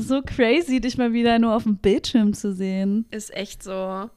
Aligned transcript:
So 0.00 0.22
crazy, 0.22 0.80
dich 0.80 0.96
mal 0.96 1.12
wieder 1.12 1.38
nur 1.38 1.54
auf 1.54 1.64
dem 1.64 1.76
Bildschirm 1.76 2.32
zu 2.32 2.54
sehen. 2.54 3.06
Ist 3.10 3.32
echt 3.34 3.62
so. 3.62 4.08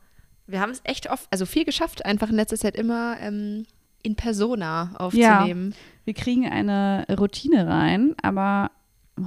Wir 0.48 0.60
haben 0.60 0.72
es 0.72 0.82
echt 0.84 1.10
oft, 1.10 1.28
also 1.32 1.46
viel 1.46 1.66
geschafft, 1.66 2.06
einfach 2.06 2.30
in 2.30 2.36
letzter 2.36 2.58
Zeit 2.58 2.76
immer 2.76 3.18
ähm, 3.20 3.66
in 4.02 4.16
Persona 4.16 4.94
aufzunehmen. 4.98 5.72
Ja, 5.72 5.78
wir 6.06 6.14
kriegen 6.14 6.48
eine 6.48 7.06
Routine 7.18 7.68
rein, 7.68 8.16
aber 8.22 8.72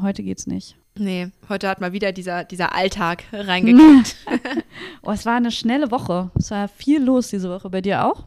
heute 0.03 0.23
geht's 0.23 0.47
nicht. 0.47 0.77
Nee, 0.99 1.31
heute 1.49 1.69
hat 1.69 1.81
mal 1.81 1.93
wieder 1.93 2.13
dieser, 2.13 2.45
dieser 2.45 2.75
Alltag 2.75 3.25
reingekickt. 3.33 4.17
oh, 5.03 5.11
es 5.11 5.27
war 5.27 5.37
eine 5.37 5.51
schnelle 5.51 5.91
Woche. 5.91 6.31
Es 6.35 6.51
war 6.51 6.69
viel 6.69 7.03
los 7.03 7.29
diese 7.29 7.51
Woche. 7.51 7.69
Bei 7.71 7.81
dir 7.81 8.05
auch? 8.05 8.27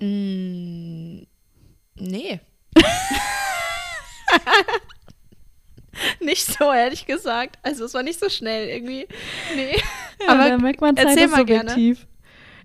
Mm, 0.00 1.22
nee. 1.96 2.40
nicht 6.20 6.44
so, 6.44 6.72
ehrlich 6.72 7.06
gesagt. 7.06 7.58
Also 7.62 7.84
es 7.84 7.94
war 7.94 8.02
nicht 8.02 8.18
so 8.18 8.28
schnell 8.28 8.68
irgendwie. 8.68 9.06
Nee. 9.54 9.76
Ja, 10.20 10.28
Aber 10.28 10.48
da 10.48 10.58
merkt 10.58 10.80
man 10.80 10.96
Zeit 10.96 11.06
erzähl 11.06 11.28
mal 11.28 11.38
subjektiv. 11.38 11.98
gerne. 11.98 12.12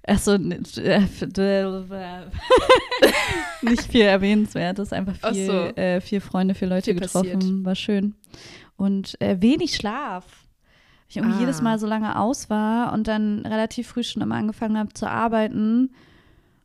Achso, 0.09 0.35
äh, 0.35 1.01
nicht 3.61 3.91
viel 3.91 4.03
erwähnenswertes, 4.03 4.93
einfach 4.93 5.33
viel, 5.33 5.45
so. 5.45 5.51
äh, 5.75 5.99
viel 5.99 6.21
Freunde, 6.21 6.55
viele 6.55 6.75
Leute 6.75 6.91
viel 6.91 6.99
getroffen, 7.01 7.33
passiert. 7.33 7.65
war 7.65 7.75
schön. 7.75 8.15
Und 8.77 9.19
äh, 9.19 9.41
wenig 9.41 9.75
Schlaf. 9.75 10.23
Ich 11.09 11.17
irgendwie 11.17 11.35
ah. 11.37 11.39
jedes 11.41 11.61
Mal 11.61 11.77
so 11.77 11.87
lange 11.87 12.17
aus 12.17 12.49
war 12.49 12.93
und 12.93 13.07
dann 13.07 13.45
relativ 13.45 13.87
früh 13.87 14.03
schon 14.03 14.21
immer 14.21 14.35
angefangen 14.35 14.77
habe 14.77 14.93
zu 14.93 15.09
arbeiten. 15.09 15.93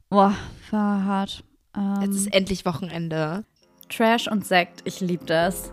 Boah, 0.08 0.36
war 0.70 1.04
hart. 1.04 1.42
Ähm, 1.76 2.02
Jetzt 2.02 2.16
ist 2.16 2.32
endlich 2.32 2.64
Wochenende. 2.64 3.44
Trash 3.88 4.28
und 4.28 4.46
Sekt, 4.46 4.82
ich 4.84 5.00
liebe 5.00 5.24
das. 5.24 5.72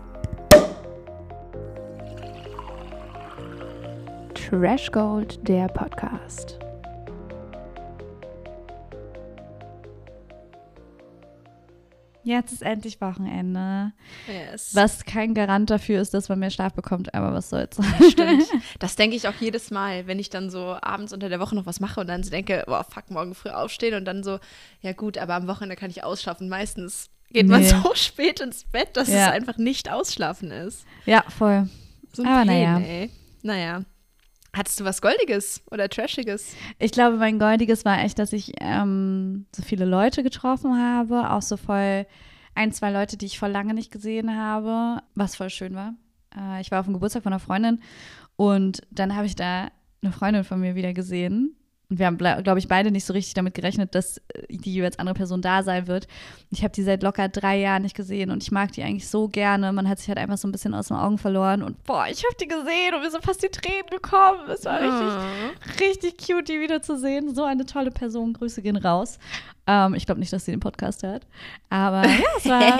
Trash 4.50 4.90
Gold, 4.90 5.46
der 5.46 5.68
Podcast. 5.68 6.58
Jetzt 12.24 12.54
ist 12.54 12.62
endlich 12.62 13.00
Wochenende. 13.00 13.92
Yes. 14.26 14.74
Was 14.74 15.04
kein 15.04 15.34
Garant 15.34 15.70
dafür 15.70 16.00
ist, 16.00 16.14
dass 16.14 16.28
man 16.28 16.40
mehr 16.40 16.50
Schlaf 16.50 16.74
bekommt, 16.74 17.14
aber 17.14 17.32
was 17.32 17.50
soll's. 17.50 17.78
Stimmt. 18.10 18.42
Das 18.80 18.96
denke 18.96 19.14
ich 19.14 19.28
auch 19.28 19.36
jedes 19.38 19.70
Mal, 19.70 20.08
wenn 20.08 20.18
ich 20.18 20.30
dann 20.30 20.50
so 20.50 20.76
abends 20.82 21.12
unter 21.12 21.28
der 21.28 21.38
Woche 21.38 21.54
noch 21.54 21.66
was 21.66 21.78
mache 21.78 22.00
und 22.00 22.08
dann 22.08 22.24
so 22.24 22.30
denke, 22.30 22.64
boah, 22.66 22.82
fuck, 22.82 23.08
morgen 23.08 23.36
früh 23.36 23.50
aufstehen 23.50 23.94
und 23.94 24.04
dann 24.04 24.24
so, 24.24 24.40
ja 24.80 24.94
gut, 24.94 25.16
aber 25.16 25.36
am 25.36 25.46
Wochenende 25.46 25.76
kann 25.76 25.90
ich 25.90 26.02
ausschlafen. 26.02 26.48
Meistens 26.48 27.08
geht 27.30 27.46
nee. 27.46 27.52
man 27.52 27.62
so 27.84 27.94
spät 27.94 28.40
ins 28.40 28.64
Bett, 28.64 28.96
dass 28.96 29.06
ja. 29.06 29.28
es 29.28 29.32
einfach 29.32 29.58
nicht 29.58 29.92
ausschlafen 29.92 30.50
ist. 30.50 30.84
Ja, 31.06 31.22
voll. 31.28 31.68
So 32.12 32.24
ein 32.24 32.28
aber 32.28 32.38
Pain, 32.38 32.46
naja. 32.48 32.78
Ey. 32.80 33.10
Naja. 33.44 33.84
Hattest 34.54 34.80
du 34.80 34.84
was 34.84 35.00
Goldiges 35.00 35.62
oder 35.70 35.88
Trashiges? 35.88 36.54
Ich 36.78 36.90
glaube, 36.90 37.16
mein 37.16 37.38
Goldiges 37.38 37.84
war 37.84 38.02
echt, 38.02 38.18
dass 38.18 38.32
ich 38.32 38.52
ähm, 38.60 39.46
so 39.54 39.62
viele 39.62 39.84
Leute 39.84 40.22
getroffen 40.22 40.76
habe. 40.76 41.30
Auch 41.30 41.42
so 41.42 41.56
voll 41.56 42.06
ein, 42.54 42.72
zwei 42.72 42.90
Leute, 42.90 43.16
die 43.16 43.26
ich 43.26 43.38
vor 43.38 43.48
lange 43.48 43.74
nicht 43.74 43.92
gesehen 43.92 44.36
habe, 44.36 45.02
was 45.14 45.36
voll 45.36 45.50
schön 45.50 45.74
war. 45.74 45.94
Äh, 46.36 46.60
ich 46.60 46.70
war 46.70 46.80
auf 46.80 46.86
dem 46.86 46.94
Geburtstag 46.94 47.22
von 47.22 47.32
einer 47.32 47.40
Freundin 47.40 47.80
und 48.36 48.80
dann 48.90 49.14
habe 49.14 49.26
ich 49.26 49.36
da 49.36 49.70
eine 50.02 50.12
Freundin 50.12 50.44
von 50.44 50.60
mir 50.60 50.74
wieder 50.74 50.92
gesehen 50.92 51.54
und 51.90 51.98
wir 51.98 52.06
haben, 52.06 52.18
glaube 52.18 52.58
ich, 52.58 52.68
beide 52.68 52.92
nicht 52.92 53.04
so 53.04 53.12
richtig 53.12 53.34
damit 53.34 53.54
gerechnet, 53.54 53.96
dass 53.96 54.18
äh, 54.18 54.46
die 54.48 54.72
jeweils 54.72 54.98
andere 54.98 55.14
Person 55.14 55.42
da 55.42 55.64
sein 55.64 55.88
wird. 55.88 56.06
Ich 56.50 56.62
habe 56.62 56.72
die 56.72 56.84
seit 56.84 57.02
locker 57.02 57.28
drei 57.28 57.58
Jahren 57.58 57.82
nicht 57.82 57.96
gesehen 57.96 58.30
und 58.30 58.42
ich 58.44 58.52
mag 58.52 58.70
die 58.72 58.82
eigentlich 58.82 59.08
so 59.08 59.28
gerne. 59.28 59.72
Man 59.72 59.88
hat 59.88 59.98
sich 59.98 60.08
halt 60.08 60.18
einfach 60.18 60.38
so 60.38 60.46
ein 60.46 60.52
bisschen 60.52 60.72
aus 60.72 60.88
den 60.88 60.96
Augen 60.96 61.18
verloren 61.18 61.62
und 61.62 61.82
boah, 61.84 62.06
ich 62.08 62.24
habe 62.24 62.36
die 62.40 62.46
gesehen 62.46 62.94
und 62.94 63.02
mir 63.02 63.10
sind 63.10 63.24
fast 63.24 63.42
die 63.42 63.48
Tränen 63.48 63.88
gekommen. 63.90 64.48
Es 64.48 64.64
war 64.64 64.80
richtig, 64.80 65.80
richtig 65.80 66.26
cute, 66.26 66.48
die 66.48 66.60
wiederzusehen. 66.60 67.34
So 67.34 67.44
eine 67.44 67.66
tolle 67.66 67.90
Person. 67.90 68.34
Grüße 68.34 68.62
gehen 68.62 68.76
raus. 68.76 69.18
Ähm, 69.66 69.94
ich 69.94 70.06
glaube 70.06 70.20
nicht, 70.20 70.32
dass 70.32 70.44
sie 70.44 70.52
den 70.52 70.60
Podcast 70.60 71.02
hört. 71.02 71.26
Aber 71.70 72.06
ja, 72.06 72.18
es 72.36 72.46
war, 72.46 72.78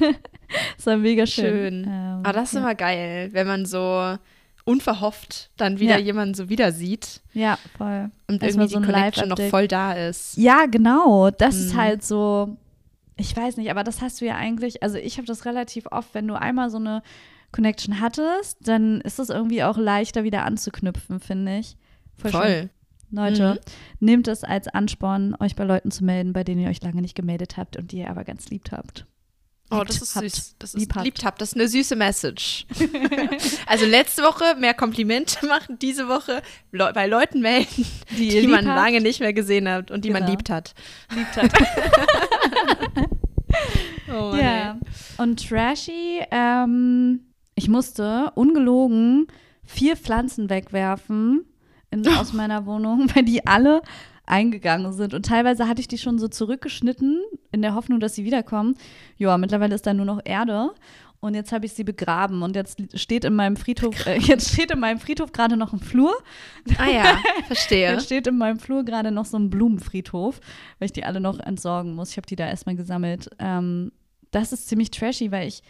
es 0.78 0.86
war 0.86 0.96
mega 0.96 1.26
schön. 1.26 1.44
schön. 1.44 1.84
Ähm, 1.84 2.20
Aber 2.22 2.32
das 2.32 2.50
ist 2.50 2.54
ja. 2.54 2.60
immer 2.60 2.74
geil, 2.76 3.30
wenn 3.32 3.46
man 3.46 3.66
so 3.66 4.16
unverhofft 4.64 5.50
dann 5.56 5.80
wieder 5.80 5.98
ja. 5.98 6.04
jemanden 6.04 6.34
so 6.34 6.48
wieder 6.48 6.72
sieht. 6.72 7.20
Ja, 7.32 7.58
voll. 7.76 8.10
Und 8.28 8.42
irgendwie 8.42 8.68
so 8.68 8.80
die 8.80 8.86
Connection 8.86 9.28
noch 9.28 9.40
voll 9.40 9.68
da 9.68 9.92
ist. 9.92 10.36
Ja, 10.36 10.66
genau. 10.66 11.30
Das 11.30 11.56
mhm. 11.56 11.60
ist 11.62 11.76
halt 11.76 12.04
so, 12.04 12.56
ich 13.16 13.36
weiß 13.36 13.56
nicht, 13.56 13.70
aber 13.70 13.84
das 13.84 14.00
hast 14.00 14.20
du 14.20 14.26
ja 14.26 14.36
eigentlich, 14.36 14.82
also 14.82 14.98
ich 14.98 15.16
habe 15.18 15.26
das 15.26 15.44
relativ 15.44 15.86
oft, 15.90 16.14
wenn 16.14 16.28
du 16.28 16.34
einmal 16.34 16.70
so 16.70 16.78
eine 16.78 17.02
Connection 17.50 18.00
hattest, 18.00 18.56
dann 18.66 19.00
ist 19.02 19.18
es 19.18 19.28
irgendwie 19.28 19.62
auch 19.62 19.76
leichter 19.76 20.24
wieder 20.24 20.44
anzuknüpfen, 20.44 21.20
finde 21.20 21.58
ich. 21.58 21.76
Voll. 22.16 22.30
voll. 22.30 22.70
Leute, 23.10 23.54
mhm. 23.54 24.06
nehmt 24.06 24.28
es 24.28 24.42
als 24.42 24.68
Ansporn, 24.68 25.36
euch 25.38 25.54
bei 25.54 25.64
Leuten 25.64 25.90
zu 25.90 26.02
melden, 26.02 26.32
bei 26.32 26.44
denen 26.44 26.62
ihr 26.62 26.70
euch 26.70 26.82
lange 26.82 27.02
nicht 27.02 27.14
gemeldet 27.14 27.58
habt 27.58 27.76
und 27.76 27.92
die 27.92 27.98
ihr 27.98 28.10
aber 28.10 28.24
ganz 28.24 28.48
liebt 28.48 28.72
habt. 28.72 29.06
Oh, 29.72 29.84
das 29.84 30.02
ist 30.02 30.12
süß. 30.14 30.56
Das 30.58 30.74
ist 30.74 30.80
lieb 30.80 30.94
liebt 31.02 31.24
habt. 31.24 31.40
Das 31.40 31.50
ist 31.50 31.54
eine 31.54 31.66
süße 31.66 31.96
Message. 31.96 32.66
also 33.66 33.86
letzte 33.86 34.22
Woche 34.22 34.54
mehr 34.58 34.74
Komplimente 34.74 35.46
machen, 35.48 35.78
diese 35.78 36.08
Woche 36.08 36.42
Le 36.72 36.92
bei 36.92 37.06
Leuten 37.06 37.40
melden, 37.40 37.86
die, 38.10 38.28
die 38.28 38.46
man 38.46 38.68
habt. 38.68 38.76
lange 38.76 39.00
nicht 39.00 39.20
mehr 39.20 39.32
gesehen 39.32 39.68
hat 39.68 39.90
und 39.90 40.04
die 40.04 40.08
genau. 40.08 40.20
man 40.20 40.30
liebt 40.30 40.50
hat. 40.50 40.74
Liebt 41.14 41.36
hat. 41.36 41.52
oh, 44.08 44.34
ja. 44.36 44.74
Nee. 44.74 44.80
Und 45.18 45.48
Trashy, 45.48 46.20
ähm, 46.30 47.20
ich 47.54 47.68
musste 47.68 48.30
ungelogen 48.34 49.26
vier 49.64 49.96
Pflanzen 49.96 50.50
wegwerfen 50.50 51.46
in, 51.90 52.06
aus 52.08 52.32
meiner 52.32 52.66
Wohnung, 52.66 53.10
weil 53.14 53.24
die 53.24 53.46
alle 53.46 53.82
eingegangen 54.26 54.92
sind. 54.92 55.14
Und 55.14 55.26
teilweise 55.26 55.68
hatte 55.68 55.80
ich 55.80 55.88
die 55.88 55.98
schon 55.98 56.18
so 56.18 56.28
zurückgeschnitten, 56.28 57.20
in 57.50 57.62
der 57.62 57.74
Hoffnung, 57.74 58.00
dass 58.00 58.14
sie 58.14 58.24
wiederkommen. 58.24 58.76
Ja, 59.16 59.36
mittlerweile 59.38 59.74
ist 59.74 59.86
da 59.86 59.94
nur 59.94 60.06
noch 60.06 60.20
Erde. 60.24 60.70
Und 61.20 61.34
jetzt 61.34 61.52
habe 61.52 61.66
ich 61.66 61.72
sie 61.72 61.84
begraben. 61.84 62.42
Und 62.42 62.56
jetzt 62.56 62.98
steht 62.98 63.24
in 63.24 63.34
meinem 63.34 63.56
Friedhof, 63.56 64.06
äh, 64.06 64.18
jetzt 64.18 64.52
steht 64.52 64.72
in 64.72 64.80
meinem 64.80 64.98
Friedhof 64.98 65.30
gerade 65.30 65.56
noch 65.56 65.72
ein 65.72 65.78
Flur. 65.78 66.12
Ah 66.78 66.88
ja, 66.88 67.16
verstehe. 67.46 67.92
jetzt 67.92 68.06
steht 68.06 68.26
in 68.26 68.38
meinem 68.38 68.58
Flur 68.58 68.84
gerade 68.84 69.12
noch 69.12 69.24
so 69.24 69.36
ein 69.38 69.48
Blumenfriedhof, 69.48 70.40
weil 70.78 70.86
ich 70.86 70.92
die 70.92 71.04
alle 71.04 71.20
noch 71.20 71.38
entsorgen 71.38 71.94
muss. 71.94 72.10
Ich 72.10 72.16
habe 72.16 72.26
die 72.26 72.34
da 72.34 72.48
erstmal 72.48 72.74
gesammelt. 72.74 73.30
Ähm, 73.38 73.92
das 74.32 74.52
ist 74.52 74.68
ziemlich 74.68 74.90
trashy, 74.90 75.30
weil 75.30 75.46
ich, 75.46 75.62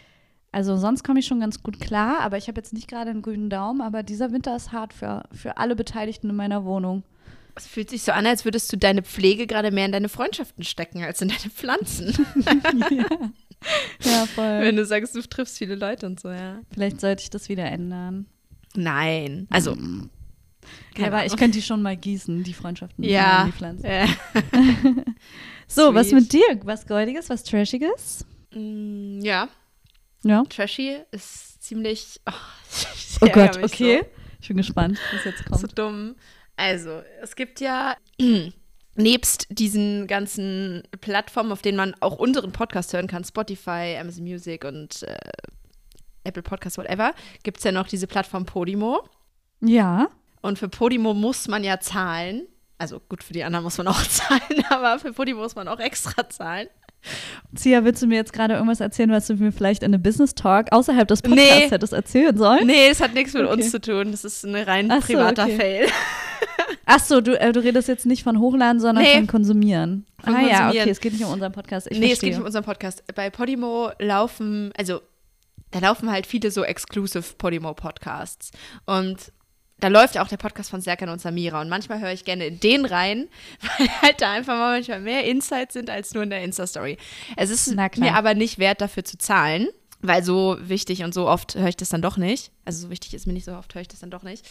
also 0.51 0.75
sonst 0.75 1.03
komme 1.03 1.19
ich 1.19 1.27
schon 1.27 1.39
ganz 1.39 1.61
gut 1.61 1.79
klar, 1.79 2.21
aber 2.21 2.37
ich 2.37 2.47
habe 2.47 2.59
jetzt 2.59 2.73
nicht 2.73 2.87
gerade 2.87 3.11
einen 3.11 3.21
grünen 3.21 3.51
Daumen, 3.51 3.81
aber 3.81 4.01
dieser 4.01 4.31
Winter 4.31 4.55
ist 4.55 4.71
hart 4.71 4.93
für, 4.93 5.23
für 5.31 5.57
alle 5.57 5.75
Beteiligten 5.75 6.31
in 6.31 6.35
meiner 6.35 6.65
Wohnung. 6.65 7.03
Es 7.55 7.67
fühlt 7.67 7.89
sich 7.89 8.01
so 8.01 8.11
an, 8.11 8.25
als 8.25 8.45
würdest 8.45 8.71
du 8.73 8.77
deine 8.77 9.03
Pflege 9.03 9.45
gerade 9.45 9.71
mehr 9.71 9.85
in 9.85 9.91
deine 9.91 10.09
Freundschaften 10.09 10.63
stecken 10.63 11.03
als 11.03 11.21
in 11.21 11.29
deine 11.29 11.49
Pflanzen. 11.51 12.25
ja. 12.89 13.05
ja, 14.11 14.25
voll. 14.25 14.61
Wenn 14.61 14.75
du 14.75 14.85
sagst, 14.85 15.15
du 15.15 15.21
triffst 15.21 15.57
viele 15.57 15.75
Leute 15.75 16.05
und 16.05 16.19
so, 16.19 16.29
ja. 16.29 16.61
Vielleicht 16.73 16.99
sollte 16.99 17.23
ich 17.23 17.29
das 17.29 17.49
wieder 17.49 17.65
ändern. 17.65 18.25
Nein. 18.75 19.47
Also. 19.49 19.77
Ja, 20.97 21.07
aber 21.07 21.25
ich 21.25 21.35
könnte 21.35 21.57
die 21.57 21.61
schon 21.61 21.81
mal 21.81 21.97
gießen, 21.97 22.43
die 22.43 22.53
Freundschaften. 22.53 23.03
Ja. 23.03 23.45
Die 23.45 23.51
Pflanzen. 23.51 23.85
Ja. 23.85 24.05
so, 25.67 25.91
Sweet. 25.91 25.95
was 25.95 26.11
mit 26.11 26.33
dir? 26.33 26.59
Was 26.63 26.87
Goldiges, 26.87 27.29
was 27.29 27.43
Trashiges? 27.43 28.25
Mm, 28.53 29.19
ja. 29.21 29.49
Ja. 30.23 30.43
Trashy 30.49 30.97
ist 31.11 31.61
ziemlich. 31.61 32.19
Oh, 32.25 32.31
oh 33.21 33.27
Gott, 33.27 33.61
okay. 33.61 33.99
So. 34.01 34.07
Ich 34.41 34.47
bin 34.49 34.57
gespannt, 34.57 34.99
was 35.13 35.23
jetzt 35.25 35.45
kommt. 35.45 35.61
So 35.61 35.67
dumm. 35.67 36.15
Also, 36.63 37.03
es 37.21 37.35
gibt 37.35 37.59
ja 37.59 37.97
nebst 38.95 39.47
diesen 39.49 40.07
ganzen 40.07 40.83
Plattformen, 41.01 41.51
auf 41.51 41.61
denen 41.61 41.75
man 41.75 41.93
auch 41.99 42.15
unseren 42.15 42.53
Podcast 42.53 42.93
hören 42.93 43.07
kann, 43.07 43.25
Spotify, 43.25 43.97
Amazon 43.99 44.23
Music 44.23 44.63
und 44.63 45.03
äh, 45.03 45.17
Apple 46.23 46.41
Podcasts, 46.41 46.77
whatever, 46.77 47.13
gibt 47.43 47.57
es 47.57 47.65
ja 47.65 47.73
noch 47.73 47.85
diese 47.85 48.07
Plattform 48.07 48.45
Podimo. 48.45 49.03
Ja. 49.59 50.07
Und 50.41 50.57
für 50.57 50.69
Podimo 50.69 51.13
muss 51.13 51.49
man 51.49 51.65
ja 51.65 51.81
zahlen. 51.81 52.47
Also 52.77 53.01
gut, 53.01 53.25
für 53.25 53.33
die 53.33 53.43
anderen 53.43 53.65
muss 53.65 53.77
man 53.77 53.87
auch 53.87 54.01
zahlen, 54.07 54.63
aber 54.69 54.99
für 54.99 55.11
Podimo 55.11 55.41
muss 55.41 55.55
man 55.55 55.67
auch 55.67 55.79
extra 55.79 56.29
zahlen. 56.29 56.69
Zia, 57.55 57.83
willst 57.83 58.01
du 58.01 58.07
mir 58.07 58.15
jetzt 58.15 58.33
gerade 58.33 58.55
irgendwas 58.55 58.79
erzählen, 58.79 59.11
was 59.11 59.27
du 59.27 59.35
mir 59.35 59.51
vielleicht 59.51 59.83
in 59.83 59.93
einem 59.93 60.01
Business 60.01 60.35
Talk 60.35 60.71
außerhalb 60.71 61.07
des 61.07 61.21
Podcasts 61.21 61.59
nee. 61.59 61.69
hättest 61.69 61.93
erzählen 61.93 62.37
sollen? 62.37 62.65
Nee, 62.65 62.87
es 62.89 63.01
hat 63.01 63.13
nichts 63.13 63.33
mit 63.33 63.43
okay. 63.43 63.53
uns 63.53 63.71
zu 63.71 63.79
tun. 63.79 64.11
Das 64.11 64.23
ist 64.23 64.43
ein 64.43 64.55
rein 64.55 64.89
so, 64.89 64.99
privater 64.99 65.43
okay. 65.43 65.57
Fail. 65.57 65.87
Ach 66.85 66.99
so, 66.99 67.21
du, 67.21 67.39
äh, 67.39 67.51
du 67.51 67.61
redest 67.61 67.87
jetzt 67.87 68.05
nicht 68.05 68.23
von 68.23 68.39
Hochladen, 68.39 68.79
sondern 68.79 69.03
nee. 69.03 69.15
von 69.15 69.27
Konsumieren. 69.27 70.05
Von 70.19 70.33
ah 70.33 70.37
konsumieren. 70.37 70.73
ja, 70.73 70.81
okay, 70.81 70.89
es 70.89 70.99
geht 70.99 71.13
nicht 71.13 71.23
um 71.23 71.31
unseren 71.31 71.51
Podcast. 71.51 71.87
Ich 71.89 71.99
nee, 71.99 72.07
verstehe. 72.07 72.13
es 72.13 72.19
geht 72.19 72.29
nicht 72.31 72.39
um 72.39 72.45
unseren 72.45 72.63
Podcast. 72.63 73.03
Bei 73.15 73.29
Podimo 73.29 73.91
laufen, 73.99 74.71
also 74.77 75.01
da 75.71 75.79
laufen 75.79 76.11
halt 76.11 76.27
viele 76.27 76.51
so 76.51 76.63
exclusive 76.63 77.23
Podimo-Podcasts. 77.37 78.51
Und 78.85 79.31
da 79.83 79.89
läuft 79.89 80.15
ja 80.15 80.23
auch 80.23 80.29
der 80.29 80.37
Podcast 80.37 80.69
von 80.69 80.79
Serkan 80.79 81.09
und 81.09 81.19
Samira. 81.19 81.59
Und 81.59 81.67
manchmal 81.67 81.99
höre 81.99 82.13
ich 82.13 82.23
gerne 82.23 82.45
in 82.45 82.59
den 82.59 82.85
rein, 82.85 83.27
weil 83.77 83.89
halt 84.01 84.21
da 84.21 84.31
einfach 84.31 84.53
mal 84.53 84.77
manchmal 84.77 85.01
mehr 85.01 85.25
Insights 85.25 85.73
sind 85.73 85.89
als 85.89 86.13
nur 86.13 86.23
in 86.23 86.29
der 86.29 86.41
Insta-Story. 86.41 86.97
Es 87.35 87.49
ist 87.49 87.75
mir 87.75 88.15
aber 88.15 88.33
nicht 88.33 88.59
wert, 88.59 88.79
dafür 88.79 89.03
zu 89.03 89.17
zahlen. 89.17 89.67
Weil 90.05 90.21
so 90.21 90.57
wichtig 90.59 91.03
und 91.03 91.13
so 91.13 91.29
oft 91.29 91.55
höre 91.55 91.69
ich 91.69 91.77
das 91.77 91.87
dann 91.87 92.01
doch 92.01 92.17
nicht. 92.17 92.51
Also 92.65 92.81
so 92.81 92.89
wichtig 92.89 93.13
ist 93.13 93.25
mir 93.25 93.31
nicht 93.31 93.45
so 93.45 93.53
oft, 93.53 93.73
höre 93.73 93.81
ich 93.81 93.87
das 93.87 94.01
dann 94.01 94.11
doch 94.11 94.23
nicht. 94.23 94.45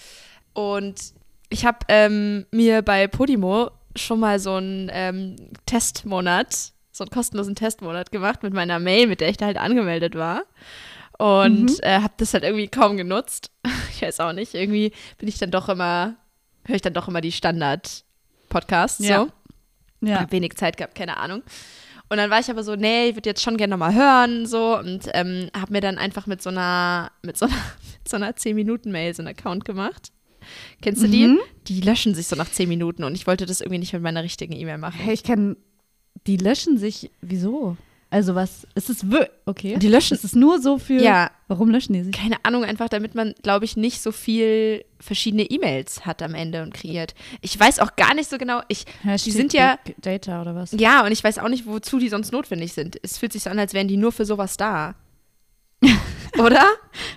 Und 0.55 1.13
ich 1.51 1.67
habe 1.67 1.79
ähm, 1.89 2.47
mir 2.51 2.81
bei 2.81 3.07
Podimo 3.07 3.71
schon 3.95 4.19
mal 4.19 4.39
so 4.39 4.55
einen 4.55 4.91
ähm, 4.91 5.37
Testmonat, 5.67 6.73
so 6.91 7.05
einen 7.05 7.11
kostenlosen 7.11 7.55
Testmonat 7.55 8.11
gemacht 8.11 8.43
mit 8.43 8.55
meiner 8.55 8.79
Mail, 8.79 9.07
mit 9.07 9.21
der 9.21 9.29
ich 9.29 9.37
da 9.37 9.45
halt 9.45 9.59
angemeldet 9.59 10.15
war. 10.15 10.45
Und 11.23 11.67
mhm. 11.67 11.79
äh, 11.83 12.01
habe 12.01 12.15
das 12.17 12.35
halt 12.35 12.43
irgendwie 12.43 12.67
kaum 12.67 12.97
genutzt. 12.97 13.51
Ich 13.95 14.03
weiß 14.03 14.19
auch 14.19 14.33
nicht. 14.33 14.55
Irgendwie 14.55 14.91
bin 15.19 15.29
ich 15.29 15.39
dann 15.39 15.53
doch 15.53 15.69
immer, 15.69 16.17
höre 16.65 16.75
ich 16.75 16.83
dann 16.83 16.95
doch 16.95 17.07
immer 17.07 17.21
die 17.21 17.31
Standard-Podcasts. 17.31 19.07
Ja. 19.07 19.27
So. 20.01 20.09
Ja. 20.09 20.23
Hab 20.23 20.33
wenig 20.33 20.57
Zeit 20.57 20.77
gehabt, 20.77 20.97
keine 20.97 21.19
Ahnung. 21.19 21.45
Und 22.09 22.17
dann 22.17 22.29
war 22.29 22.41
ich 22.41 22.51
aber 22.51 22.65
so, 22.65 22.75
nee, 22.75 23.11
ich 23.11 23.15
würde 23.15 23.31
jetzt 23.31 23.43
schon 23.43 23.57
gerne 23.57 23.71
nochmal 23.71 23.95
hören, 23.95 24.47
so. 24.47 24.77
Und 24.77 25.09
ähm, 25.15 25.51
habe 25.57 25.73
mir 25.73 25.81
dann 25.81 25.99
einfach 25.99 26.27
mit 26.27 26.43
so 26.43 26.51
einer, 26.51 27.13
mit 27.23 27.39
so 27.39 27.47
einer, 27.47 27.55
mit 28.01 28.09
so 28.09 28.17
einer 28.17 28.33
10-Minuten-Mail 28.33 29.15
so 29.15 29.23
einen 29.23 29.29
Account 29.29 29.65
gemacht. 29.65 30.11
Kennst 30.81 31.05
du 31.05 31.07
die? 31.07 31.29
Mhm. 31.29 31.39
Die 31.69 31.83
löschen 31.83 32.17
sich 32.17 32.27
so 32.27 32.35
nach 32.35 32.51
10 32.51 32.69
Minuten 32.69 33.05
und 33.05 33.15
ich 33.15 33.29
wollte 33.29 33.47
das 33.47 33.61
irgendwie 33.61 33.79
nicht 33.79 33.93
mit 33.93 34.03
meiner 34.03 34.25
richtigen 34.25 34.55
E-Mail 34.55 34.79
machen. 34.79 34.99
Hey, 34.99 35.15
ich 35.15 35.23
kann, 35.23 35.57
die 36.27 36.39
löschen 36.39 36.79
sich, 36.79 37.13
wieso? 37.21 37.77
Also 38.13 38.35
was, 38.35 38.67
ist 38.75 38.91
es 38.91 39.07
okay. 39.47 39.79
Die 39.79 39.89
löschen. 39.89 40.13
Ist 40.13 40.23
es 40.23 40.35
nur 40.35 40.61
so 40.61 40.77
für, 40.77 41.01
ja. 41.01 41.31
warum 41.49 41.71
löschen 41.71 41.95
die 41.95 42.03
sich? 42.03 42.15
Keine 42.15 42.37
Ahnung, 42.43 42.63
einfach 42.63 42.91
damit 42.91 43.15
man, 43.15 43.33
glaube 43.43 43.65
ich, 43.65 43.75
nicht 43.75 44.03
so 44.03 44.13
viel 44.13 44.85
verschiedene 45.01 45.45
E-Mails 45.45 46.05
hat 46.05 46.21
am 46.21 46.35
Ende 46.35 46.63
und 46.63 46.75
kreiert. 46.75 47.15
Ich 47.41 47.59
weiß 47.59 47.79
auch 47.79 47.97
gar 47.97 48.13
nicht 48.13 48.29
so 48.29 48.37
genau, 48.37 48.61
ich, 48.69 48.85
Hashtag 49.03 49.25
die 49.25 49.31
sind 49.31 49.53
ja. 49.55 49.79
Data 49.97 50.43
oder 50.43 50.55
was? 50.55 50.73
Ja, 50.73 51.07
und 51.07 51.13
ich 51.13 51.25
weiß 51.25 51.39
auch 51.39 51.49
nicht, 51.49 51.65
wozu 51.65 51.99
die 51.99 52.11
sonst 52.11 52.33
notwendig 52.33 52.75
sind. 52.75 52.99
Es 53.03 53.17
fühlt 53.17 53.33
sich 53.33 53.45
so 53.45 53.51
an, 53.51 53.59
als 53.59 53.73
wären 53.73 53.89
die 53.89 53.97
nur 53.97 54.13
für 54.13 54.27
sowas 54.27 54.59
da. 54.59 54.95
Oder? 56.39 56.65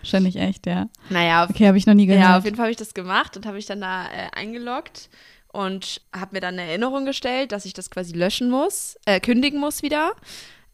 Wahrscheinlich 0.01 0.37
echt, 0.37 0.65
ja. 0.65 0.87
Naja. 1.09 1.47
Okay, 1.49 1.67
habe 1.67 1.77
ich 1.77 1.85
noch 1.85 1.93
nie 1.93 2.05
gehört. 2.05 2.23
Ja, 2.23 2.37
auf 2.37 2.45
jeden 2.45 2.55
Fall 2.55 2.65
habe 2.65 2.71
ich 2.71 2.77
das 2.77 2.93
gemacht 2.93 3.37
und 3.37 3.45
habe 3.45 3.59
ich 3.59 3.65
dann 3.65 3.81
da 3.81 4.05
äh, 4.05 4.29
eingeloggt 4.33 5.09
und 5.51 6.01
habe 6.13 6.35
mir 6.35 6.41
dann 6.41 6.57
eine 6.57 6.69
Erinnerung 6.69 7.05
gestellt, 7.05 7.51
dass 7.51 7.65
ich 7.65 7.73
das 7.73 7.89
quasi 7.89 8.13
löschen 8.13 8.49
muss, 8.49 8.97
äh, 9.05 9.19
kündigen 9.19 9.59
muss 9.59 9.83
wieder. 9.83 10.13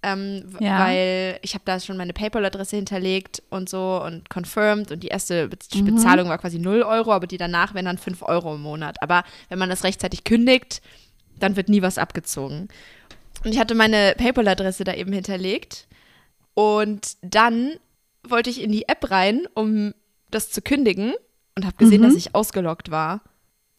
Ähm, 0.04 0.46
ja. 0.60 0.80
Weil 0.80 1.40
ich 1.44 1.54
habe 1.54 1.64
da 1.66 1.80
schon 1.80 1.96
meine 1.96 2.14
PayPal-Adresse 2.14 2.76
hinterlegt 2.76 3.44
und 3.52 3.70
so 3.70 4.02
und 4.04 4.30
confirmed 4.30 4.92
und 4.92 5.04
die 5.04 5.10
erste 5.10 5.48
Be 5.48 5.58
mhm. 5.76 5.96
Bezahlung 5.96 6.30
war 6.30 6.40
quasi 6.40 6.58
0 6.58 6.82
Euro, 6.82 7.12
aber 7.12 7.28
die 7.28 7.38
danach 7.38 7.76
wären 7.76 7.86
dann 7.86 8.00
5 8.00 8.24
Euro 8.24 8.56
im 8.56 8.62
Monat. 8.62 9.02
Aber 9.04 9.24
wenn 9.50 9.60
man 9.60 9.70
das 9.70 9.84
rechtzeitig 9.84 10.24
kündigt, 10.24 10.82
dann 11.40 11.56
wird 11.56 11.70
nie 11.70 11.84
was 11.84 12.00
abgezogen. 12.00 12.68
Und 13.44 13.52
ich 13.52 13.60
hatte 13.60 13.76
meine 13.76 14.16
PayPal-Adresse 14.18 14.84
da 14.84 14.94
eben 14.94 15.14
hinterlegt 15.14 15.88
und 16.56 17.18
dann 17.22 17.74
wollte 18.28 18.50
ich 18.50 18.62
in 18.62 18.72
die 18.72 18.88
App 18.88 19.10
rein, 19.12 19.46
um 19.54 19.94
das 20.30 20.52
zu 20.52 20.62
kündigen 20.62 21.14
und 21.56 21.66
habe 21.66 21.78
gesehen, 21.78 22.02
mhm. 22.02 22.06
dass 22.06 22.16
ich 22.16 22.34
ausgeloggt 22.34 22.92
war. 22.92 23.22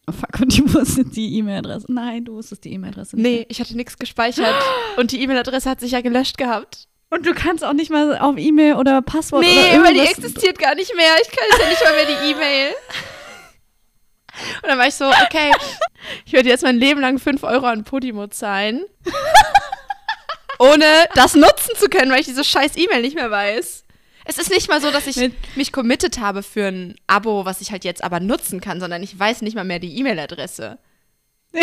Oh 0.09 0.13
fuck, 0.13 0.41
und 0.41 0.53
ich 0.53 0.75
wusste 0.75 1.05
die 1.05 1.37
E-Mail-Adresse. 1.39 1.87
Nein, 1.89 2.25
du 2.25 2.35
wusstest 2.35 2.65
die 2.65 2.73
E-Mail-Adresse 2.73 3.17
nicht. 3.17 3.25
Nee, 3.25 3.47
ich 3.49 3.61
hatte 3.61 3.77
nichts 3.77 3.97
gespeichert. 3.99 4.55
und 4.97 5.13
die 5.13 5.23
E-Mail-Adresse 5.23 5.71
hat 5.71 5.81
sich 5.81 5.93
ja 5.93 6.01
gelöscht 6.01 6.39
gehabt. 6.39 6.89
Und 7.11 7.27
du 7.27 7.35
kannst 7.35 7.63
auch 7.63 7.75
nicht 7.75 7.91
mal 7.91 8.19
auf 8.19 8.37
E-Mail 8.39 8.75
oder 8.75 9.03
Passwort 9.03 9.43
nee, 9.43 9.53
oder 9.53 9.67
irgendwas. 9.67 9.89
weil 9.89 9.95
die 9.95 10.01
existiert 10.01 10.59
gar 10.59 10.75
nicht 10.75 10.95
mehr. 10.97 11.15
Ich 11.21 11.29
kann 11.29 11.61
ja 11.61 11.69
nicht 11.69 11.85
mal 11.85 11.95
mehr 11.95 12.07
die 12.07 12.31
E-Mail. 12.31 12.75
Und 14.63 14.69
dann 14.69 14.79
war 14.79 14.87
ich 14.87 14.95
so, 14.95 15.05
okay, 15.05 15.53
ich 16.25 16.33
werde 16.33 16.49
jetzt 16.49 16.63
mein 16.63 16.77
Leben 16.77 17.01
lang 17.01 17.19
5 17.19 17.43
Euro 17.45 17.67
an 17.67 17.85
Podimo 17.85 18.29
zahlen. 18.29 18.85
ohne 20.63 20.87
das 21.15 21.35
nutzen 21.35 21.75
zu 21.77 21.89
können, 21.89 22.11
weil 22.11 22.21
ich 22.21 22.27
diese 22.27 22.45
scheiß 22.45 22.77
E-Mail 22.77 23.03
nicht 23.03 23.17
mehr 23.17 23.31
weiß. 23.31 23.82
Es 24.25 24.39
ist 24.39 24.51
nicht 24.51 24.69
mal 24.69 24.81
so, 24.81 24.91
dass 24.91 25.07
ich 25.07 25.33
mich 25.57 25.73
committed 25.73 26.21
habe 26.21 26.43
für 26.43 26.67
ein 26.67 26.95
Abo, 27.07 27.45
was 27.45 27.61
ich 27.61 27.73
halt 27.73 27.85
jetzt 27.85 28.05
aber 28.05 28.21
nutzen 28.21 28.61
kann, 28.61 28.81
sondern 28.81 29.03
ich 29.03 29.19
weiß 29.19 29.43
nicht 29.43 29.55
mal 29.55 29.65
mehr 29.65 29.81
die 29.81 29.99
E-Mail-Adresse. 29.99 30.79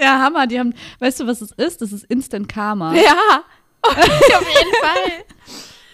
ja, 0.00 0.20
Hammer. 0.20 0.46
Die 0.46 0.58
haben, 0.58 0.74
weißt 1.00 1.20
du, 1.20 1.26
was 1.26 1.40
es 1.40 1.52
ist? 1.52 1.82
Das 1.82 1.92
ist 1.92 2.04
Instant 2.04 2.48
Karma. 2.48 2.94
Ja, 2.98 3.44
okay, 3.82 4.34
auf 4.34 4.48
jeden 4.48 4.74
Fall. 4.80 5.24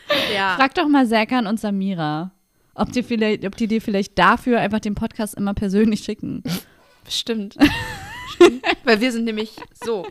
Ja. 0.32 0.54
Frag 0.56 0.74
doch 0.74 0.86
mal 0.86 1.06
Serkan 1.06 1.46
und 1.46 1.58
Samira, 1.58 2.30
ob 2.74 2.92
die, 2.92 3.02
vielleicht, 3.02 3.46
ob 3.46 3.56
die 3.56 3.66
dir 3.66 3.80
vielleicht 3.80 4.18
dafür 4.18 4.60
einfach 4.60 4.80
den 4.80 4.94
Podcast 4.94 5.34
immer 5.34 5.54
persönlich 5.54 6.04
schicken. 6.04 6.42
Bestimmt. 7.04 7.56
Stimmt. 8.34 8.62
Weil 8.84 9.00
wir 9.00 9.10
sind 9.10 9.24
nämlich 9.24 9.56
so. 9.82 10.06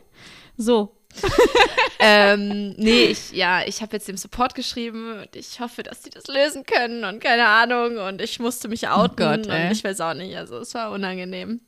So 0.58 0.98
ähm, 2.00 2.74
nee, 2.78 3.06
ich, 3.06 3.32
ja, 3.32 3.62
ich 3.66 3.82
habe 3.82 3.94
jetzt 3.94 4.08
dem 4.08 4.18
Support 4.18 4.56
geschrieben 4.56 5.20
und 5.20 5.36
ich 5.36 5.60
hoffe, 5.60 5.84
dass 5.84 6.02
die 6.02 6.10
das 6.10 6.28
lösen 6.28 6.66
können 6.66 7.04
und 7.04 7.22
keine 7.22 7.48
Ahnung. 7.48 7.98
Und 7.98 8.22
ich 8.22 8.40
musste 8.40 8.68
mich 8.68 8.84
oh 8.88 8.92
outen 8.92 9.14
oh 9.14 9.16
Gott, 9.16 9.48
und 9.48 9.72
ich 9.72 9.84
weiß 9.84 10.02
auch 10.02 10.14
nicht. 10.14 10.36
Also 10.38 10.58
es 10.58 10.74
war 10.74 10.92
unangenehm. 10.92 11.62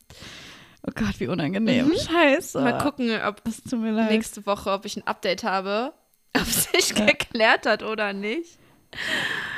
Oh 0.88 0.92
Gott, 0.94 1.20
wie 1.20 1.28
unangenehm. 1.28 1.88
Mhm. 1.88 1.98
Scheiße. 1.98 2.62
Mal 2.62 2.78
gucken, 2.78 3.12
ob 3.26 3.42
nächste 4.10 4.46
Woche, 4.46 4.72
ob 4.72 4.86
ich 4.86 4.98
ein 4.98 5.08
Update 5.08 5.44
habe, 5.44 5.94
ob 6.36 6.48
es 6.48 6.66
sich 6.66 6.94
geklärt 6.94 7.66
hat 7.66 7.84
oder 7.84 8.14
nicht. 8.14 8.60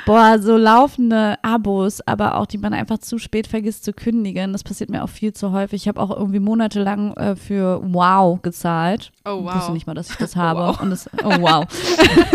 Boah, 0.08 0.38
so 0.38 0.56
laufende 0.56 1.36
Abos, 1.42 2.00
aber 2.06 2.36
auch 2.38 2.46
die 2.46 2.56
man 2.56 2.72
einfach 2.72 2.96
zu 2.96 3.18
spät 3.18 3.46
vergisst 3.46 3.84
zu 3.84 3.92
kündigen. 3.92 4.52
Das 4.52 4.64
passiert 4.64 4.88
mir 4.88 5.04
auch 5.04 5.10
viel 5.10 5.34
zu 5.34 5.52
häufig. 5.52 5.82
Ich 5.82 5.88
habe 5.88 6.00
auch 6.00 6.10
irgendwie 6.10 6.40
monatelang 6.40 7.12
äh, 7.18 7.36
für 7.36 7.82
Wow 7.84 8.40
gezahlt. 8.40 9.12
Oh 9.26 9.44
wow. 9.44 9.50
Ich 9.50 9.56
wusste 9.56 9.72
nicht 9.72 9.86
mal, 9.86 9.92
dass 9.92 10.08
ich 10.08 10.16
das 10.16 10.34
habe. 10.36 10.60
Oh, 10.60 10.66
wow. 10.68 10.80
Und 10.80 10.90
das, 10.90 11.10
oh 11.22 11.40
wow. 11.40 11.66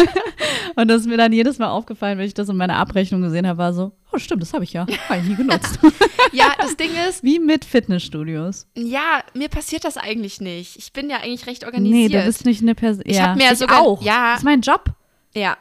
und 0.75 0.88
das 0.88 1.01
ist 1.01 1.07
mir 1.07 1.18
dann 1.18 1.34
jedes 1.34 1.57
Mal 1.57 1.69
aufgefallen, 1.69 2.19
wenn 2.19 2.28
ich 2.28 2.36
das 2.36 2.48
in 2.48 2.57
meiner 2.57 2.75
Abrechnung 2.75 3.24
gesehen 3.24 3.48
habe, 3.48 3.57
war 3.57 3.74
so, 3.74 3.92
oh 4.12 4.19
stimmt, 4.19 4.44
das 4.44 4.54
habe 4.54 4.66
ich 4.66 4.74
ja. 4.74 4.86
Habe 5.10 5.22
ich 5.22 5.30
nie 5.30 5.36
genutzt. 5.36 5.80
ja, 6.31 6.54
das 6.60 6.78
Ding 6.78 6.92
ist. 7.10 7.24
Wie 7.24 7.40
mit 7.40 7.66
Fitnessstudios. 7.66 8.68
Ja, 8.75 9.24
mir 9.34 9.50
passiert 9.50 9.84
das 9.84 9.98
eigentlich 9.98 10.40
nicht. 10.42 10.78
Ich 10.78 10.94
bin 10.94 11.10
ja 11.10 11.18
eigentlich 11.18 11.48
recht 11.48 11.66
organisiert. 11.66 12.12
Nee, 12.12 12.19
du 12.19 12.24
bist 12.24 12.45
nicht 12.45 12.62
eine 12.62 12.75
Person. 12.75 13.04
Ich 13.07 13.18
ja, 13.18 13.30
habe 13.30 13.40
mir 13.40 13.51
ich 13.51 13.57
sogar. 13.57 13.81
Auch. 13.81 14.00
Ja. 14.04 14.34
Das 14.34 14.42
ist 14.42 14.45
mein 14.45 14.62
Job. 14.62 14.92
Ja, 15.34 15.57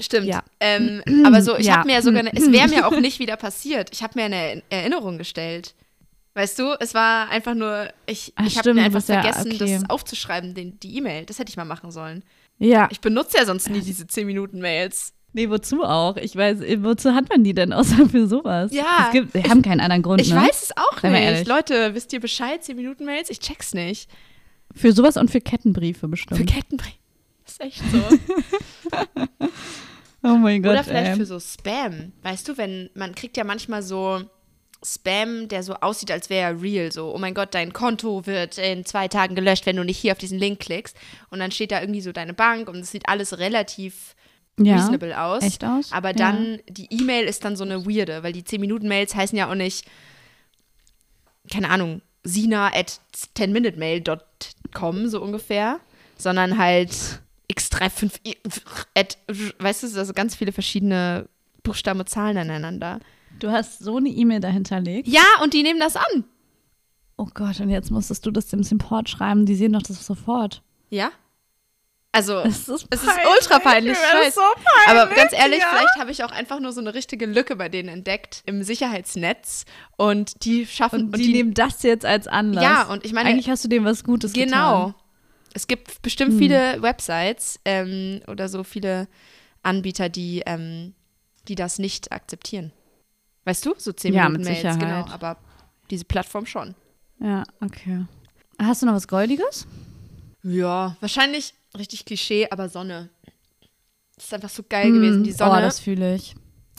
Stimmt. 0.00 0.26
Ja. 0.26 0.42
Ähm, 0.60 1.02
aber 1.24 1.42
so, 1.42 1.56
ich 1.56 1.66
ja. 1.66 1.78
habe 1.78 1.86
mir 1.86 1.94
ja 1.94 2.02
sogar, 2.02 2.20
eine, 2.20 2.32
es 2.34 2.50
wäre 2.50 2.68
mir 2.68 2.86
auch 2.86 2.98
nicht 3.00 3.18
wieder 3.18 3.36
passiert. 3.36 3.90
Ich 3.92 4.02
habe 4.02 4.18
mir 4.18 4.24
eine 4.26 4.62
Erinnerung 4.70 5.18
gestellt. 5.18 5.74
Weißt 6.34 6.58
du, 6.58 6.74
es 6.78 6.94
war 6.94 7.28
einfach 7.28 7.54
nur, 7.54 7.88
ich, 8.06 8.32
ich 8.46 8.56
habe 8.56 8.72
mir 8.72 8.84
einfach 8.84 9.02
vergessen, 9.02 9.50
ja, 9.50 9.56
okay. 9.56 9.74
das 9.74 9.90
aufzuschreiben, 9.90 10.54
den, 10.54 10.78
die 10.78 10.96
E-Mail. 10.96 11.26
Das 11.26 11.38
hätte 11.38 11.50
ich 11.50 11.56
mal 11.56 11.64
machen 11.64 11.90
sollen. 11.90 12.22
Ja. 12.58 12.88
Ich 12.90 13.00
benutze 13.00 13.38
ja 13.38 13.44
sonst 13.44 13.68
nie 13.68 13.80
diese 13.80 14.04
10-Minuten-Mails. 14.04 15.12
Nee, 15.32 15.48
wozu 15.48 15.84
auch? 15.84 16.16
Ich 16.16 16.34
weiß, 16.36 16.60
wozu 16.78 17.14
hat 17.14 17.28
man 17.28 17.42
die 17.42 17.54
denn 17.54 17.72
außer 17.74 18.08
für 18.08 18.26
sowas? 18.26 18.72
Ja. 18.72 19.06
Es 19.06 19.12
gibt, 19.12 19.34
wir 19.34 19.44
haben 19.44 19.62
keinen 19.62 19.80
anderen 19.80 20.02
Grund. 20.02 20.20
Ich 20.20 20.30
ne? 20.30 20.42
weiß 20.42 20.62
es 20.62 20.76
auch 20.76 21.02
nicht. 21.02 21.48
Leute, 21.48 21.94
wisst 21.94 22.12
ihr 22.12 22.20
Bescheid? 22.20 22.62
10-Minuten-Mails? 22.62 23.30
Ich 23.30 23.40
check's 23.40 23.74
nicht. 23.74 24.08
Für 24.74 24.92
sowas 24.92 25.16
und 25.16 25.30
für 25.30 25.40
Kettenbriefe 25.40 26.06
bestimmt. 26.06 26.38
Für 26.38 26.46
Kettenbriefe. 26.46 26.96
Das 27.44 27.52
ist 27.54 27.60
echt 27.60 27.82
so. 27.90 28.98
Oh 30.22 30.36
mein 30.36 30.62
Gott. 30.62 30.72
Oder 30.72 30.84
vielleicht 30.84 31.12
ey. 31.12 31.16
für 31.16 31.26
so 31.26 31.40
Spam. 31.40 32.12
Weißt 32.22 32.48
du, 32.48 32.58
wenn 32.58 32.90
man 32.94 33.14
kriegt 33.14 33.36
ja 33.36 33.44
manchmal 33.44 33.82
so 33.82 34.22
Spam, 34.82 35.48
der 35.48 35.62
so 35.62 35.74
aussieht, 35.74 36.10
als 36.10 36.30
wäre 36.30 36.52
er 36.52 36.62
real. 36.62 36.90
So, 36.92 37.14
oh 37.14 37.18
mein 37.18 37.34
Gott, 37.34 37.54
dein 37.54 37.72
Konto 37.72 38.26
wird 38.26 38.58
in 38.58 38.84
zwei 38.84 39.08
Tagen 39.08 39.34
gelöscht, 39.34 39.66
wenn 39.66 39.76
du 39.76 39.84
nicht 39.84 39.98
hier 39.98 40.12
auf 40.12 40.18
diesen 40.18 40.38
Link 40.38 40.60
klickst. 40.60 40.96
Und 41.30 41.38
dann 41.38 41.50
steht 41.50 41.70
da 41.72 41.80
irgendwie 41.80 42.00
so 42.00 42.12
deine 42.12 42.34
Bank 42.34 42.68
und 42.68 42.78
es 42.78 42.90
sieht 42.90 43.08
alles 43.08 43.38
relativ 43.38 44.14
ja, 44.58 44.76
reasonable 44.76 45.20
aus. 45.20 45.42
Echt 45.42 45.64
aus? 45.64 45.92
Aber 45.92 46.12
dann, 46.12 46.54
ja. 46.54 46.58
die 46.68 46.88
E-Mail 46.90 47.24
ist 47.24 47.44
dann 47.44 47.56
so 47.56 47.64
eine 47.64 47.86
weirde, 47.86 48.22
weil 48.22 48.32
die 48.32 48.42
10-Minuten-Mails 48.42 49.14
heißen 49.14 49.36
ja 49.36 49.50
auch 49.50 49.54
nicht, 49.54 49.86
keine 51.50 51.70
Ahnung, 51.70 52.02
sina 52.22 52.68
at 52.74 53.00
10minutemail.com 53.36 55.08
so 55.08 55.22
ungefähr, 55.22 55.80
sondern 56.16 56.58
halt 56.58 57.20
X35, 57.50 58.36
weißt 59.58 59.82
du, 59.82 59.98
also 59.98 60.12
ganz 60.12 60.36
viele 60.36 60.52
verschiedene 60.52 61.28
Buchstaben 61.62 62.00
und 62.00 62.08
Zahlen 62.08 62.36
aneinander. 62.36 63.00
Du 63.38 63.50
hast 63.50 63.80
so 63.80 63.96
eine 63.96 64.08
E-Mail 64.08 64.40
dahinterlegt? 64.40 65.08
Ja, 65.08 65.24
und 65.42 65.54
die 65.54 65.62
nehmen 65.62 65.80
das 65.80 65.96
an. 65.96 66.24
Oh 67.16 67.28
Gott, 67.34 67.60
und 67.60 67.70
jetzt 67.70 67.90
musstest 67.90 68.24
du 68.24 68.30
das 68.30 68.46
dem 68.46 68.62
Support 68.62 69.08
schreiben, 69.08 69.46
die 69.46 69.54
sehen 69.54 69.72
doch 69.72 69.82
das 69.82 70.04
sofort. 70.04 70.62
Ja? 70.88 71.10
Also, 72.12 72.38
es 72.38 72.68
ist, 72.68 72.86
es 72.90 73.02
ist 73.04 73.08
ultra 73.08 73.60
peinlich. 73.60 73.92
Ich 73.92 74.34
so 74.34 74.40
peinlich 74.40 75.04
Aber 75.04 75.14
ganz 75.14 75.32
ehrlich, 75.32 75.60
ja. 75.60 75.66
vielleicht 75.70 75.96
habe 75.96 76.10
ich 76.10 76.24
auch 76.24 76.32
einfach 76.32 76.58
nur 76.58 76.72
so 76.72 76.80
eine 76.80 76.92
richtige 76.92 77.26
Lücke 77.26 77.54
bei 77.54 77.68
denen 77.68 77.88
entdeckt 77.88 78.42
im 78.46 78.64
Sicherheitsnetz 78.64 79.64
und 79.96 80.44
die 80.44 80.66
schaffen. 80.66 81.02
Und 81.02 81.16
die, 81.16 81.20
und 81.20 81.26
die 81.26 81.32
nehmen 81.32 81.54
das 81.54 81.84
jetzt 81.84 82.04
als 82.04 82.26
Anlass. 82.26 82.64
Ja, 82.64 82.82
und 82.84 83.04
ich 83.04 83.12
meine. 83.12 83.28
Eigentlich 83.28 83.48
hast 83.48 83.64
du 83.64 83.68
dem 83.68 83.84
was 83.84 84.02
Gutes 84.02 84.32
genau. 84.32 84.46
getan. 84.46 84.80
Genau. 84.86 84.94
Es 85.52 85.66
gibt 85.66 86.02
bestimmt 86.02 86.32
hm. 86.32 86.38
viele 86.38 86.82
Websites 86.82 87.60
ähm, 87.64 88.20
oder 88.28 88.48
so 88.48 88.62
viele 88.64 89.08
Anbieter, 89.62 90.08
die, 90.08 90.42
ähm, 90.46 90.94
die 91.48 91.54
das 91.54 91.78
nicht 91.78 92.12
akzeptieren. 92.12 92.72
Weißt 93.44 93.66
du? 93.66 93.74
So 93.76 93.92
10 93.92 94.14
ja, 94.14 94.28
Minuten 94.28 94.44
mit 94.44 94.56
Sicherheit. 94.56 94.80
genau, 94.80 95.06
aber 95.08 95.38
diese 95.90 96.04
Plattform 96.04 96.46
schon. 96.46 96.74
Ja, 97.20 97.44
okay. 97.60 98.06
Hast 98.58 98.82
du 98.82 98.86
noch 98.86 98.94
was 98.94 99.08
Goldiges? 99.08 99.66
Ja, 100.42 100.96
wahrscheinlich 101.00 101.54
richtig 101.76 102.04
Klischee, 102.04 102.48
aber 102.50 102.68
Sonne. 102.68 103.10
Das 104.14 104.26
ist 104.26 104.34
einfach 104.34 104.50
so 104.50 104.62
geil 104.68 104.92
gewesen, 104.92 105.24
die 105.24 105.32
Sonne. 105.32 105.58
Oh, 105.58 105.60
das 105.60 105.80
fühle 105.80 106.14
ich. 106.14 106.34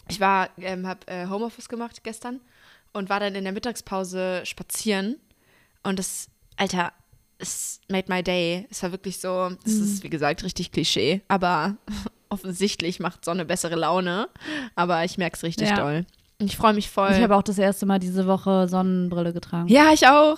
ich 0.07 0.19
war, 0.19 0.49
ähm, 0.57 0.87
habe 0.87 1.07
äh, 1.07 1.27
Homeoffice 1.27 1.69
gemacht 1.69 2.03
gestern 2.03 2.39
und 2.93 3.09
war 3.09 3.19
dann 3.19 3.35
in 3.35 3.43
der 3.43 3.53
Mittagspause 3.53 4.41
spazieren. 4.45 5.17
Und 5.83 5.97
das, 5.97 6.29
Alter, 6.57 6.93
es 7.41 7.79
made 7.89 8.05
my 8.11 8.23
day. 8.23 8.67
Es 8.69 8.81
war 8.83 8.91
wirklich 8.91 9.19
so, 9.19 9.49
es 9.65 9.73
ist 9.73 10.03
wie 10.03 10.09
gesagt 10.09 10.43
richtig 10.43 10.71
Klischee, 10.71 11.21
aber 11.27 11.75
offensichtlich 12.29 12.99
macht 12.99 13.25
Sonne 13.25 13.45
bessere 13.45 13.75
Laune. 13.75 14.29
Aber 14.75 15.03
ich 15.03 15.17
merke 15.17 15.35
es 15.37 15.43
richtig 15.43 15.69
Ja. 15.69 15.75
doll. 15.75 16.05
Und 16.39 16.47
Ich 16.47 16.57
freue 16.57 16.73
mich 16.73 16.89
voll. 16.89 17.11
Ich 17.11 17.21
habe 17.21 17.35
auch 17.35 17.43
das 17.43 17.57
erste 17.59 17.85
Mal 17.85 17.99
diese 17.99 18.25
Woche 18.27 18.67
Sonnenbrille 18.67 19.33
getragen. 19.33 19.67
ja, 19.67 19.91
ich 19.93 20.07
auch. 20.07 20.37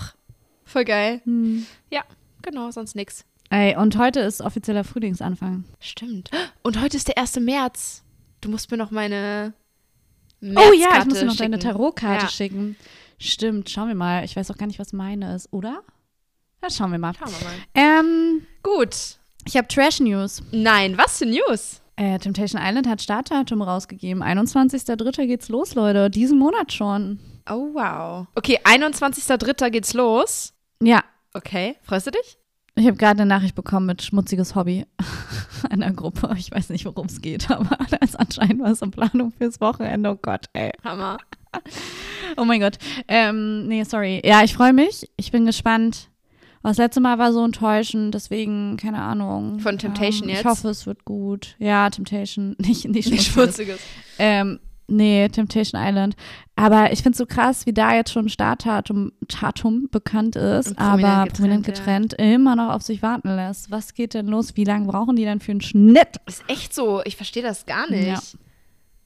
Voll 0.65 0.85
geil. 0.85 1.21
Hm. 1.25 1.65
Ja, 1.91 2.03
genau, 2.41 2.71
sonst 2.71 2.95
nix. 2.95 3.25
Ey, 3.49 3.75
und 3.75 3.97
heute 3.97 4.19
ist 4.21 4.41
offizieller 4.41 4.83
Frühlingsanfang. 4.83 5.65
Stimmt. 5.79 6.31
Und 6.63 6.81
heute 6.81 6.97
ist 6.97 7.07
der 7.07 7.17
1. 7.19 7.35
März. 7.41 8.03
Du 8.41 8.49
musst 8.49 8.71
mir 8.71 8.77
noch 8.77 8.89
meine 8.91 9.53
Oh 10.41 10.73
ja, 10.73 10.99
ich 10.99 11.05
muss 11.05 11.19
dir 11.19 11.25
noch 11.25 11.35
deine 11.37 11.55
schicken. 11.57 11.71
Tarotkarte 11.71 12.25
Ja. 12.25 12.29
schicken. 12.29 12.75
Stimmt, 13.19 13.69
schauen 13.69 13.87
wir 13.87 13.95
mal. 13.95 14.25
Ich 14.25 14.35
weiß 14.35 14.51
auch 14.51 14.57
gar 14.57 14.65
nicht, 14.67 14.79
was 14.79 14.91
meine 14.91 15.33
ist, 15.35 15.47
oder? 15.53 15.83
Ja, 16.63 16.69
schauen 16.69 16.91
wir 16.91 16.97
mal. 16.99 17.13
Schauen 17.17 17.29
wir 17.29 17.45
mal. 17.47 17.55
Ähm, 17.99 18.41
Gut. 18.63 18.95
ich 19.45 19.57
habe 19.57 19.67
Trash 19.67 19.99
News. 19.99 20.41
Nein, 20.51 20.97
was 20.97 21.17
für 21.17 21.25
News? 21.25 21.81
Äh, 21.97 22.17
Temptation 22.19 22.59
Island 22.63 22.87
hat 22.87 23.01
Startdatum 23.01 23.61
rausgegeben. 23.61 24.23
21.03. 24.23 25.27
geht's 25.27 25.49
los, 25.49 25.75
Leute. 25.75 26.09
Diesen 26.09 26.39
Monat 26.39 26.71
schon. 26.73 27.19
Oh, 27.49 27.73
wow. 27.73 28.27
Okay, 28.35 28.59
21.03. 28.63 29.69
geht's 29.69 29.93
los. 29.93 30.53
Ja, 30.81 31.03
Okay, 31.35 31.75
freust 31.81 32.07
du 32.07 32.11
dich? 32.11 32.37
ich 32.75 32.85
habe 32.87 32.95
gerade 32.97 33.21
eine 33.21 33.25
Nachricht 33.27 33.55
bekommen 33.55 33.87
mit 33.87 34.01
schmutziges 34.03 34.55
Hobby 34.55 34.85
einer 35.69 35.91
Gruppe. 35.91 36.33
Ich 36.37 36.51
weiß 36.51 36.69
nicht, 36.69 36.85
worum 36.85 37.07
es 37.07 37.21
geht, 37.21 37.49
aber 37.51 37.75
da 37.89 37.97
ist 37.97 38.19
anscheinend 38.19 38.61
was 38.61 38.81
in 38.81 38.91
Planung 38.91 39.31
fürs 39.31 39.59
Wochenende. 39.59 40.11
Oh 40.11 40.15
Gott, 40.21 40.45
ey. 40.53 40.71
Hammer. 40.83 41.17
Oh 42.37 42.45
mein 42.45 42.61
Gott. 42.61 42.77
Ähm, 43.07 43.67
nee, 43.67 43.83
sorry. 43.83 44.21
Ja, 44.23 44.43
ich 44.43 44.53
freue 44.55 44.73
mich. 44.73 45.09
Ich 45.17 45.31
bin 45.31 45.45
gespannt. 45.45 46.09
Das 46.63 46.77
letzte 46.77 47.01
Mal 47.01 47.17
war 47.19 47.33
so 47.33 47.43
enttäuschend, 47.43 48.15
deswegen, 48.15 48.77
keine 48.77 49.01
Ahnung. 49.01 49.59
Von 49.59 49.77
Temptation 49.77 50.29
ähm, 50.29 50.35
jetzt? 50.35 50.41
Ich 50.41 50.45
hoffe, 50.49 50.69
es 50.69 50.85
wird 50.85 51.03
gut. 51.05 51.55
Ja, 51.59 51.89
Temptation. 51.89 52.55
Nicht, 52.59 52.87
nicht 52.87 53.11
Nicht 53.11 53.31
schmutziges. 53.31 53.79
Ähm, 54.17 54.59
nee, 54.87 55.27
Temptation 55.27 55.81
Island. 55.83 56.15
Aber 56.55 56.93
ich 56.93 56.99
finde 56.99 57.11
es 57.11 57.17
so 57.17 57.25
krass, 57.25 57.65
wie 57.65 57.73
da 57.73 57.93
jetzt 57.95 58.11
schon 58.13 58.29
Startdatum 58.29 59.11
Datum 59.27 59.89
bekannt 59.91 60.35
ist, 60.37 60.75
prominent 60.75 60.79
aber 60.79 61.23
getrennt, 61.25 61.33
prominent 61.33 61.65
getrennt, 61.65 62.13
immer 62.13 62.55
noch 62.55 62.69
auf 62.73 62.81
sich 62.83 63.01
warten 63.01 63.35
lässt. 63.35 63.69
Was 63.71 63.93
geht 63.93 64.13
denn 64.13 64.27
los? 64.27 64.55
Wie 64.55 64.63
lange 64.63 64.85
brauchen 64.87 65.15
die 65.17 65.25
denn 65.25 65.39
für 65.41 65.51
einen 65.51 65.61
Schnitt? 65.61 66.17
Ist 66.27 66.43
echt 66.47 66.73
so. 66.73 67.01
Ich 67.03 67.17
verstehe 67.17 67.43
das 67.43 67.65
gar 67.65 67.89
nicht. 67.89 68.07
Ja. 68.07 68.19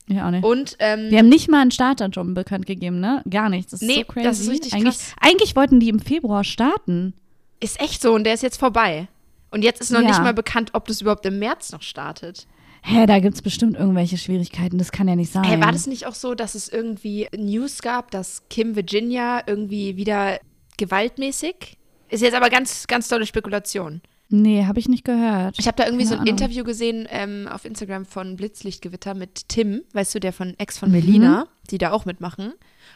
Ja, 0.09 0.27
auch 0.27 0.31
nicht. 0.31 0.43
Und, 0.45 0.75
ähm, 0.79 1.09
Die 1.09 1.17
haben 1.17 1.27
nicht 1.27 1.49
mal 1.49 1.61
ein 1.61 1.71
Startdatum 1.71 2.33
bekannt 2.33 2.65
gegeben, 2.65 2.99
ne? 2.99 3.21
Gar 3.29 3.49
nichts. 3.49 3.71
Das 3.71 3.81
ist 3.81 3.87
Nee, 3.87 4.05
so 4.07 4.13
crazy. 4.13 4.23
das 4.25 4.39
ist 4.39 4.49
richtig 4.49 4.73
eigentlich, 4.73 4.95
krass. 4.95 5.15
Eigentlich 5.19 5.55
wollten 5.55 5.79
die 5.79 5.89
im 5.89 5.99
Februar 5.99 6.43
starten. 6.43 7.13
Ist 7.59 7.79
echt 7.81 8.01
so. 8.01 8.13
Und 8.13 8.23
der 8.25 8.33
ist 8.33 8.43
jetzt 8.43 8.57
vorbei. 8.59 9.07
Und 9.51 9.63
jetzt 9.63 9.81
ist 9.81 9.91
noch 9.91 10.01
Ja. 10.01 10.07
nicht 10.07 10.21
mal 10.21 10.33
bekannt, 10.33 10.71
ob 10.73 10.87
das 10.87 11.01
überhaupt 11.01 11.25
im 11.25 11.39
März 11.39 11.71
noch 11.71 11.81
startet. 11.81 12.47
Hä, 12.83 13.05
da 13.05 13.19
gibt 13.19 13.35
es 13.35 13.41
bestimmt 13.41 13.75
irgendwelche 13.77 14.17
Schwierigkeiten. 14.17 14.77
Das 14.77 14.91
kann 14.91 15.07
ja 15.07 15.15
nicht 15.15 15.31
sein. 15.31 15.43
Hey, 15.43 15.59
war 15.59 15.71
das 15.71 15.87
nicht 15.87 16.05
auch 16.05 16.13
so, 16.15 16.35
dass 16.35 16.55
es 16.55 16.69
irgendwie 16.69 17.27
News 17.35 17.81
gab, 17.81 18.11
dass 18.11 18.43
Kim 18.49 18.75
Virginia 18.75 19.41
irgendwie 19.45 19.97
wieder 19.97 20.39
gewaltmäßig? 20.77 21.77
Ist 22.09 22.21
jetzt 22.23 22.35
aber 22.35 22.49
ganz, 22.49 22.87
ganz 22.87 23.07
tolle 23.09 23.25
Spekulation. 23.25 24.01
Nee, 24.29 24.65
habe 24.65 24.79
ich 24.79 24.87
nicht 24.89 25.05
gehört. 25.05 25.55
Ich 25.57 25.67
habe 25.67 25.77
da 25.77 25.85
irgendwie 25.85 26.03
Keine 26.03 26.09
so 26.09 26.15
ein 26.15 26.21
Ahnung. 26.21 26.33
Interview 26.33 26.63
gesehen 26.63 27.07
ähm, 27.09 27.47
auf 27.51 27.65
Instagram 27.65 28.05
von 28.05 28.35
Blitzlichtgewitter 28.35 29.13
mit 29.13 29.47
Tim, 29.49 29.83
weißt 29.93 30.15
du, 30.15 30.19
der 30.19 30.33
von 30.33 30.53
Ex 30.57 30.77
von 30.77 30.89
Mhm. 30.89 30.95
Melina, 30.95 31.47
die 31.69 31.77
da 31.77 31.91
auch 31.91 32.05
mitmachen. 32.05 32.53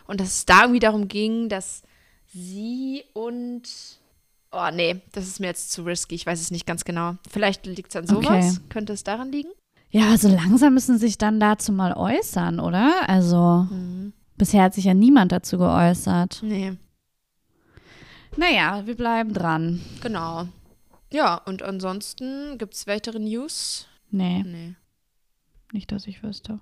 Und 0.08 0.20
dass 0.20 0.28
es 0.30 0.46
da 0.46 0.62
irgendwie 0.62 0.80
darum 0.80 1.08
ging, 1.08 1.48
dass 1.50 1.84
sie 2.28 3.04
und. 3.14 3.64
Oh, 4.52 4.70
nee, 4.74 5.02
das 5.14 5.28
ist 5.28 5.40
mir 5.40 5.48
jetzt 5.48 5.72
zu 5.72 5.84
risky. 5.84 6.16
Ich 6.16 6.26
weiß 6.26 6.42
es 6.42 6.52
nicht 6.52 6.66
ganz 6.66 6.84
genau. 6.84 7.16
Vielleicht 7.30 7.66
liegt 7.66 7.90
es 7.90 7.96
an 7.96 8.08
sowas. 8.08 8.58
Okay. 8.58 8.66
Könnte 8.70 8.94
es 8.94 9.04
daran 9.04 9.32
liegen? 9.32 9.50
Ja, 9.92 10.18
so 10.18 10.28
langsam 10.28 10.74
müssen 10.74 10.98
sie 10.98 11.08
sich 11.08 11.18
dann 11.18 11.40
dazu 11.40 11.72
mal 11.72 11.94
äußern, 11.94 12.60
oder? 12.60 13.08
Also, 13.10 13.68
Mhm. 13.70 14.14
bisher 14.38 14.64
hat 14.64 14.74
sich 14.74 14.86
ja 14.86 14.94
niemand 14.94 15.32
dazu 15.32 15.58
geäußert. 15.58 16.42
Nee, 16.44 16.78
Naja, 18.38 18.86
wir 18.86 18.96
bleiben 18.96 19.34
dran. 19.34 19.82
genau. 20.02 20.48
Ja, 21.12 21.36
und 21.36 21.62
ansonsten 21.64 22.58
gibt 22.58 22.74
es 22.74 22.88
weitere 22.88 23.20
News? 23.20 23.88
Nee, 24.10 24.44
Nee, 24.44 24.76
nicht, 25.74 25.92
dass 25.92 26.08
ich 26.08 26.24
wüsste. 26.24 26.60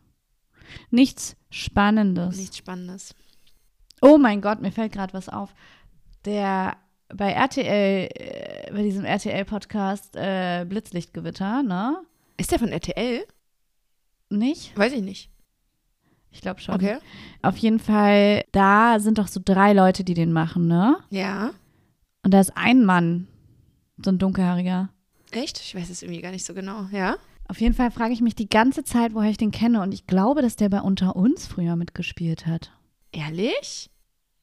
Nichts 0.91 1.36
Spannendes. 1.51 2.38
nichts 2.38 2.58
Spannendes. 2.58 3.15
Oh 4.01 4.17
mein 4.17 4.41
Gott, 4.41 4.62
mir 4.62 4.72
fällt 4.72 4.91
gerade 4.93 5.13
was 5.13 5.29
auf. 5.29 5.53
Der 6.25 6.77
bei 7.13 7.32
RTL, 7.32 8.10
äh, 8.13 8.72
bei 8.72 8.84
diesem 8.84 9.06
RTL-Podcast 9.06 10.16
äh, 10.16 10.66
Blitzlichtgewitter, 10.68 11.63
ne? 11.63 12.01
Ist 12.38 12.51
der 12.51 12.60
von 12.60 12.70
RTL? 12.70 13.25
Nicht? 14.30 14.78
Weiß 14.78 14.94
ich 14.94 15.01
nicht. 15.01 15.30
Ich 16.32 16.42
glaube 16.42 16.62
schon. 16.62 16.75
Okay. 16.75 16.98
Auf 17.42 17.58
jeden 17.58 17.80
Fall, 17.80 18.46
da 18.51 19.00
sind 19.00 19.18
doch 19.18 19.28
so 19.28 19.42
drei 19.44 19.74
Leute, 19.74 20.04
die 20.04 20.13
den 20.13 20.32
machen, 20.32 20.68
ne? 20.68 20.98
Ja. 21.10 21.51
Und 22.24 22.34
da 22.34 22.39
ist 22.39 22.56
ein 22.56 22.86
Mann, 22.86 23.28
so 23.98 24.12
ein 24.12 24.20
dunkelhaariger. 24.20 24.89
Echt? 25.32 25.60
Ich 25.60 25.75
weiß 25.75 25.89
es 25.89 26.04
irgendwie 26.04 26.22
gar 26.22 26.32
nicht 26.32 26.46
so 26.46 26.54
genau. 26.54 26.88
Ja? 26.92 27.18
Auf 27.48 27.60
jeden 27.62 27.74
Fall 27.74 27.89
frage 27.89 28.13
ich 28.13 28.22
mich 28.22 28.36
die 28.36 28.50
ganze 28.50 28.84
Zeit, 28.84 29.13
woher 29.13 29.32
ich 29.32 29.38
den 29.38 29.51
kenne. 29.51 29.82
Und 29.82 29.92
ich 29.92 30.06
glaube, 30.06 30.42
dass 30.42 30.56
der 30.56 30.70
bei 30.70 30.82
Unter 30.82 31.16
uns 31.16 31.48
früher 31.48 31.75
mitgespielt 31.75 32.46
hat. 32.46 32.72
Ehrlich? 33.12 33.89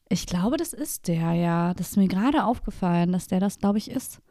Ich 0.09 0.25
glaube, 0.25 0.57
das 0.57 0.73
ist 0.73 1.07
der, 1.07 1.33
ja. 1.33 1.73
Das 1.73 1.89
ist 1.89 1.97
mir 1.97 2.07
gerade 2.07 2.45
aufgefallen, 2.45 3.11
dass 3.11 3.27
der 3.27 3.39
das, 3.39 3.59
glaube 3.59 3.77
ich, 3.77 3.89
ist. 3.91 4.21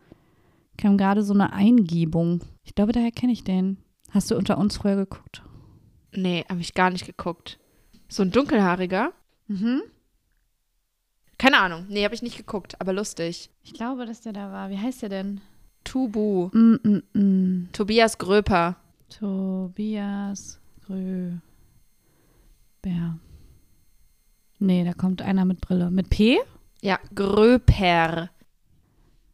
Kam 0.79 0.99
gerade 0.99 1.23
so 1.23 1.35
eine 1.35 1.53
Eingebung. 1.53 2.43
Ich 2.63 2.75
glaube, 2.75 2.93
daher 2.93 3.11
kenne 3.11 3.33
ich 3.33 3.45
den. 3.45 3.79
Hast 4.11 4.31
du 4.31 4.37
Unter 4.37 4.59
uns 4.59 4.77
früher 4.77 4.97
geguckt? 4.97 5.43
Nee, 6.13 6.45
habe 6.49 6.61
ich 6.61 6.75
gar 6.75 6.91
nicht 6.91 7.07
geguckt. 7.07 7.59
So 8.09 8.23
ein 8.23 8.31
dunkelhaariger? 8.31 9.13
Mhm. 9.49 9.83
Keine 11.39 11.59
Ahnung. 11.59 11.87
Nee, 11.89 12.05
habe 12.05 12.15
ich 12.15 12.23
nicht 12.23 12.39
geguckt, 12.39 12.81
aber 12.81 12.93
lustig. 12.93 13.51
Ich 13.63 13.75
glaube, 13.75 14.07
dass 14.07 14.23
der 14.23 14.33
da 14.33 14.51
war. 14.53 14.71
Wie 14.71 14.79
heißt 14.79 15.03
der 15.03 15.11
denn? 15.11 15.41
Tubu. 15.85 16.49
Mm 16.53 16.81
-mm 16.83 17.03
-mm. 17.15 17.73
Tobias 17.73 18.17
Gröper. 18.17 18.77
Tobias 19.09 20.59
Gröber. 20.87 21.43
Nee, 24.59 24.85
da 24.85 24.93
kommt 24.95 25.23
einer 25.23 25.45
mit 25.45 25.61
Brille. 25.61 25.91
Mit 25.91 26.11
P? 26.11 26.39
Ja, 26.81 26.99
Gröper. 27.15 28.31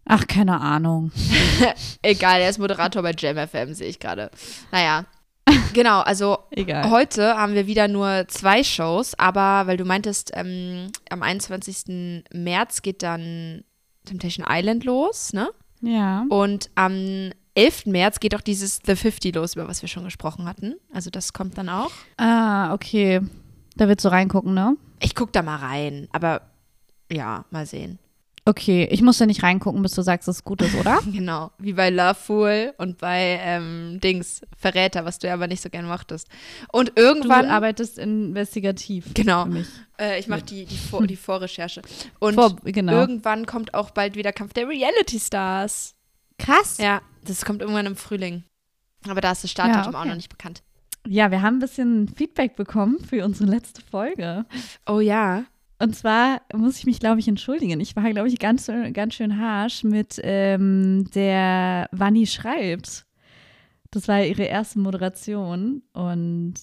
Ach, 0.05 0.27
keine 0.27 0.61
Ahnung. 0.61 1.13
Egal, 2.03 2.41
er 2.41 2.51
ist 2.51 2.59
Moderator 2.59 3.03
bei 3.03 3.13
Jam 3.17 3.37
FM, 3.37 3.73
sehe 3.75 3.89
ich 3.89 4.01
gerade. 4.01 4.31
Naja. 4.73 5.05
Genau, 5.73 6.01
also 6.01 6.39
Egal. 6.51 6.91
heute 6.91 7.37
haben 7.37 7.55
wir 7.55 7.67
wieder 7.67 7.89
nur 7.89 8.27
zwei 8.29 8.65
Shows, 8.65 9.19
aber 9.19 9.67
weil 9.67 9.77
du 9.77 9.85
meintest, 9.85 10.33
ähm, 10.35 10.91
am 11.11 11.23
21. 11.23 12.25
März 12.33 12.83
geht 12.83 13.03
dann 13.03 13.65
Temptation 14.05 14.47
Island 14.49 14.85
los, 14.85 15.33
ne? 15.33 15.51
Ja. 15.81 16.25
Und 16.29 16.71
am 16.75 17.31
11. 17.55 17.87
März 17.87 18.21
geht 18.21 18.35
auch 18.35 18.41
dieses 18.41 18.81
The 18.85 18.97
50 18.97 19.35
los, 19.35 19.55
über 19.55 19.69
was 19.69 19.83
wir 19.83 19.89
schon 19.89 20.05
gesprochen 20.05 20.47
hatten. 20.47 20.75
Also 20.93 21.11
das 21.11 21.33
kommt 21.33 21.59
dann 21.59 21.69
auch. 21.69 21.91
Ah, 22.17 22.73
okay. 22.73 23.21
Da 23.77 23.89
willst 23.89 24.05
du 24.05 24.09
reingucken, 24.11 24.55
ne? 24.55 24.77
Ich 25.01 25.15
guck 25.15 25.33
da 25.33 25.43
mal 25.43 25.57
rein, 25.57 26.09
aber 26.13 26.43
ja, 27.11 27.45
mal 27.51 27.67
sehen. 27.67 27.99
Okay, 28.45 28.89
ich 28.91 29.03
muss 29.03 29.21
ja 29.21 29.27
nicht 29.27 29.45
reingucken, 29.45 29.83
bis 29.83 29.95
du 29.95 30.03
sagst, 30.03 30.27
dass 30.27 30.37
es 30.39 30.45
gut 30.45 30.63
ist, 30.63 30.75
oder? 30.75 30.99
Genau, 31.13 31.53
wie 31.59 31.75
bei 31.75 31.91
Love 31.91 32.15
Fool 32.17 32.75
und 32.77 32.99
bei 32.99 33.39
ähm, 33.41 34.01
Dings, 34.03 34.43
Verräter, 34.59 35.05
was 35.05 35.21
du 35.21 35.29
ja 35.29 35.35
aber 35.35 35.47
nicht 35.47 35.63
so 35.63 35.71
gern 35.71 35.87
mochtest. 35.87 36.27
Und 36.73 36.89
Du 36.89 37.03
irgendwann, 37.03 37.47
arbeitest 37.49 37.99
investigativ. 37.99 39.15
genau, 39.15 39.47
äh, 40.01 40.19
ich 40.19 40.27
mache 40.27 40.43
die, 40.43 40.65
die, 40.67 40.77
Vor 40.77 41.07
die 41.07 41.15
Vorrecherche. 41.17 41.83
Und 42.19 42.35
Vor, 42.35 42.57
genau. 42.65 42.93
irgendwann 42.95 43.47
kommt 43.47 43.75
auch 43.75 43.91
bald 43.91 44.17
wieder 44.17 44.33
Kampf 44.33 44.55
der 44.55 44.67
Reality 44.69 45.21
Stars. 45.21 45.95
Krass. 46.39 46.79
Ja. 46.79 47.01
Das 47.25 47.45
kommt 47.45 47.61
irgendwann 47.63 47.87
im 47.87 47.95
Frühling. 47.95 48.43
Aber 49.09 49.21
da 49.21 49.31
ist 49.31 49.45
das 49.45 49.53
Startdatum 49.53 49.93
Ja, 49.93 49.99
auch 49.99 50.03
okay. 50.03 50.09
noch 50.09 50.17
nicht 50.17 50.29
bekannt. 50.31 50.65
Wir 51.05 51.43
haben 51.43 51.57
ein 51.57 51.61
bisschen 51.61 52.09
Feedback 52.09 52.57
bekommen 52.57 52.99
für 53.01 53.25
unsere 53.25 53.51
letzte 53.51 53.83
Folge. 53.83 54.45
Oh 54.87 55.01
ja. 55.01 55.45
Und 55.79 55.97
zwar 55.97 56.43
muss 56.55 56.79
ich 56.79 56.87
mich, 56.87 57.01
glaube 57.01 57.19
ich, 57.19 57.27
entschuldigen. 57.27 57.81
Ich 57.81 57.97
war, 57.97 58.09
glaube 58.11 58.29
ich, 58.29 58.39
ganz, 58.39 58.71
ganz 58.93 59.15
schön 59.15 59.41
harsh 59.41 59.83
mit 59.83 60.21
ähm, 60.23 61.11
der 61.13 61.89
Wanni 61.91 62.27
schreibt. 62.27 63.05
Das 63.91 64.07
war 64.07 64.25
ihre 64.25 64.45
erste 64.45 64.79
Moderation 64.79 65.83
und 65.93 66.55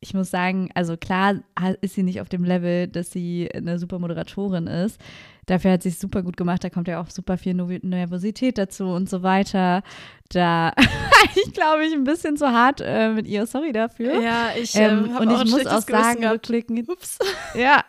ich 0.00 0.14
muss 0.14 0.30
sagen, 0.30 0.70
also 0.74 0.96
klar 0.96 1.34
ist 1.82 1.94
sie 1.94 2.02
nicht 2.02 2.20
auf 2.22 2.28
dem 2.30 2.42
Level, 2.42 2.88
dass 2.88 3.10
sie 3.10 3.50
eine 3.52 3.78
super 3.78 3.98
Moderatorin 3.98 4.66
ist. 4.66 4.98
Dafür 5.44 5.72
hat 5.72 5.82
sie 5.82 5.90
es 5.90 6.00
super 6.00 6.22
gut 6.22 6.38
gemacht. 6.38 6.64
Da 6.64 6.70
kommt 6.70 6.88
ja 6.88 7.02
auch 7.02 7.10
super 7.10 7.36
viel 7.36 7.54
Nervosität 7.54 8.56
dazu 8.56 8.84
und 8.86 9.10
so 9.10 9.22
weiter. 9.22 9.82
Da 10.30 10.72
ich 11.34 11.52
glaube 11.52 11.84
ich 11.84 11.92
ein 11.92 12.04
bisschen 12.04 12.38
zu 12.38 12.50
hart 12.50 12.80
äh, 12.82 13.10
mit 13.10 13.26
ihr. 13.26 13.46
Sorry 13.46 13.72
dafür. 13.72 14.22
Ja, 14.22 14.52
ich 14.56 14.74
ähm, 14.74 15.10
ähm 15.10 15.16
und 15.16 15.30
ich 15.30 15.50
muss 15.50 15.66
auch 15.66 15.82
sagen, 15.82 16.24
rückblickend. 16.24 16.88
Ups. 16.88 17.18
Ja, 17.54 17.84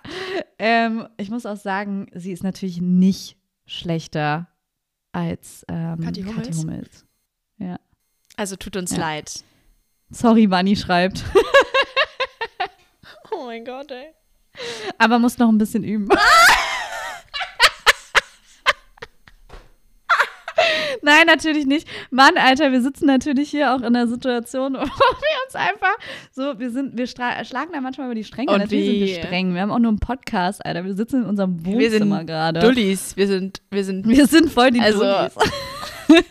ähm, 0.57 1.07
ich 1.17 1.29
muss 1.29 1.45
auch 1.45 1.55
sagen, 1.55 2.07
sie 2.13 2.31
ist 2.31 2.43
natürlich 2.43 2.81
nicht 2.81 3.37
schlechter 3.65 4.47
als 5.11 5.63
ähm, 5.69 5.99
Kathi 5.99 6.23
Hummels. 6.23 6.47
Kathi 6.47 6.57
Hummels. 6.57 7.05
Ja. 7.57 7.79
Also 8.37 8.55
tut 8.55 8.75
uns 8.75 8.91
ja. 8.91 8.97
leid. 8.97 9.43
Sorry, 10.09 10.47
Bunny 10.47 10.75
schreibt. 10.75 11.23
oh 13.41 13.45
mein 13.45 13.65
Gott, 13.65 13.91
ey. 13.91 14.13
Aber 14.97 15.19
muss 15.19 15.37
noch 15.37 15.49
ein 15.49 15.57
bisschen 15.57 15.83
üben. 15.83 16.09
Nein, 21.03 21.25
natürlich 21.25 21.65
nicht. 21.65 21.87
Mann, 22.11 22.37
Alter, 22.37 22.71
wir 22.71 22.81
sitzen 22.81 23.07
natürlich 23.07 23.49
hier 23.49 23.73
auch 23.73 23.79
in 23.79 23.85
einer 23.85 24.07
Situation, 24.07 24.73
wo 24.75 24.79
wir 24.79 24.85
uns 25.45 25.55
einfach 25.55 25.95
so, 26.31 26.59
wir 26.59 26.69
sind, 26.69 26.95
wir 26.97 27.07
schlagen 27.07 27.71
da 27.73 27.81
manchmal 27.81 28.07
über 28.07 28.15
die 28.15 28.23
Stränge. 28.23 28.51
Und 28.51 28.59
natürlich 28.59 28.85
sind 28.85 28.99
wir 28.99 29.23
streng. 29.23 29.53
Wir 29.55 29.61
haben 29.61 29.71
auch 29.71 29.79
nur 29.79 29.89
einen 29.89 29.99
Podcast, 29.99 30.63
Alter. 30.63 30.85
Wir 30.85 30.93
sitzen 30.93 31.23
in 31.23 31.29
unserem 31.29 31.65
Wohnzimmer 31.65 32.23
gerade. 32.23 32.59
Dullis. 32.59 33.17
Wir 33.17 33.27
sind, 33.27 33.61
wir 33.71 33.83
sind. 33.83 34.07
Wir 34.07 34.27
sind 34.27 34.51
voll 34.51 34.69
die 34.71 34.81
also, 34.81 34.99
Dullis. 34.99 35.33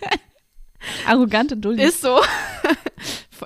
Arrogante 1.06 1.56
Dullis. 1.56 1.88
Ist 1.88 2.02
so. 2.02 2.20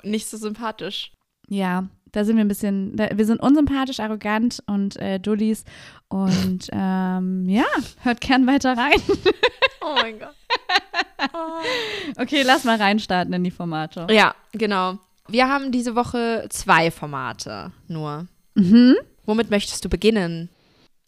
Nicht 0.03 0.27
so 0.29 0.37
sympathisch. 0.37 1.11
Ja, 1.47 1.87
da 2.15 2.23
sind 2.23 2.37
wir 2.37 2.45
ein 2.45 2.47
bisschen, 2.47 2.95
da, 2.95 3.09
wir 3.13 3.25
sind 3.25 3.41
unsympathisch, 3.41 3.99
arrogant 3.99 4.63
und 4.67 4.95
äh, 4.97 5.19
Dullis. 5.19 5.65
Und 6.07 6.69
ähm, 6.71 7.49
ja, 7.49 7.65
hört 8.01 8.21
gern 8.21 8.47
weiter 8.47 8.77
rein. 8.77 9.01
oh 9.81 9.95
mein 10.01 10.19
Gott. 10.19 10.35
Okay, 12.17 12.43
lass 12.43 12.63
mal 12.63 12.77
reinstarten 12.77 13.33
in 13.33 13.43
die 13.43 13.51
Formate. 13.51 14.07
Ja, 14.11 14.35
genau. 14.51 14.99
Wir 15.27 15.49
haben 15.49 15.71
diese 15.71 15.95
Woche 15.95 16.45
zwei 16.49 16.91
Formate 16.91 17.71
nur. 17.87 18.27
Mhm. 18.53 18.95
Womit 19.25 19.49
möchtest 19.49 19.83
du 19.83 19.89
beginnen? 19.89 20.49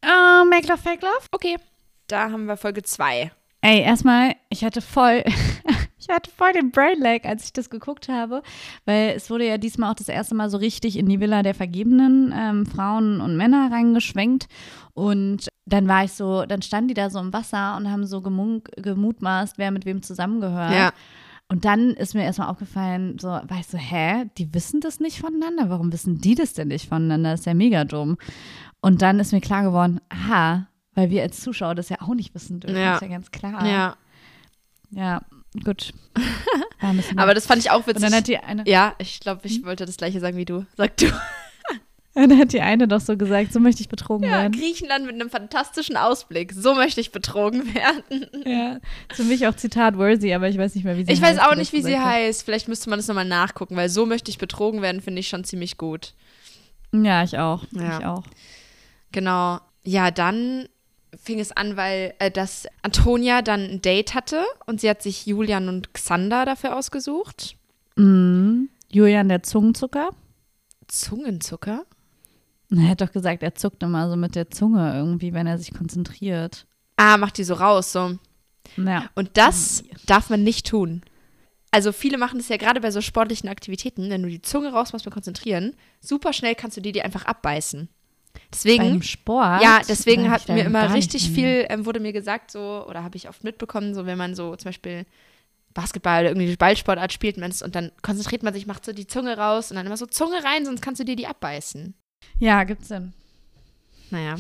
Uh, 0.03 0.45
Make 0.49 0.67
Love, 0.67 0.81
Fake 0.81 1.01
Love? 1.01 1.27
Okay. 1.31 1.57
Da 2.07 2.31
haben 2.31 2.45
wir 2.45 2.57
Folge 2.57 2.83
zwei. 2.83 3.31
Ey, 3.61 3.81
erstmal, 3.81 4.35
ich 4.49 4.63
hatte 4.63 4.81
voll, 4.81 5.23
ich 6.07 6.15
hatte 6.15 6.31
voll 6.31 6.53
den 6.53 6.71
Brain 6.71 6.99
Lag, 6.99 7.25
als 7.25 7.45
ich 7.45 7.53
das 7.53 7.69
geguckt 7.69 8.07
habe, 8.07 8.41
weil 8.85 9.13
es 9.15 9.29
wurde 9.29 9.47
ja 9.47 9.57
diesmal 9.57 9.91
auch 9.91 9.95
das 9.95 10.07
erste 10.07 10.35
Mal 10.35 10.49
so 10.49 10.57
richtig 10.57 10.97
in 10.97 11.07
die 11.07 11.19
Villa 11.19 11.43
der 11.43 11.53
vergebenen 11.53 12.33
ähm, 12.35 12.65
Frauen 12.65 13.19
und 13.21 13.35
Männer 13.35 13.69
reingeschwenkt. 13.71 14.47
Und 14.93 15.49
dann 15.65 15.87
war 15.87 16.05
ich 16.05 16.13
so, 16.13 16.45
dann 16.45 16.61
standen 16.61 16.87
die 16.89 16.93
da 16.93 17.09
so 17.09 17.19
im 17.19 17.33
Wasser 17.33 17.75
und 17.77 17.91
haben 17.91 18.05
so 18.05 18.21
gemutmaßt, 18.21 19.57
wer 19.57 19.71
mit 19.71 19.85
wem 19.85 20.01
zusammengehört. 20.01 20.73
Ja. 20.73 20.91
Und 21.49 21.65
dann 21.65 21.91
ist 21.91 22.13
mir 22.13 22.23
erstmal 22.23 22.49
aufgefallen, 22.49 23.19
so, 23.19 23.39
ich 23.57 23.67
so, 23.67 23.77
hä, 23.77 24.25
die 24.37 24.53
wissen 24.53 24.81
das 24.81 24.99
nicht 24.99 25.19
voneinander? 25.19 25.69
Warum 25.69 25.93
wissen 25.93 26.19
die 26.19 26.35
das 26.35 26.53
denn 26.53 26.69
nicht 26.69 26.89
voneinander? 26.89 27.31
Das 27.31 27.41
ist 27.41 27.45
ja 27.45 27.53
mega 27.53 27.85
dumm. 27.85 28.17
Und 28.81 29.01
dann 29.01 29.19
ist 29.19 29.31
mir 29.31 29.41
klar 29.41 29.63
geworden, 29.63 30.01
aha, 30.09 30.67
weil 30.93 31.09
wir 31.09 31.21
als 31.21 31.39
Zuschauer 31.39 31.75
das 31.75 31.89
ja 31.89 32.01
auch 32.01 32.15
nicht 32.15 32.33
wissen 32.35 32.59
dürfen. 32.59 32.77
Ja. 32.77 32.93
Das 32.93 33.01
ist 33.01 33.07
ja 33.07 33.13
ganz 33.13 33.31
klar. 33.31 33.65
Ja. 33.65 33.95
Ja, 34.89 35.21
gut. 35.63 35.93
Aber 37.15 37.33
das 37.33 37.45
fand 37.45 37.59
ich 37.59 37.71
auch 37.71 37.87
witzig. 37.87 37.95
Und 37.97 38.03
dann 38.03 38.13
hat 38.13 38.27
die 38.27 38.37
eine. 38.37 38.63
Ja, 38.65 38.95
ich 38.97 39.19
glaube, 39.19 39.41
ich 39.43 39.57
hm? 39.57 39.65
wollte 39.65 39.85
das 39.85 39.97
gleiche 39.97 40.19
sagen 40.19 40.37
wie 40.37 40.45
du. 40.45 40.65
Sag 40.75 40.97
du. 40.97 41.07
Und 42.13 42.29
dann 42.29 42.39
hat 42.39 42.53
die 42.53 42.61
eine 42.61 42.87
doch 42.87 43.01
so 43.01 43.17
gesagt, 43.17 43.53
so 43.53 43.59
möchte 43.59 43.81
ich 43.81 43.89
betrogen 43.89 44.27
ja, 44.27 44.41
werden. 44.43 44.53
Griechenland 44.53 45.05
mit 45.05 45.15
einem 45.15 45.29
fantastischen 45.29 45.97
Ausblick. 45.97 46.53
So 46.53 46.73
möchte 46.73 47.01
ich 47.01 47.11
betrogen 47.11 47.73
werden. 47.75 48.27
Ja, 48.45 48.79
für 49.13 49.23
mich 49.23 49.47
auch 49.47 49.55
Zitat 49.55 49.97
worthy, 49.97 50.33
aber 50.33 50.49
ich 50.49 50.57
weiß 50.57 50.75
nicht 50.75 50.83
mehr, 50.83 50.97
wie 50.97 51.05
sie 51.05 51.11
ich 51.11 51.21
heißt. 51.21 51.33
Ich 51.33 51.39
weiß 51.39 51.47
auch 51.47 51.55
nicht, 51.55 51.73
wie 51.73 51.81
sie 51.81 51.97
hat. 51.97 52.05
heißt. 52.05 52.43
Vielleicht 52.43 52.67
müsste 52.67 52.89
man 52.89 52.99
das 52.99 53.07
nochmal 53.07 53.25
nachgucken, 53.25 53.75
weil 53.75 53.89
so 53.89 54.05
möchte 54.05 54.31
ich 54.31 54.37
betrogen 54.37 54.81
werden, 54.81 55.01
finde 55.01 55.19
ich 55.19 55.27
schon 55.27 55.43
ziemlich 55.43 55.77
gut. 55.77 56.13
Ja, 56.93 57.23
ich 57.23 57.37
auch. 57.37 57.65
Ja. 57.71 57.99
Ich 57.99 58.05
auch. 58.05 58.23
Genau. 59.11 59.59
Ja, 59.83 60.11
dann 60.11 60.67
fing 61.15 61.39
es 61.39 61.51
an, 61.51 61.77
weil 61.77 62.13
äh, 62.19 62.31
dass 62.31 62.67
Antonia 62.81 63.41
dann 63.41 63.61
ein 63.61 63.81
Date 63.81 64.13
hatte 64.13 64.43
und 64.65 64.81
sie 64.81 64.89
hat 64.89 65.01
sich 65.01 65.25
Julian 65.25 65.69
und 65.69 65.93
Xander 65.93 66.45
dafür 66.45 66.75
ausgesucht. 66.75 67.55
Mhm. 67.95 68.69
Julian 68.89 69.29
der 69.29 69.43
Zungenzucker. 69.43 70.11
Zungenzucker? 70.87 71.85
Er 72.69 72.89
hat 72.89 73.01
doch 73.01 73.11
gesagt, 73.11 73.43
er 73.43 73.55
zuckt 73.55 73.83
immer 73.83 74.09
so 74.09 74.15
mit 74.15 74.35
der 74.35 74.49
Zunge 74.49 74.93
irgendwie, 74.93 75.33
wenn 75.33 75.47
er 75.47 75.57
sich 75.57 75.73
konzentriert. 75.73 76.65
Ah, 76.97 77.17
macht 77.17 77.37
die 77.37 77.43
so 77.43 77.53
raus, 77.53 77.91
so. 77.91 78.17
Ja. 78.75 79.09
Und 79.15 79.37
das 79.37 79.83
darf 80.05 80.29
man 80.29 80.43
nicht 80.43 80.67
tun. 80.67 81.01
Also 81.71 81.91
viele 81.91 82.17
machen 82.17 82.39
das 82.39 82.49
ja 82.49 82.57
gerade 82.57 82.81
bei 82.81 82.91
so 82.91 83.01
sportlichen 83.01 83.49
Aktivitäten, 83.49 84.09
wenn 84.09 84.23
du 84.23 84.29
die 84.29 84.41
Zunge 84.41 84.71
rausmachst 84.71 85.05
beim 85.05 85.13
Konzentrieren, 85.13 85.75
super 85.99 86.33
schnell 86.33 86.55
kannst 86.55 86.77
du 86.77 86.81
dir 86.81 86.91
die 86.91 87.01
einfach 87.01 87.25
abbeißen. 87.25 87.89
Deswegen, 88.53 88.83
Beim 88.83 89.01
Sport? 89.01 89.61
Ja, 89.61 89.81
deswegen 89.87 90.29
hat 90.29 90.47
mir 90.47 90.65
immer 90.65 90.93
richtig 90.93 91.29
viel, 91.31 91.65
ähm, 91.69 91.85
wurde 91.85 91.99
mir 91.99 92.13
gesagt, 92.13 92.51
so, 92.51 92.85
oder 92.87 93.03
habe 93.03 93.17
ich 93.17 93.29
oft 93.29 93.43
mitbekommen, 93.43 93.93
so 93.93 94.05
wenn 94.05 94.17
man 94.17 94.35
so 94.35 94.55
zum 94.55 94.69
Beispiel 94.69 95.05
Basketball 95.73 96.21
oder 96.21 96.29
irgendwie 96.31 96.55
Ballsportart 96.55 97.13
spielt 97.13 97.37
und 97.37 97.75
dann 97.75 97.91
konzentriert 98.01 98.43
man 98.43 98.53
sich, 98.53 98.65
macht 98.65 98.83
so 98.83 98.93
die 98.93 99.07
Zunge 99.07 99.37
raus 99.37 99.69
und 99.69 99.77
dann 99.77 99.85
immer 99.85 99.97
so 99.97 100.05
Zunge 100.07 100.43
rein, 100.43 100.65
sonst 100.65 100.81
kannst 100.81 100.99
du 100.99 101.05
dir 101.05 101.15
die 101.15 101.27
abbeißen. 101.27 101.93
Ja, 102.39 102.63
gibt's 102.63 102.87
Sinn. 102.87 103.13
Naja. 104.09 104.35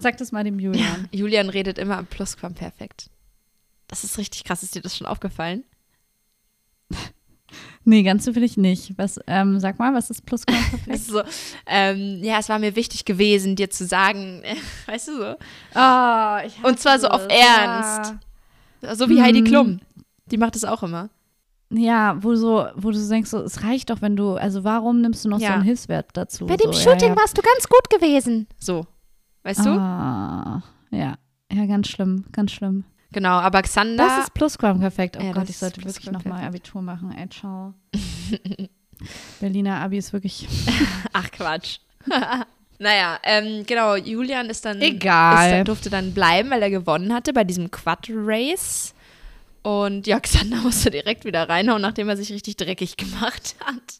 Sag 0.00 0.16
das 0.18 0.32
mal 0.32 0.44
dem 0.44 0.58
Julian. 0.58 1.08
Ja, 1.12 1.18
Julian 1.18 1.48
redet 1.50 1.78
immer 1.78 1.98
am 1.98 2.06
Plusquamperfekt. 2.06 3.10
Das 3.86 4.04
ist 4.04 4.18
richtig 4.18 4.44
krass. 4.44 4.62
Ist 4.62 4.74
dir 4.74 4.82
das 4.82 4.96
schon 4.96 5.06
aufgefallen? 5.06 5.64
Nee, 7.88 8.02
ganz 8.02 8.24
so 8.24 8.30
ich 8.32 8.56
nicht. 8.56 8.96
Was, 8.96 9.18
ähm, 9.26 9.58
sag 9.58 9.78
mal, 9.78 9.94
was 9.94 10.10
ist 10.10 10.24
Plusquamperfekt? 10.24 10.98
so, 11.04 11.22
ähm, 11.66 12.20
ja, 12.22 12.38
es 12.38 12.48
war 12.48 12.58
mir 12.58 12.76
wichtig 12.76 13.04
gewesen, 13.04 13.56
dir 13.56 13.70
zu 13.70 13.86
sagen, 13.86 14.42
weißt 14.86 15.08
du 15.08 15.16
so? 15.16 15.34
Oh, 15.74 16.68
Und 16.68 16.78
zwar 16.78 16.98
so 17.00 17.08
auf 17.08 17.26
Ernst. 17.28 18.14
Ja. 18.82 18.94
So 18.94 19.08
wie 19.08 19.20
Heidi 19.20 19.40
mhm. 19.40 19.46
Klum. 19.46 19.80
Die 20.30 20.36
macht 20.36 20.54
es 20.54 20.64
auch 20.64 20.82
immer. 20.82 21.10
Ja, 21.70 22.16
wo, 22.22 22.34
so, 22.34 22.66
wo 22.76 22.90
du 22.90 23.08
denkst, 23.08 23.30
so, 23.30 23.42
es 23.42 23.62
reicht 23.62 23.90
doch, 23.90 24.00
wenn 24.00 24.16
du, 24.16 24.34
also 24.34 24.64
warum 24.64 25.00
nimmst 25.00 25.24
du 25.24 25.28
noch 25.28 25.40
ja. 25.40 25.48
so 25.48 25.54
einen 25.54 25.64
Hilfswert 25.64 26.10
dazu? 26.14 26.46
Bei 26.46 26.56
dem 26.56 26.72
so, 26.72 26.80
Shooting 26.80 27.10
ja, 27.10 27.16
warst 27.16 27.36
du 27.36 27.42
ganz 27.42 27.68
gut 27.68 27.90
gewesen. 27.90 28.46
So, 28.58 28.86
weißt 29.42 29.66
du? 29.66 29.70
Ah, 29.70 30.62
ja, 30.90 31.14
ja, 31.52 31.66
ganz 31.66 31.88
schlimm, 31.88 32.24
ganz 32.32 32.52
schlimm. 32.52 32.84
Genau, 33.12 33.38
aber 33.38 33.62
Xander. 33.62 34.04
Das 34.04 34.24
ist 34.24 34.34
Plusquamperfekt. 34.34 35.16
Oh 35.18 35.22
ja, 35.22 35.32
Gott, 35.32 35.48
ich 35.48 35.56
sollte 35.56 35.82
wirklich 35.82 36.10
nochmal 36.10 36.44
Abitur 36.44 36.82
machen. 36.82 37.14
Ey, 37.16 37.28
ciao. 37.28 37.74
Berliner 39.40 39.80
Abi 39.80 39.98
ist 39.98 40.12
wirklich. 40.12 40.46
Ach, 41.12 41.30
Quatsch. 41.30 41.78
naja, 42.78 43.18
ähm, 43.22 43.64
genau, 43.66 43.96
Julian 43.96 44.50
ist 44.50 44.64
dann. 44.64 44.80
Egal. 44.82 45.46
Ist 45.46 45.52
dann, 45.52 45.64
durfte 45.64 45.90
dann 45.90 46.12
bleiben, 46.12 46.50
weil 46.50 46.62
er 46.62 46.70
gewonnen 46.70 47.14
hatte 47.14 47.32
bei 47.32 47.44
diesem 47.44 47.70
Quad-Race. 47.70 48.94
Und 49.62 50.06
ja, 50.06 50.20
Xander 50.20 50.58
musste 50.58 50.90
direkt 50.90 51.24
wieder 51.24 51.48
reinhauen, 51.48 51.82
nachdem 51.82 52.08
er 52.08 52.16
sich 52.16 52.32
richtig 52.32 52.56
dreckig 52.56 52.96
gemacht 52.96 53.56
hat. 53.64 53.98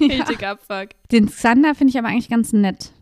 Richtig 0.00 0.42
ja. 0.42 0.52
Abfuck. 0.52 0.90
Den 1.12 1.26
Xander 1.26 1.74
finde 1.74 1.92
ich 1.92 1.98
aber 1.98 2.08
eigentlich 2.08 2.28
ganz 2.28 2.52
nett. 2.52 2.92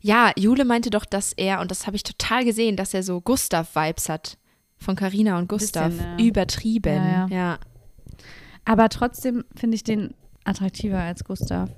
Ja, 0.00 0.32
Jule 0.36 0.64
meinte 0.64 0.90
doch, 0.90 1.04
dass 1.04 1.32
er, 1.32 1.60
und 1.60 1.70
das 1.70 1.86
habe 1.86 1.96
ich 1.96 2.02
total 2.02 2.44
gesehen, 2.44 2.76
dass 2.76 2.94
er 2.94 3.02
so 3.02 3.20
Gustav-Vibes 3.20 4.08
hat. 4.08 4.38
Von 4.78 4.96
Carina 4.96 5.38
und 5.38 5.48
Gustav. 5.48 5.90
Bisschen, 5.90 6.18
ja. 6.18 6.24
Übertrieben. 6.24 6.94
Ja, 6.94 7.26
ja. 7.28 7.58
Aber 8.64 8.88
trotzdem 8.88 9.44
finde 9.54 9.74
ich 9.74 9.84
den 9.84 10.14
attraktiver 10.44 11.00
als 11.00 11.24
Gustav. 11.24 11.68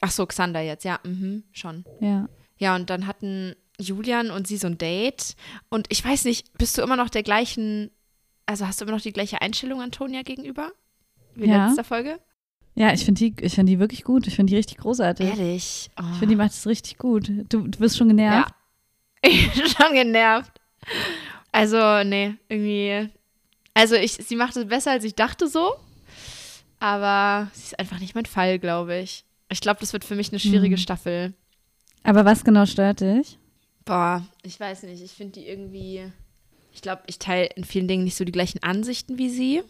Ach 0.00 0.10
so, 0.10 0.24
Xander 0.24 0.60
jetzt, 0.60 0.84
ja, 0.84 1.00
mhm, 1.04 1.44
schon. 1.52 1.84
Ja. 2.00 2.28
Ja, 2.56 2.76
und 2.76 2.88
dann 2.88 3.06
hatten 3.06 3.54
Julian 3.78 4.30
und 4.30 4.46
sie 4.46 4.56
so 4.56 4.68
ein 4.68 4.78
Date. 4.78 5.36
Und 5.68 5.86
ich 5.90 6.02
weiß 6.02 6.24
nicht, 6.24 6.56
bist 6.56 6.78
du 6.78 6.82
immer 6.82 6.96
noch 6.96 7.10
der 7.10 7.22
gleichen 7.22 7.90
also 8.50 8.66
hast 8.66 8.80
du 8.80 8.84
immer 8.84 8.94
noch 8.94 9.00
die 9.00 9.12
gleiche 9.12 9.40
Einstellung 9.40 9.80
Antonia 9.80 10.22
gegenüber? 10.22 10.72
Wie 11.36 11.46
ja. 11.46 11.68
letzter 11.68 11.84
Folge? 11.84 12.18
Ja, 12.74 12.92
ich 12.92 13.04
finde 13.04 13.30
die, 13.30 13.48
find 13.48 13.68
die 13.68 13.78
wirklich 13.78 14.04
gut. 14.04 14.26
Ich 14.26 14.36
finde 14.36 14.50
die 14.50 14.56
richtig 14.56 14.78
großartig. 14.78 15.26
Ehrlich? 15.26 15.90
Oh. 15.98 16.04
Ich 16.12 16.18
finde, 16.18 16.34
die 16.34 16.36
macht 16.36 16.52
es 16.52 16.66
richtig 16.66 16.98
gut. 16.98 17.28
Du, 17.48 17.66
du 17.66 17.78
bist 17.78 17.96
schon 17.96 18.08
genervt? 18.08 18.48
Ja. 18.48 18.56
Ich 19.30 19.52
bin 19.52 19.66
schon 19.66 19.92
genervt. 19.92 20.50
Also, 21.52 22.02
nee, 22.04 22.36
irgendwie. 22.48 23.10
Also, 23.74 23.96
ich, 23.96 24.12
sie 24.12 24.36
macht 24.36 24.56
es 24.56 24.66
besser, 24.66 24.92
als 24.92 25.04
ich 25.04 25.14
dachte 25.14 25.46
so. 25.46 25.74
Aber 26.78 27.50
sie 27.52 27.64
ist 27.64 27.78
einfach 27.78 28.00
nicht 28.00 28.14
mein 28.14 28.24
Fall, 28.24 28.58
glaube 28.58 28.96
ich. 28.96 29.24
Ich 29.50 29.60
glaube, 29.60 29.80
das 29.80 29.92
wird 29.92 30.04
für 30.04 30.16
mich 30.16 30.30
eine 30.30 30.38
schwierige 30.38 30.76
hm. 30.76 30.82
Staffel. 30.82 31.34
Aber 32.02 32.24
was 32.24 32.44
genau 32.44 32.64
stört 32.64 33.00
dich? 33.00 33.38
Boah, 33.84 34.24
ich 34.42 34.58
weiß 34.58 34.84
nicht. 34.84 35.02
Ich 35.02 35.12
finde 35.12 35.40
die 35.40 35.46
irgendwie. 35.46 36.10
Ich 36.72 36.80
glaube, 36.80 37.02
ich 37.06 37.18
teile 37.18 37.46
in 37.56 37.64
vielen 37.64 37.88
Dingen 37.88 38.04
nicht 38.04 38.16
so 38.16 38.24
die 38.24 38.32
gleichen 38.32 38.62
Ansichten 38.62 39.18
wie 39.18 39.28
sie. 39.28 39.62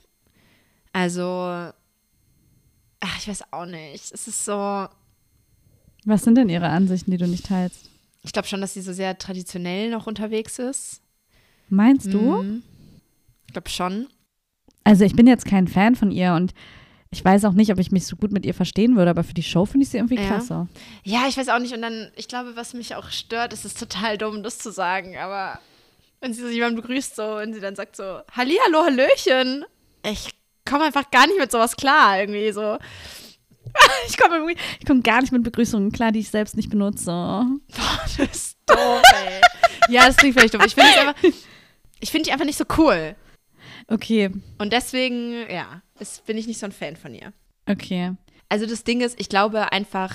Also, 0.92 1.72
ach, 3.00 3.18
ich 3.18 3.28
weiß 3.28 3.44
auch 3.52 3.66
nicht. 3.66 4.12
Es 4.12 4.26
ist 4.28 4.44
so, 4.44 4.86
Was 6.04 6.22
sind 6.24 6.34
denn 6.36 6.48
ihre 6.48 6.68
Ansichten, 6.68 7.10
die 7.10 7.16
du 7.18 7.26
nicht 7.26 7.46
teilst? 7.46 7.88
ich 8.22 8.32
glaube 8.32 8.46
schon, 8.48 8.60
dass 8.60 8.74
sie 8.74 8.82
so 8.82 8.92
sehr 8.92 9.16
traditionell 9.16 9.88
noch 9.90 10.06
unterwegs 10.06 10.58
ist. 10.58 11.00
Meinst 11.70 12.12
du? 12.12 12.42
Mhm. 12.42 12.62
Ich 13.46 13.52
glaube 13.54 13.70
schon. 13.70 14.08
Also 14.84 15.04
ich 15.04 15.14
bin 15.16 15.26
jetzt 15.26 15.46
kein 15.46 15.68
Fan 15.68 15.96
von 15.96 16.10
ihr 16.10 16.34
und 16.34 16.52
ich 17.10 17.24
weiß 17.24 17.44
auch 17.46 17.54
nicht, 17.54 17.72
ob 17.72 17.78
ich 17.78 17.90
mich 17.90 18.06
so 18.06 18.16
gut 18.16 18.30
mit 18.30 18.44
ihr 18.44 18.54
verstehen 18.54 18.96
würde, 18.96 19.10
aber 19.10 19.24
für 19.24 19.34
die 19.34 19.42
Show 19.42 19.64
finde 19.64 19.84
ich 19.84 19.90
sie 19.90 19.96
irgendwie 19.96 20.16
Ja. 20.16 20.26
klasse. 20.26 20.68
Ja, 21.02 21.26
ich 21.28 21.36
weiß 21.36 21.48
auch 21.48 21.58
nicht. 21.58 21.72
Und 21.74 21.82
dann, 21.82 22.10
ich 22.14 22.28
glaube, 22.28 22.56
was 22.56 22.74
mich 22.74 22.94
auch 22.94 23.10
stört, 23.10 23.52
ist 23.52 23.64
es 23.64 23.74
total 23.74 24.18
dumm, 24.18 24.42
das 24.42 24.58
zu 24.58 24.70
sagen. 24.70 25.16
Aber 25.16 25.58
wenn 26.20 26.32
sie 26.34 26.42
so 26.42 26.48
jemanden 26.48 26.76
begrüßt, 26.76 27.16
so, 27.16 27.22
wenn 27.36 27.52
sie 27.54 27.60
dann 27.60 27.74
sagt 27.74 27.96
so, 27.96 28.20
Hallihallo, 28.36 28.84
Hallöchen. 28.84 29.64
Ich 30.04 30.28
komme 30.68 30.84
einfach 30.84 31.10
gar 31.10 31.26
nicht 31.26 31.38
mit 31.38 31.50
sowas 31.50 31.76
klar, 31.76 32.20
irgendwie 32.20 32.50
so. 32.52 32.78
Ich 34.08 34.16
komme 34.18 34.52
ich 34.80 34.84
komme 34.86 35.00
gar 35.02 35.20
nicht 35.20 35.30
mit 35.32 35.44
Begrüßungen 35.44 35.92
klar, 35.92 36.10
die 36.10 36.18
ich 36.18 36.30
selbst 36.30 36.56
nicht 36.56 36.70
benutze. 36.70 37.06
Boah, 37.06 38.00
du 38.16 38.26
bist 38.26 38.58
doof, 38.66 39.02
ey. 39.14 39.40
ja, 39.94 40.06
das 40.08 40.16
klingt 40.16 40.34
vielleicht 40.34 40.54
doof. 40.54 40.62
Ich 40.66 40.74
finde 40.74 40.90
einfach, 40.98 41.14
ich 42.00 42.10
finde 42.10 42.24
die 42.24 42.32
einfach 42.32 42.46
nicht 42.46 42.58
so 42.58 42.64
cool. 42.78 43.14
Okay, 43.86 44.30
Und 44.58 44.72
deswegen, 44.72 45.48
ja, 45.48 45.82
ist, 46.00 46.24
bin 46.26 46.36
ich 46.36 46.46
nicht 46.48 46.58
so 46.58 46.66
ein 46.66 46.72
Fan 46.72 46.96
von 46.96 47.14
ihr. 47.14 47.32
okay. 47.68 48.12
Also 48.48 48.66
das 48.66 48.82
Ding 48.82 49.00
ist, 49.02 49.20
ich 49.20 49.28
glaube 49.28 49.70
einfach, 49.70 50.12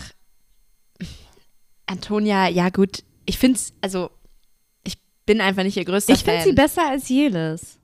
Antonia, 1.86 2.48
ja 2.50 2.70
gut, 2.70 3.04
ich 3.26 3.38
finde 3.38 3.58
es, 3.58 3.74
also 3.82 4.10
ich 4.84 4.98
bin 5.26 5.40
einfach 5.42 5.64
nicht 5.64 5.78
ihr 5.78 5.86
größter 5.86 6.14
Ich 6.14 6.24
finde 6.24 6.40
Fan. 6.40 6.48
sie 6.50 6.54
besser 6.54 6.90
als 6.90 7.08
Jelis. 7.10 7.80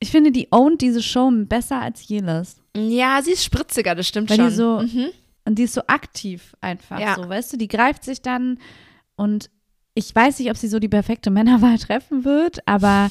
Ich 0.00 0.10
finde, 0.10 0.30
die 0.32 0.48
ownt 0.50 0.80
diese 0.82 1.02
Show 1.02 1.30
besser 1.32 1.80
als 1.80 2.06
Jelis. 2.08 2.56
Ja, 2.76 3.20
sie 3.22 3.32
ist 3.32 3.44
spritziger, 3.44 3.94
das 3.94 4.08
stimmt 4.08 4.30
Weil 4.30 4.36
schon. 4.36 4.48
die 4.48 4.54
so- 4.54 4.80
mhm. 4.82 5.08
Und 5.46 5.58
die 5.58 5.64
ist 5.64 5.74
so 5.74 5.82
aktiv 5.86 6.54
einfach 6.62 6.98
Ja. 6.98 7.14
so, 7.16 7.28
weißt 7.28 7.52
du? 7.52 7.56
Die 7.58 7.68
greift 7.68 8.02
sich 8.04 8.22
dann 8.22 8.58
und 9.16 9.50
ich 9.94 10.12
weiß 10.14 10.38
nicht, 10.38 10.50
ob 10.50 10.56
sie 10.56 10.68
so 10.68 10.78
die 10.78 10.88
perfekte 10.88 11.30
Männerwahl 11.30 11.78
treffen 11.78 12.24
wird, 12.24 12.66
aber 12.66 13.10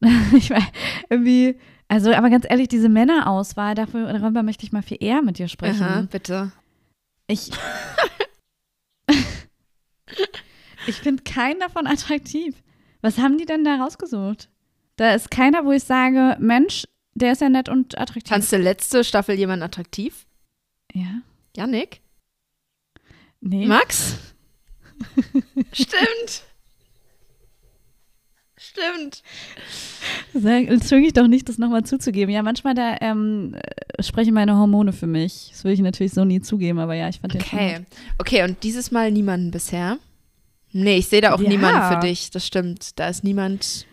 ich 0.34 0.50
weiß, 0.50 0.62
irgendwie, 1.10 1.58
also 1.88 2.12
aber 2.12 2.30
ganz 2.30 2.46
ehrlich, 2.48 2.68
diese 2.68 2.88
Männerauswahl, 2.88 3.74
dafür, 3.74 4.12
darüber 4.12 4.42
möchte 4.42 4.64
ich 4.64 4.72
mal 4.72 4.82
viel 4.82 4.96
eher 5.00 5.22
mit 5.22 5.38
dir 5.38 5.48
sprechen. 5.48 5.82
Aha, 5.82 6.00
bitte. 6.10 6.52
Ich, 7.28 7.50
ich 10.86 10.96
finde 10.96 11.22
keinen 11.22 11.60
davon 11.60 11.86
attraktiv. 11.86 12.54
Was 13.02 13.18
haben 13.18 13.38
die 13.38 13.46
denn 13.46 13.64
da 13.64 13.76
rausgesucht? 13.76 14.48
Da 14.96 15.14
ist 15.14 15.30
keiner, 15.30 15.64
wo 15.64 15.72
ich 15.72 15.84
sage, 15.84 16.36
Mensch, 16.40 16.86
der 17.14 17.32
ist 17.32 17.40
ja 17.40 17.48
nett 17.48 17.68
und 17.68 17.98
attraktiv. 17.98 18.28
Fandst 18.30 18.52
du 18.52 18.56
letzte 18.56 19.04
Staffel 19.04 19.36
jemanden 19.36 19.62
attraktiv? 19.62 20.26
ja? 20.92 21.20
Janik? 21.56 22.00
Nee. 23.40 23.66
Max? 23.66 24.16
Stimmt. 25.72 26.42
Stimmt. 28.58 29.22
Zwinge 30.32 31.06
ich 31.06 31.12
doch 31.12 31.26
nicht, 31.28 31.48
das 31.48 31.58
nochmal 31.58 31.84
zuzugeben. 31.84 32.34
Ja, 32.34 32.42
manchmal 32.42 32.74
da 32.74 32.96
ähm, 33.00 33.54
äh, 33.54 34.02
sprechen 34.02 34.32
meine 34.34 34.56
Hormone 34.56 34.92
für 34.92 35.06
mich. 35.06 35.48
Das 35.52 35.64
will 35.64 35.72
ich 35.72 35.80
natürlich 35.80 36.12
so 36.14 36.24
nie 36.24 36.40
zugeben, 36.40 36.78
aber 36.78 36.94
ja, 36.94 37.08
ich 37.08 37.20
fand 37.20 37.34
den 37.34 37.42
schon 37.42 37.58
Okay. 37.58 37.80
Okay, 38.18 38.42
und 38.44 38.62
dieses 38.62 38.90
Mal 38.90 39.12
niemanden 39.12 39.50
bisher? 39.50 39.98
Nee, 40.72 40.96
ich 40.98 41.06
sehe 41.08 41.20
da 41.20 41.34
auch 41.34 41.40
Ja. 41.40 41.48
niemanden 41.48 41.94
für 41.94 42.00
dich. 42.06 42.30
Das 42.30 42.46
stimmt. 42.46 42.98
Da 42.98 43.08
ist 43.08 43.24
niemand. 43.24 43.86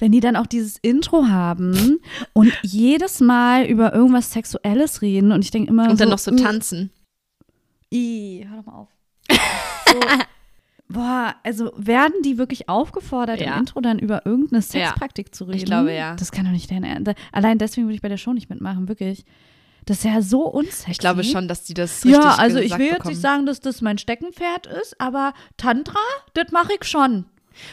Wenn 0.00 0.10
die 0.12 0.20
dann 0.20 0.34
auch 0.34 0.46
dieses 0.46 0.76
Intro 0.78 1.28
haben 1.28 2.00
und 2.32 2.52
jedes 2.62 3.20
Mal 3.20 3.66
über 3.66 3.94
irgendwas 3.94 4.32
Sexuelles 4.32 5.02
reden 5.02 5.30
und 5.30 5.44
ich 5.44 5.50
denke 5.52 5.70
immer 5.70 5.88
Und 5.90 6.00
dann 6.00 6.08
so, 6.08 6.12
noch 6.12 6.18
so 6.18 6.32
mm, 6.32 6.36
tanzen. 6.38 6.90
I, 7.92 8.46
hör 8.48 8.56
doch 8.58 8.66
mal 8.66 8.72
auf. 8.74 8.88
So, 9.86 10.00
boah, 10.88 11.34
also 11.44 11.72
werden 11.76 12.14
die 12.24 12.38
wirklich 12.38 12.68
aufgefordert, 12.68 13.40
Ja. 13.40 13.52
im 13.54 13.60
Intro 13.60 13.80
dann 13.80 13.98
über 13.98 14.26
irgendeine 14.26 14.62
Sexpraktik 14.62 15.34
zu 15.34 15.44
reden? 15.44 15.58
Ich 15.58 15.64
glaube, 15.64 15.92
ja. 15.92 16.16
Das 16.16 16.32
kann 16.32 16.44
doch 16.44 16.52
nicht 16.52 16.70
dein 16.70 16.82
Ernst. 16.84 17.12
Allein 17.32 17.58
deswegen 17.58 17.86
würde 17.86 17.94
ich 17.96 18.02
bei 18.02 18.08
der 18.08 18.16
Show 18.16 18.32
nicht 18.32 18.50
mitmachen, 18.50 18.88
wirklich. 18.88 19.24
Das 19.86 19.98
ist 19.98 20.04
ja 20.04 20.22
so 20.22 20.42
unsexy. 20.42 20.90
Ich 20.90 20.98
glaube 20.98 21.24
schon, 21.24 21.48
dass 21.48 21.64
die 21.64 21.74
das 21.74 22.04
richtig 22.04 22.22
Ja, 22.22 22.36
also 22.36 22.58
ich 22.58 22.72
will 22.76 22.86
jetzt 22.86 22.96
bekommen. 22.98 23.12
nicht 23.14 23.20
sagen, 23.22 23.46
dass 23.46 23.60
das 23.60 23.80
mein 23.80 23.98
Steckenpferd 23.98 24.66
ist, 24.66 25.00
aber 25.00 25.32
Tantra, 25.56 25.98
das 26.34 26.52
mache 26.52 26.72
ich 26.78 26.84
schon. 26.86 27.24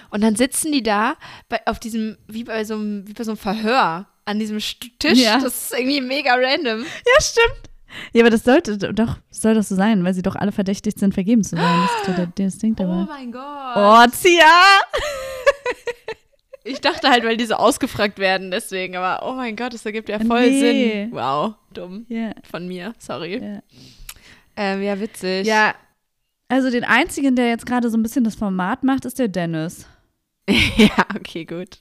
Und 0.10 0.22
dann 0.22 0.36
sitzen 0.36 0.72
die 0.72 0.84
da 0.84 1.16
bei, 1.50 1.60
auf 1.66 1.80
diesem, 1.80 2.18
wie 2.28 2.44
bei 2.44 2.64
so 2.64 2.76
einem, 2.76 3.08
wie 3.08 3.14
bei 3.14 3.24
so 3.24 3.32
einem 3.32 3.38
Verhör 3.38 4.08
an 4.26 4.40
diesem 4.40 4.58
Tisch. 4.60 5.20
Ja. 5.20 5.40
Das 5.40 5.72
ist 5.72 5.74
irgendwie 5.80 6.02
mega 6.02 6.34
random. 6.36 6.80
Ja, 6.82 7.22
stimmt. 7.22 7.70
Ja, 8.12 8.22
aber 8.24 8.30
das 8.30 8.44
sollte 8.44 8.78
doch, 8.78 9.18
soll 9.32 9.54
das 9.54 9.70
so 9.70 9.76
sein, 9.76 10.04
weil 10.04 10.14
sie 10.14 10.22
doch 10.22 10.36
alle 10.36 10.52
verdächtigt 10.52 11.00
sind, 11.00 11.14
vergeben 11.14 11.44
zu 11.44 11.56
sein. 11.56 11.82
Das 11.82 11.92
ist 12.02 12.08
doch 12.10 12.16
der, 12.16 12.26
der 12.28 12.46
Instinkt 12.46 12.80
Oh 12.82 12.84
dabei. 12.84 13.06
mein 13.08 13.32
Gott. 13.32 13.44
Oh, 13.76 14.06
Zia! 14.12 14.44
Ich 16.64 16.82
dachte 16.82 17.10
halt, 17.10 17.24
weil 17.24 17.38
die 17.38 17.46
so 17.46 17.54
ausgefragt 17.56 18.20
werden, 18.20 18.52
deswegen. 18.52 18.98
Aber 18.98 19.26
oh 19.26 19.34
mein 19.36 19.56
Gott, 19.56 19.74
das 19.74 19.86
ergibt 19.86 20.10
ja 20.10 20.20
voll 20.20 20.50
Nee. 20.50 20.60
Sinn. 21.04 21.12
Wow, 21.14 21.54
dumm 21.74 22.06
Ja, 22.10 22.32
von 22.52 22.68
mir. 22.68 22.94
Sorry. 23.00 23.38
ja. 23.42 23.62
Ähm, 24.58 24.82
ja, 24.84 25.00
witzig. 25.00 25.48
ja, 25.48 25.74
also 26.50 26.70
den 26.70 26.84
einzigen, 26.84 27.36
der 27.36 27.50
jetzt 27.50 27.66
gerade 27.66 27.90
so 27.90 27.98
ein 27.98 28.04
bisschen 28.04 28.24
das 28.24 28.36
Format 28.36 28.84
macht, 28.84 29.06
ist 29.06 29.20
der 29.20 29.28
Dennis. 29.28 29.88
ja, 30.50 31.06
okay, 31.16 31.46
gut. 31.46 31.80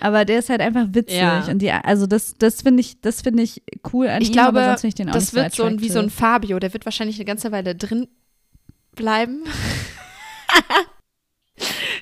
Aber 0.00 0.24
der 0.24 0.40
ist 0.40 0.48
halt 0.50 0.60
einfach 0.60 0.86
witzig. 0.90 1.18
Ja. 1.18 1.44
Und 1.48 1.60
die, 1.60 1.70
also 1.70 2.06
das, 2.06 2.34
das 2.34 2.62
finde 2.62 2.80
ich, 2.80 3.00
das 3.00 3.22
finde 3.22 3.44
ich 3.44 3.62
cool 3.92 4.08
an 4.08 4.20
Ich 4.20 4.28
ihm, 4.28 4.32
glaube, 4.32 4.60
aber 4.60 4.76
sonst 4.78 4.84
ich 4.84 4.94
den 4.96 5.08
auch 5.08 5.12
Das 5.12 5.32
nicht 5.32 5.34
wird 5.34 5.54
so 5.54 5.64
ein, 5.64 5.80
wie 5.80 5.88
so 5.88 6.00
ein. 6.00 6.10
Fabio. 6.10 6.58
Der 6.58 6.72
wird 6.72 6.84
wahrscheinlich 6.84 7.16
eine 7.16 7.24
ganze 7.24 7.52
Weile 7.52 7.76
drin 7.76 8.08
bleiben. 8.96 9.44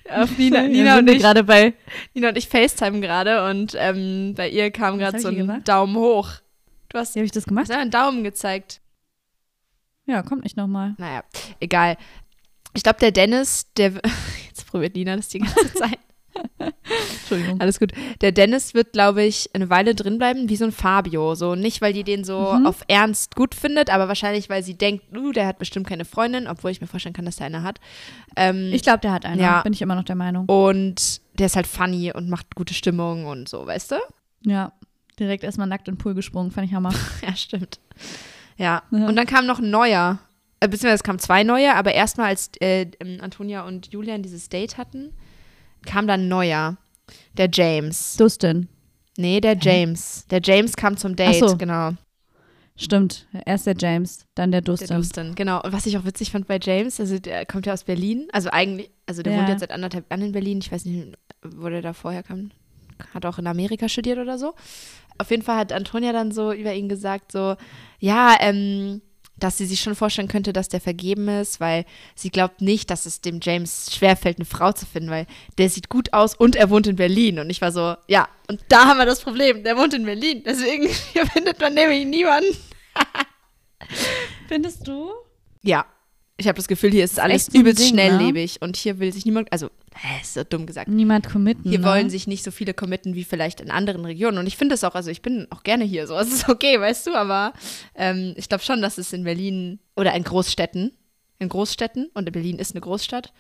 Auf 0.09 0.39
Nina, 0.39 0.63
Ja, 0.63 0.69
Nina, 0.69 0.99
und 0.99 1.09
ich, 1.09 1.19
gerade 1.19 1.45
bei. 1.45 1.75
Nina 2.15 2.31
und 2.31 2.39
ich 2.39 2.49
FaceTime 2.49 3.01
gerade 3.01 3.45
und 3.49 3.77
ähm, 3.79 4.35
bei 4.37 4.49
ihr 4.49 4.71
kam 4.71 4.99
gerade 4.99 5.21
so 5.21 5.29
ein? 5.29 5.63
Daumen 5.65 5.97
hoch. 5.97 6.31
Du 6.89 6.99
hast 6.99 7.15
Wie 7.15 7.21
habe 7.21 7.27
ich 7.27 7.33
das 7.33 7.43
hast 7.43 7.49
gemacht? 7.49 7.71
einen 7.71 7.91
Daumen 7.91 8.25
gezeigt. 8.25 8.81
Ja, 10.11 10.23
kommt 10.23 10.43
nicht 10.45 10.57
nochmal. 10.57 10.95
Naja, 10.99 11.23
egal. 11.61 11.97
Ich 12.75 12.83
glaube, 12.83 12.99
der 13.01 13.13
Dennis, 13.13 13.67
der. 13.77 13.93
Jetzt 14.49 14.67
probiert 14.67 14.95
Nina 14.97 15.17
das 15.17 15.29
die 15.29 15.39
ganze 15.41 15.73
Zeit. 15.75 15.99
Entschuldigung. 17.21 17.61
Alles 17.61 17.79
gut. 17.79 17.93
Der 18.21 18.33
Dennis 18.33 18.73
wird, 18.75 18.93
glaube 18.93 19.23
ich, 19.25 19.51
eine 19.55 19.69
Weile 19.71 19.95
drin 19.95 20.19
bleiben, 20.19 20.49
wie 20.49 20.57
so 20.57 20.65
ein 20.65 20.73
Fabio. 20.73 21.35
So 21.35 21.55
nicht, 21.55 21.81
weil 21.81 21.93
die 21.93 22.05
den 22.05 22.25
so 22.25 22.55
Mhm. 22.55 22.67
auf 22.67 22.83
Ernst 22.89 23.35
gut 23.37 23.55
findet, 23.55 23.91
aber 23.91 24.09
wahrscheinlich, 24.09 24.49
weil 24.49 24.63
sie 24.63 24.75
denkt, 24.77 25.05
uh, 25.17 25.33
der 25.33 25.47
hat 25.47 25.59
bestimmt 25.59 25.87
keine 25.87 26.05
Freundin, 26.05 26.47
obwohl 26.47 26.71
ich 26.71 26.81
mir 26.81 26.87
vorstellen 26.87 27.13
kann, 27.15 27.25
dass 27.25 27.37
der 27.37 27.47
eine 27.47 27.63
hat. 27.63 27.79
Ähm, 28.37 28.71
Ich 28.73 28.83
glaube, 28.83 29.01
der 29.01 29.13
hat 29.13 29.25
einen. 29.27 29.41
Ja. 29.41 29.63
Bin 29.63 29.73
ich 29.73 29.83
immer 29.83 29.95
noch 29.97 30.05
der 30.05 30.17
Meinung. 30.17 30.47
und 30.49 31.21
der 31.39 31.47
ist 31.47 31.57
halt 31.57 31.67
funny 31.67 32.13
und 32.13 32.29
macht 32.29 32.55
gute 32.55 32.75
Stimmung 32.75 33.27
und 33.27 33.49
so, 33.49 33.67
weißt 33.67 33.93
du? 33.93 33.97
Ja. 34.45 34.73
Direkt 35.19 35.45
erstmal 35.45 35.67
nackt 35.67 35.89
in 35.89 35.95
den 35.95 35.99
Pool 35.99 36.15
gesprungen, 36.15 36.51
fand 36.51 36.67
ich 36.69 36.75
Hammer. 36.75 36.93
Ja, 37.27 37.35
stimmt. 37.37 37.79
Ja. 38.61 38.83
Ja. 38.91 39.07
Und 39.09 39.17
dann 39.17 39.27
kam 39.27 39.47
noch 39.47 39.59
ein 39.59 39.71
neuer. 39.71 40.19
Äh, 40.61 40.69
beziehungsweise 40.69 40.97
es 40.97 41.03
kamen 41.03 41.19
zwei 41.19 41.43
neue, 41.43 41.75
aber 41.75 41.95
erstmal, 41.95 42.27
als 42.29 42.51
äh, 42.61 42.87
ähm, 43.01 43.19
Antonia 43.23 43.63
und 43.67 43.93
Julian 43.93 44.23
dieses 44.23 44.49
Date 44.51 44.77
hatten, 44.77 45.13
kam 45.87 46.07
dann 46.07 46.23
ein 46.23 46.29
neuer. 46.29 46.77
Der 47.39 47.49
James. 47.51 48.17
Dustin. 48.17 48.69
Nee, 49.17 49.41
der 49.41 49.57
James. 49.59 50.27
Der 50.31 50.41
James 50.43 50.77
kam 50.77 50.97
zum 50.97 51.17
Date, 51.17 51.49
so. 51.49 51.57
genau. 51.57 51.93
Stimmt. 52.77 53.27
Erst 53.45 53.67
der 53.67 53.75
James, 53.79 54.27
dann 54.35 54.53
der 54.53 54.61
Der 54.63 54.73
Dustin. 54.75 54.97
Dustin, 54.97 55.35
genau. 55.35 55.61
Und 55.63 55.73
was 55.73 55.87
ich 55.87 55.99
auch 55.99 56.05
witzig 56.05 56.31
fand 56.31 56.47
bei 56.47 56.59
James, 56.63 56.99
also 57.01 57.19
der 57.19 57.45
kommt 57.47 57.67
ja 57.67 57.73
aus 57.75 57.85
Berlin. 57.85 58.29
Also 58.33 58.51
eigentlich, 58.51 58.91
also 59.07 59.23
der 59.23 59.33
Ja. 59.35 59.39
wohnt 59.41 59.49
jetzt 59.51 59.61
seit 59.61 59.73
anderthalb 59.73 60.11
Jahren 60.11 60.23
in 60.23 60.33
Berlin. 60.33 60.59
Ich 60.63 60.71
weiß 60.73 60.85
nicht, 60.85 61.15
wo 61.43 61.69
der 61.69 61.83
da 61.83 61.93
vorher 61.93 62.23
kam. 62.23 62.51
Hat 63.15 63.27
auch 63.27 63.39
in 63.39 63.47
Amerika 63.47 63.89
studiert 63.89 64.19
oder 64.19 64.39
so. 64.39 64.55
Auf 65.21 65.31
jeden 65.31 65.43
Fall 65.43 65.57
hat 65.57 65.73
Antonia 65.73 66.13
dann 66.13 66.33
so 66.33 66.53
über 66.53 66.75
ihn 66.75 66.89
gesagt, 66.89 67.33
so, 67.33 67.57
ja, 67.99 68.37
ähm, 68.41 69.03
dass 69.41 69.59
sie 69.59 69.67
sich 69.67 69.81
schon 69.81 69.95
vorstellen 69.95 70.29
könnte, 70.29 70.53
dass 70.53 70.69
der 70.69 70.81
vergeben 70.81 71.29
ist, 71.29 71.61
weil 71.61 71.85
sie 72.15 72.31
glaubt 72.31 72.61
nicht, 72.61 72.91
dass 72.91 73.07
es 73.07 73.21
dem 73.21 73.41
James 73.43 73.91
schwerfällt, 73.93 74.39
eine 74.39 74.45
Frau 74.45 74.73
zu 74.73 74.87
finden, 74.87 75.11
weil 75.11 75.27
der 75.59 75.69
sieht 75.69 75.89
gut 75.89 76.13
aus 76.13 76.35
und 76.35 76.57
er 76.57 76.71
wohnt 76.71 76.87
in 76.87 76.97
Berlin. 76.97 77.39
Und 77.39 77.51
ich 77.51 77.61
war 77.61 77.73
so, 77.73 77.97
ja, 78.07 78.29
und 78.49 78.61
da 78.69 78.87
haben 78.87 78.99
wir 78.99 79.07
das 79.07 79.23
Problem, 79.23 79.65
der 79.65 79.77
wohnt 79.77 79.95
in 79.95 80.05
Berlin. 80.05 80.43
Deswegen 80.45 80.89
hier 81.13 81.27
findet 81.27 81.61
man 81.61 81.75
nämlich 81.75 82.07
niemanden. 82.07 82.57
Findest 84.49 84.87
du? 84.87 85.11
Ja. 85.63 85.87
Ich 86.41 86.49
habe 86.49 86.57
das 86.57 86.69
Gefühl, 86.69 86.91
hier 86.91 87.05
ist 87.05 87.21
alles 87.21 87.49
übelst 87.49 87.81
Ding, 87.81 87.91
schnelllebig 87.91 88.63
und 88.63 88.75
hier 88.75 88.99
will 88.99 89.13
sich 89.13 89.27
niemand, 89.27 89.53
also, 89.53 89.69
hä, 89.95 90.23
ist 90.23 90.33
so 90.33 90.43
dumm 90.43 90.65
gesagt. 90.65 90.89
Niemand 90.89 91.29
committen. 91.29 91.69
Hier 91.69 91.81
ne? 91.81 91.85
wollen 91.85 92.09
sich 92.09 92.27
nicht 92.27 92.43
so 92.43 92.51
viele 92.51 92.73
committen 92.73 93.15
wie 93.15 93.25
vielleicht 93.25 93.61
in 93.61 93.71
anderen 93.71 94.07
Regionen. 94.07 94.39
Und 94.39 94.47
ich 94.47 94.57
finde 94.57 94.75
es 94.75 94.83
auch, 94.83 94.95
also 94.95 95.11
ich 95.11 95.21
bin 95.21 95.47
auch 95.51 95.63
gerne 95.65 95.85
hier 95.85 96.07
so. 96.07 96.15
Es 96.19 96.33
ist 96.33 96.49
okay, 96.49 96.81
weißt 96.81 97.07
du, 97.07 97.15
aber 97.15 97.53
ähm, 97.95 98.33
ich 98.37 98.49
glaube 98.49 98.65
schon, 98.65 98.81
dass 98.81 98.97
es 98.97 99.13
in 99.13 99.25
Berlin 99.25 99.81
oder 99.97 100.15
in 100.15 100.25
Großstädten, 100.25 100.93
in 101.41 101.49
Großstädten, 101.51 102.11
und 102.15 102.33
Berlin 102.33 102.59
ist 102.59 102.73
eine 102.73 102.81
Großstadt, 102.81 103.35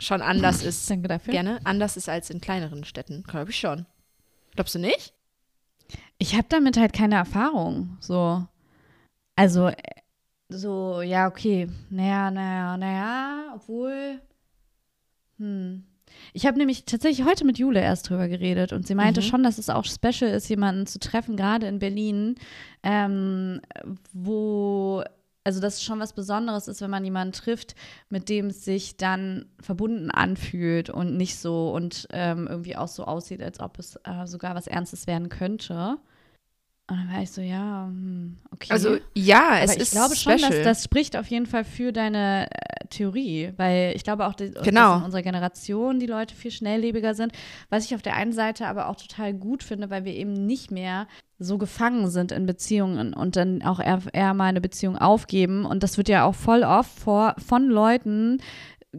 schon 0.00 0.20
anders 0.20 0.64
ist. 0.64 0.90
Danke 0.90 1.06
dafür. 1.06 1.30
Gerne, 1.30 1.60
anders 1.62 1.96
ist 1.96 2.08
als 2.08 2.30
in 2.30 2.40
kleineren 2.40 2.82
Städten. 2.82 3.22
Glaube 3.22 3.52
ich 3.52 3.60
schon. 3.60 3.86
Glaubst 4.56 4.74
du 4.74 4.80
nicht? 4.80 5.14
Ich 6.18 6.34
habe 6.34 6.46
damit 6.48 6.78
halt 6.78 6.92
keine 6.92 7.14
Erfahrung. 7.14 7.96
So. 8.00 8.44
Also, 9.36 9.68
äh, 9.68 9.74
so, 10.48 11.02
ja, 11.02 11.26
okay. 11.28 11.68
Naja, 11.90 12.30
naja, 12.30 12.76
naja, 12.76 13.52
obwohl. 13.54 14.20
Hm. 15.38 15.84
Ich 16.32 16.46
habe 16.46 16.58
nämlich 16.58 16.84
tatsächlich 16.84 17.26
heute 17.26 17.44
mit 17.44 17.58
Jule 17.58 17.80
erst 17.80 18.08
drüber 18.08 18.28
geredet 18.28 18.72
und 18.72 18.86
sie 18.86 18.94
meinte 18.94 19.20
Mhm. 19.20 19.24
schon, 19.24 19.42
dass 19.42 19.58
es 19.58 19.68
auch 19.68 19.84
special 19.84 20.30
ist, 20.30 20.48
jemanden 20.48 20.86
zu 20.86 20.98
treffen, 21.00 21.36
gerade 21.36 21.66
in 21.66 21.80
Berlin, 21.80 22.36
ähm, 22.84 23.60
wo, 24.12 25.02
also 25.42 25.60
dass 25.60 25.74
es 25.74 25.82
schon 25.82 25.98
was 25.98 26.12
Besonderes 26.12 26.68
ist, 26.68 26.80
wenn 26.80 26.90
man 26.90 27.04
jemanden 27.04 27.32
trifft, 27.32 27.74
mit 28.10 28.28
dem 28.28 28.46
es 28.46 28.64
sich 28.64 28.96
dann 28.96 29.46
verbunden 29.60 30.10
anfühlt 30.10 30.88
und 30.88 31.16
nicht 31.16 31.36
so 31.38 31.72
und 31.72 32.06
ähm, 32.12 32.46
irgendwie 32.48 32.76
auch 32.76 32.88
so 32.88 33.04
aussieht, 33.04 33.42
als 33.42 33.58
ob 33.58 33.78
es 33.80 33.96
äh, 34.04 34.26
sogar 34.26 34.54
was 34.54 34.68
Ernstes 34.68 35.06
werden 35.08 35.28
könnte. 35.28 35.96
Und 36.86 36.98
dann 36.98 37.10
war 37.14 37.22
ich 37.22 37.30
so, 37.30 37.40
ja, 37.40 37.86
hm, 37.86 38.36
okay. 38.50 38.70
Also 38.70 38.98
ja, 39.14 39.58
es 39.62 39.70
Aber 39.70 39.72
ich 39.72 39.82
ist 39.82 39.92
glaube 39.92 40.16
schon, 40.16 40.38
special. 40.38 40.50
dass 40.50 40.64
das 40.64 40.84
spricht 40.84 41.16
auf 41.16 41.26
jeden 41.28 41.46
Fall 41.46 41.64
für 41.64 41.92
deine 41.92 42.46
äh, 42.50 42.86
Theorie, 42.90 43.54
weil 43.56 43.94
ich 43.96 44.04
glaube 44.04 44.26
auch, 44.26 44.34
die, 44.34 44.50
Genau. 44.50 44.90
dass 44.90 44.98
in 44.98 45.04
unserer 45.06 45.22
Generation 45.22 45.98
die 45.98 46.06
Leute 46.06 46.34
viel 46.34 46.50
schnelllebiger 46.50 47.14
sind. 47.14 47.32
Was 47.70 47.86
ich 47.86 47.94
auf 47.94 48.02
der 48.02 48.16
einen 48.16 48.32
Seite 48.32 48.66
aber 48.66 48.88
auch 48.88 48.96
total 48.96 49.32
gut 49.32 49.62
finde, 49.62 49.88
weil 49.88 50.04
wir 50.04 50.12
eben 50.12 50.34
nicht 50.34 50.70
mehr 50.70 51.06
so 51.38 51.56
gefangen 51.56 52.10
sind 52.10 52.32
in 52.32 52.44
Beziehungen 52.46 53.14
und 53.14 53.36
dann 53.36 53.62
auch 53.62 53.80
eher, 53.80 54.00
eher 54.12 54.34
mal 54.34 54.44
eine 54.44 54.60
Beziehung 54.60 54.98
aufgeben. 54.98 55.64
Und 55.64 55.82
das 55.82 55.96
wird 55.96 56.10
ja 56.10 56.24
auch 56.24 56.34
voll 56.34 56.64
oft 56.64 56.96
vor, 56.98 57.34
von 57.44 57.66
Leuten, 57.68 58.38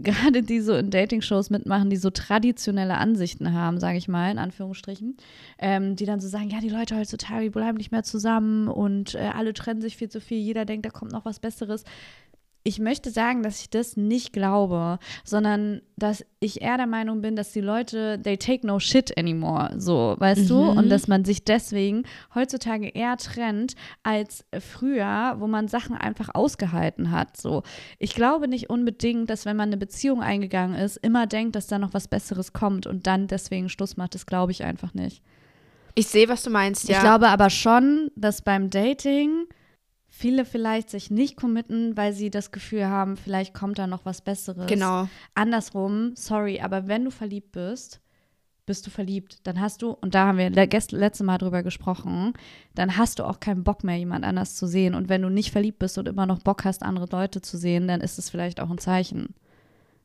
gerade 0.01 0.43
die 0.43 0.61
so 0.61 0.75
in 0.75 0.89
Dating-Shows 0.89 1.49
mitmachen, 1.49 1.89
die 1.89 1.97
so 1.97 2.09
traditionelle 2.09 2.97
Ansichten 2.97 3.53
haben, 3.53 3.79
sage 3.79 3.97
ich 3.97 4.07
mal, 4.07 4.31
in 4.31 4.37
Anführungsstrichen, 4.37 5.17
ähm, 5.59 5.95
die 5.95 6.05
dann 6.05 6.19
so 6.19 6.27
sagen, 6.27 6.49
ja, 6.49 6.59
die 6.59 6.69
Leute 6.69 6.97
heutzutage, 6.97 7.43
die 7.43 7.49
bleiben 7.49 7.77
nicht 7.77 7.91
mehr 7.91 8.03
zusammen 8.03 8.67
und 8.67 9.15
äh, 9.15 9.29
alle 9.33 9.53
trennen 9.53 9.81
sich 9.81 9.97
viel 9.97 10.09
zu 10.09 10.21
viel, 10.21 10.39
jeder 10.39 10.65
denkt, 10.65 10.85
da 10.85 10.89
kommt 10.89 11.11
noch 11.11 11.25
was 11.25 11.39
Besseres. 11.39 11.83
Ich 12.67 12.79
möchte 12.79 13.11
sagen, 13.11 13.43
dass 13.43 13.61
ich 13.61 13.69
das 13.69 13.95
nicht 13.95 14.33
glaube, 14.33 14.97
sondern 15.23 15.83
dass 15.97 16.25
ich 16.39 16.63
eher 16.63 16.77
der 16.77 16.87
Meinung 16.87 17.21
bin, 17.21 17.35
dass 17.35 17.51
die 17.51 17.61
Leute, 17.61 18.19
they 18.23 18.37
take 18.37 18.65
no 18.65 18.79
shit 18.79 19.15
anymore, 19.19 19.75
so, 19.77 20.15
weißt 20.17 20.49
du? 20.49 20.55
Mhm. 20.55 20.77
Und 20.77 20.89
dass 20.89 21.07
man 21.07 21.23
sich 21.25 21.45
deswegen 21.45 22.05
heutzutage 22.33 22.87
eher 22.87 23.17
trennt 23.17 23.75
als 24.01 24.45
früher, 24.59 25.35
wo 25.37 25.45
man 25.45 25.67
Sachen 25.67 25.95
einfach 25.95 26.29
ausgehalten 26.33 27.11
hat, 27.11 27.37
so. 27.37 27.61
Ich 27.99 28.15
glaube 28.15 28.47
nicht 28.47 28.67
unbedingt, 28.71 29.29
dass 29.29 29.45
wenn 29.45 29.57
man 29.57 29.69
eine 29.69 29.77
Beziehung 29.77 30.23
eingegangen 30.23 30.75
ist, 30.75 30.97
immer 30.97 31.27
denkt, 31.27 31.55
dass 31.55 31.67
da 31.67 31.77
noch 31.77 31.93
was 31.93 32.07
Besseres 32.07 32.51
kommt 32.51 32.87
und 32.87 33.05
dann 33.05 33.27
deswegen 33.27 33.69
Schluss 33.69 33.95
macht. 33.95 34.15
Das 34.15 34.25
glaube 34.25 34.51
ich 34.51 34.63
einfach 34.63 34.95
nicht. 34.95 35.21
ich 35.93 36.07
sehe, 36.07 36.27
was 36.29 36.41
du 36.41 36.49
meinst, 36.49 36.89
ja. 36.89 36.95
Ich 36.95 37.01
glaube 37.03 37.29
aber 37.29 37.51
schon, 37.51 38.09
dass 38.15 38.41
beim 38.41 38.71
Dating 38.71 39.45
viele 40.17 40.45
vielleicht 40.45 40.89
sich 40.89 41.11
nicht 41.11 41.35
committen, 41.35 41.97
weil 41.97 42.13
sie 42.13 42.29
das 42.29 42.51
Gefühl 42.51 42.85
haben, 42.85 43.17
vielleicht 43.17 43.53
kommt 43.53 43.77
da 43.77 43.85
noch 43.85 44.05
was 44.05 44.21
Besseres. 44.21 44.67
genau. 44.67 45.09
Andersrum, 45.33 46.13
sorry, 46.15 46.61
aber 46.61 46.87
wenn 46.87 47.03
du 47.03 47.11
verliebt 47.11 47.51
bist, 47.51 47.99
bist 48.65 48.87
du 48.87 48.91
verliebt, 48.91 49.45
dann 49.45 49.59
hast 49.59 49.81
du, 49.81 49.91
und 49.91 50.15
da 50.15 50.27
haben 50.27 50.37
wir 50.37 50.49
letzte 50.49 51.23
Mal 51.23 51.37
drüber 51.37 51.63
gesprochen, 51.63 52.33
dann 52.75 52.97
hast 52.97 53.19
du 53.19 53.25
auch 53.25 53.41
keinen 53.41 53.63
Bock 53.63 53.83
mehr, 53.83 53.97
jemand 53.97 54.23
anders 54.23 54.55
zu 54.55 54.67
sehen. 54.67 54.95
Und 54.95 55.09
wenn 55.09 55.21
du 55.21 55.29
nicht 55.29 55.51
verliebt 55.51 55.79
bist 55.79 55.97
und 55.97 56.07
immer 56.07 56.25
noch 56.25 56.39
Bock 56.39 56.63
hast, 56.63 56.81
andere 56.81 57.07
Leute 57.11 57.41
zu 57.41 57.57
sehen, 57.57 57.87
dann 57.87 57.99
ist 58.01 58.17
es 58.17 58.29
vielleicht 58.29 58.61
auch 58.61 58.71
ein 58.71 58.77
Zeichen. 58.77 59.35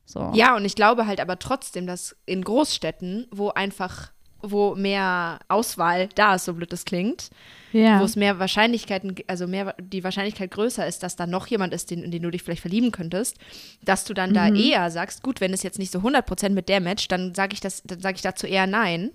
So. 0.05 0.31
Ja, 0.35 0.55
und 0.57 0.65
ich 0.65 0.75
glaube 0.75 1.07
halt 1.07 1.21
aber 1.21 1.39
trotzdem, 1.39 1.87
dass 1.87 2.17
in 2.25 2.43
Großstädten, 2.43 3.27
wo 3.31 3.49
einfach, 3.49 4.11
wo 4.43 4.75
mehr 4.75 5.39
Auswahl 5.47 6.09
da 6.15 6.35
ist, 6.35 6.45
so 6.45 6.53
blöd 6.53 6.71
das 6.73 6.85
klingt, 6.85 7.29
ja. 7.71 7.99
wo 7.99 8.03
es 8.03 8.15
mehr 8.15 8.39
Wahrscheinlichkeiten, 8.39 9.15
also 9.27 9.47
mehr 9.47 9.75
die 9.79 10.03
Wahrscheinlichkeit 10.03 10.51
größer 10.51 10.85
ist, 10.87 11.03
dass 11.03 11.15
da 11.15 11.27
noch 11.27 11.47
jemand 11.47 11.73
ist, 11.73 11.91
den, 11.91 12.03
in 12.03 12.11
den 12.11 12.21
du 12.23 12.31
dich 12.31 12.43
vielleicht 12.43 12.61
verlieben 12.61 12.91
könntest, 12.91 13.37
dass 13.83 14.03
du 14.05 14.13
dann 14.13 14.33
da 14.33 14.49
Mhm. 14.49 14.55
eher 14.55 14.91
sagst, 14.91 15.23
gut, 15.23 15.41
wenn 15.41 15.53
es 15.53 15.63
jetzt 15.63 15.79
nicht 15.79 15.91
so 15.91 15.99
100% 15.99 16.49
mit 16.49 16.69
der 16.69 16.81
matcht, 16.81 17.11
dann 17.11 17.33
sage 17.35 17.53
ich 17.53 17.59
das, 17.61 17.81
dann 17.83 17.99
sage 17.99 18.15
ich 18.15 18.21
dazu 18.21 18.47
eher 18.47 18.67
nein, 18.67 19.11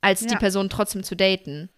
als 0.00 0.20
die 0.26 0.32
Ja. 0.34 0.38
Person 0.38 0.68
trotzdem 0.68 1.02
zu 1.04 1.14
daten. 1.16 1.68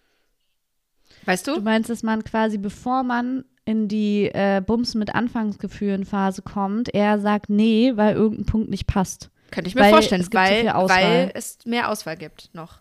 Weißt 1.25 1.47
Du 1.47 1.55
du? 1.55 1.61
meinst, 1.61 1.89
dass 1.89 2.03
man 2.03 2.23
quasi, 2.23 2.57
bevor 2.57 3.03
man 3.03 3.45
in 3.65 3.87
die 3.87 4.25
äh, 4.33 4.61
Bums 4.65 4.93
mit 4.93 5.15
Anfangsgefühlen-Phase 5.15 6.43
kommt, 6.43 6.93
eher 6.93 7.19
sagt, 7.19 7.49
nee, 7.49 7.93
weil 7.95 8.15
irgendein 8.15 8.45
Punkt 8.45 8.69
nicht 8.69 8.85
passt. 8.85 9.31
Könnte 9.51 9.67
ich 9.69 9.75
mir 9.75 9.81
Weil 9.81 9.91
vorstellen, 9.91 10.27
weil, 10.33 10.65
weil 10.89 11.31
es 11.33 11.57
mehr 11.65 11.89
Auswahl 11.89 12.17
gibt 12.17 12.49
noch. 12.53 12.79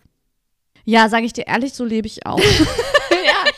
Ja, 0.85 1.09
sage 1.09 1.27
ich 1.27 1.33
dir 1.33 1.47
ehrlich, 1.47 1.75
so 1.75 1.85
lebe 1.85 2.07
ich 2.07 2.27
auch. 2.27 2.38
ja. 3.11 3.51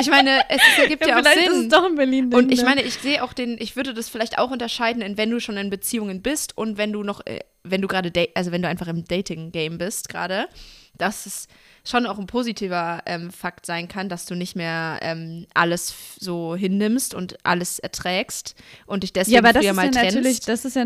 Ich 0.00 0.08
meine, 0.08 0.42
es 0.48 0.56
ist, 0.56 0.88
gibt 0.88 1.06
ja, 1.06 1.18
auch 1.18 1.24
Sinn. 1.24 1.68
doch 1.68 1.86
in 1.86 1.96
Berlin. 1.96 2.32
Und 2.32 2.52
ich 2.52 2.62
meine, 2.62 2.82
ich 2.82 2.94
sehe 2.94 3.22
auch 3.22 3.32
den, 3.32 3.56
ich 3.58 3.74
würde 3.74 3.94
das 3.94 4.08
vielleicht 4.08 4.38
auch 4.38 4.50
unterscheiden, 4.50 5.02
in 5.02 5.16
wenn 5.16 5.30
du 5.30 5.40
schon 5.40 5.56
in 5.56 5.70
Beziehungen 5.70 6.22
bist 6.22 6.56
und 6.56 6.78
wenn 6.78 6.92
du 6.92 7.02
noch, 7.02 7.24
äh, 7.26 7.40
wenn 7.64 7.82
du 7.82 7.88
gerade, 7.88 8.12
also 8.34 8.52
wenn 8.52 8.62
du 8.62 8.68
einfach 8.68 8.86
im 8.86 9.04
Dating-Game 9.04 9.78
bist 9.78 10.08
gerade, 10.08 10.48
dass 10.96 11.26
es 11.26 11.48
schon 11.84 12.06
auch 12.06 12.18
ein 12.18 12.26
positiver 12.26 13.02
ähm, 13.06 13.30
Fakt 13.30 13.66
sein 13.66 13.88
kann, 13.88 14.08
dass 14.08 14.26
du 14.26 14.34
nicht 14.34 14.56
mehr 14.56 14.98
ähm, 15.02 15.46
alles 15.54 15.94
so 16.18 16.54
hinnimmst 16.54 17.14
und 17.14 17.44
alles 17.44 17.78
erträgst 17.78 18.54
und 18.86 19.02
dich 19.02 19.12
deswegen 19.12 19.34
ja, 19.34 19.40
aber 19.40 19.52
das 19.52 19.62
früher 19.62 19.70
ist 19.70 19.76
mal 19.76 19.86
ja 19.86 19.92
trennst. 19.92 20.16
natürlich, 20.16 20.40
das 20.40 20.64
ist 20.64 20.76
ja, 20.76 20.84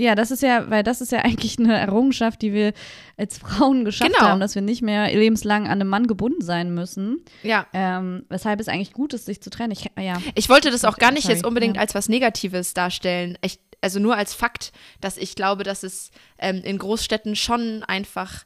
ja, 0.00 0.14
das 0.14 0.30
ist 0.30 0.42
ja, 0.42 0.70
weil 0.70 0.82
das 0.82 1.00
ist 1.00 1.12
ja 1.12 1.18
eigentlich 1.24 1.58
eine 1.58 1.78
Errungenschaft, 1.78 2.42
die 2.42 2.52
wir 2.52 2.72
als 3.16 3.38
Frauen 3.38 3.84
geschafft 3.84 4.12
Genau. 4.14 4.28
haben, 4.28 4.40
dass 4.40 4.54
wir 4.54 4.62
nicht 4.62 4.82
mehr 4.82 5.12
lebenslang 5.12 5.64
an 5.66 5.72
einem 5.80 5.88
Mann 5.88 6.06
gebunden 6.06 6.42
sein 6.42 6.72
müssen. 6.74 7.22
ja. 7.42 7.66
Ähm, 7.72 8.24
weshalb 8.28 8.60
es 8.60 8.68
eigentlich 8.68 8.92
gut 8.92 9.12
ist, 9.14 9.26
sich 9.26 9.40
zu 9.42 9.50
trennen. 9.50 9.72
Ich, 9.72 9.90
ja. 10.02 10.20
Ich 10.34 10.48
wollte 10.48 10.70
das 10.70 10.84
auch 10.84 10.96
gar 10.98 11.10
nicht 11.12 11.24
Sorry, 11.24 11.34
jetzt 11.34 11.44
unbedingt 11.46 11.76
ja. 11.76 11.82
als 11.82 11.94
was 11.94 12.08
Negatives 12.08 12.72
darstellen. 12.74 13.36
Ich, 13.42 13.58
also 13.82 13.98
nur 14.00 14.16
als 14.16 14.34
Fakt, 14.34 14.72
dass 15.00 15.16
ich 15.16 15.34
glaube, 15.34 15.62
dass 15.64 15.82
es 15.82 16.10
ähm, 16.38 16.62
in 16.64 16.78
Großstädten 16.78 17.36
schon 17.36 17.82
einfach 17.84 18.44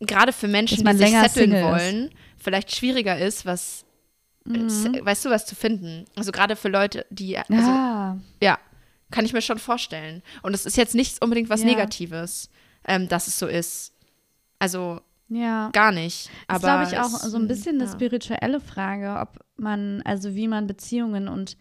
gerade 0.00 0.32
für 0.32 0.48
Menschen, 0.48 0.84
die 0.84 0.96
sich 0.96 1.10
setteln 1.10 1.50
Single 1.50 1.60
ist. 1.60 1.64
wollen, 1.70 2.10
vielleicht 2.36 2.74
schwieriger 2.74 3.18
ist, 3.18 3.46
was, 3.46 3.84
Mhm. 4.46 4.94
äh, 4.94 5.04
weißt 5.04 5.24
du, 5.24 5.30
was 5.30 5.46
zu 5.46 5.54
finden. 5.56 6.04
Also 6.16 6.30
gerade 6.30 6.54
für 6.56 6.68
Leute, 6.68 7.06
die, 7.10 7.38
also, 7.38 7.54
ah, 7.54 8.18
ja, 8.42 8.58
kann 9.14 9.24
ich 9.24 9.32
mir 9.32 9.42
schon 9.42 9.58
vorstellen. 9.58 10.22
Und 10.42 10.54
es 10.54 10.66
ist 10.66 10.76
jetzt 10.76 10.96
nicht 10.96 11.22
unbedingt 11.22 11.48
was 11.48 11.60
Ja. 11.60 11.66
Negatives, 11.66 12.50
ähm, 12.84 13.06
dass 13.06 13.28
es 13.28 13.38
so 13.38 13.46
ist. 13.46 13.92
Also 14.58 15.00
ja. 15.28 15.70
gar 15.72 15.92
nicht. 15.92 16.30
Das 16.48 16.64
Aber 16.64 16.82
ist, 16.82 16.90
glaube 16.90 17.06
ich, 17.06 17.14
auch 17.14 17.20
so 17.20 17.36
ein 17.36 17.46
bisschen 17.46 17.76
eine 17.76 17.84
ja. 17.84 17.92
spirituelle 17.92 18.58
Frage, 18.58 19.16
ob 19.20 19.38
man, 19.56 20.02
also 20.02 20.34
wie 20.34 20.48
man 20.48 20.66
Beziehungen 20.66 21.28
und 21.28 21.56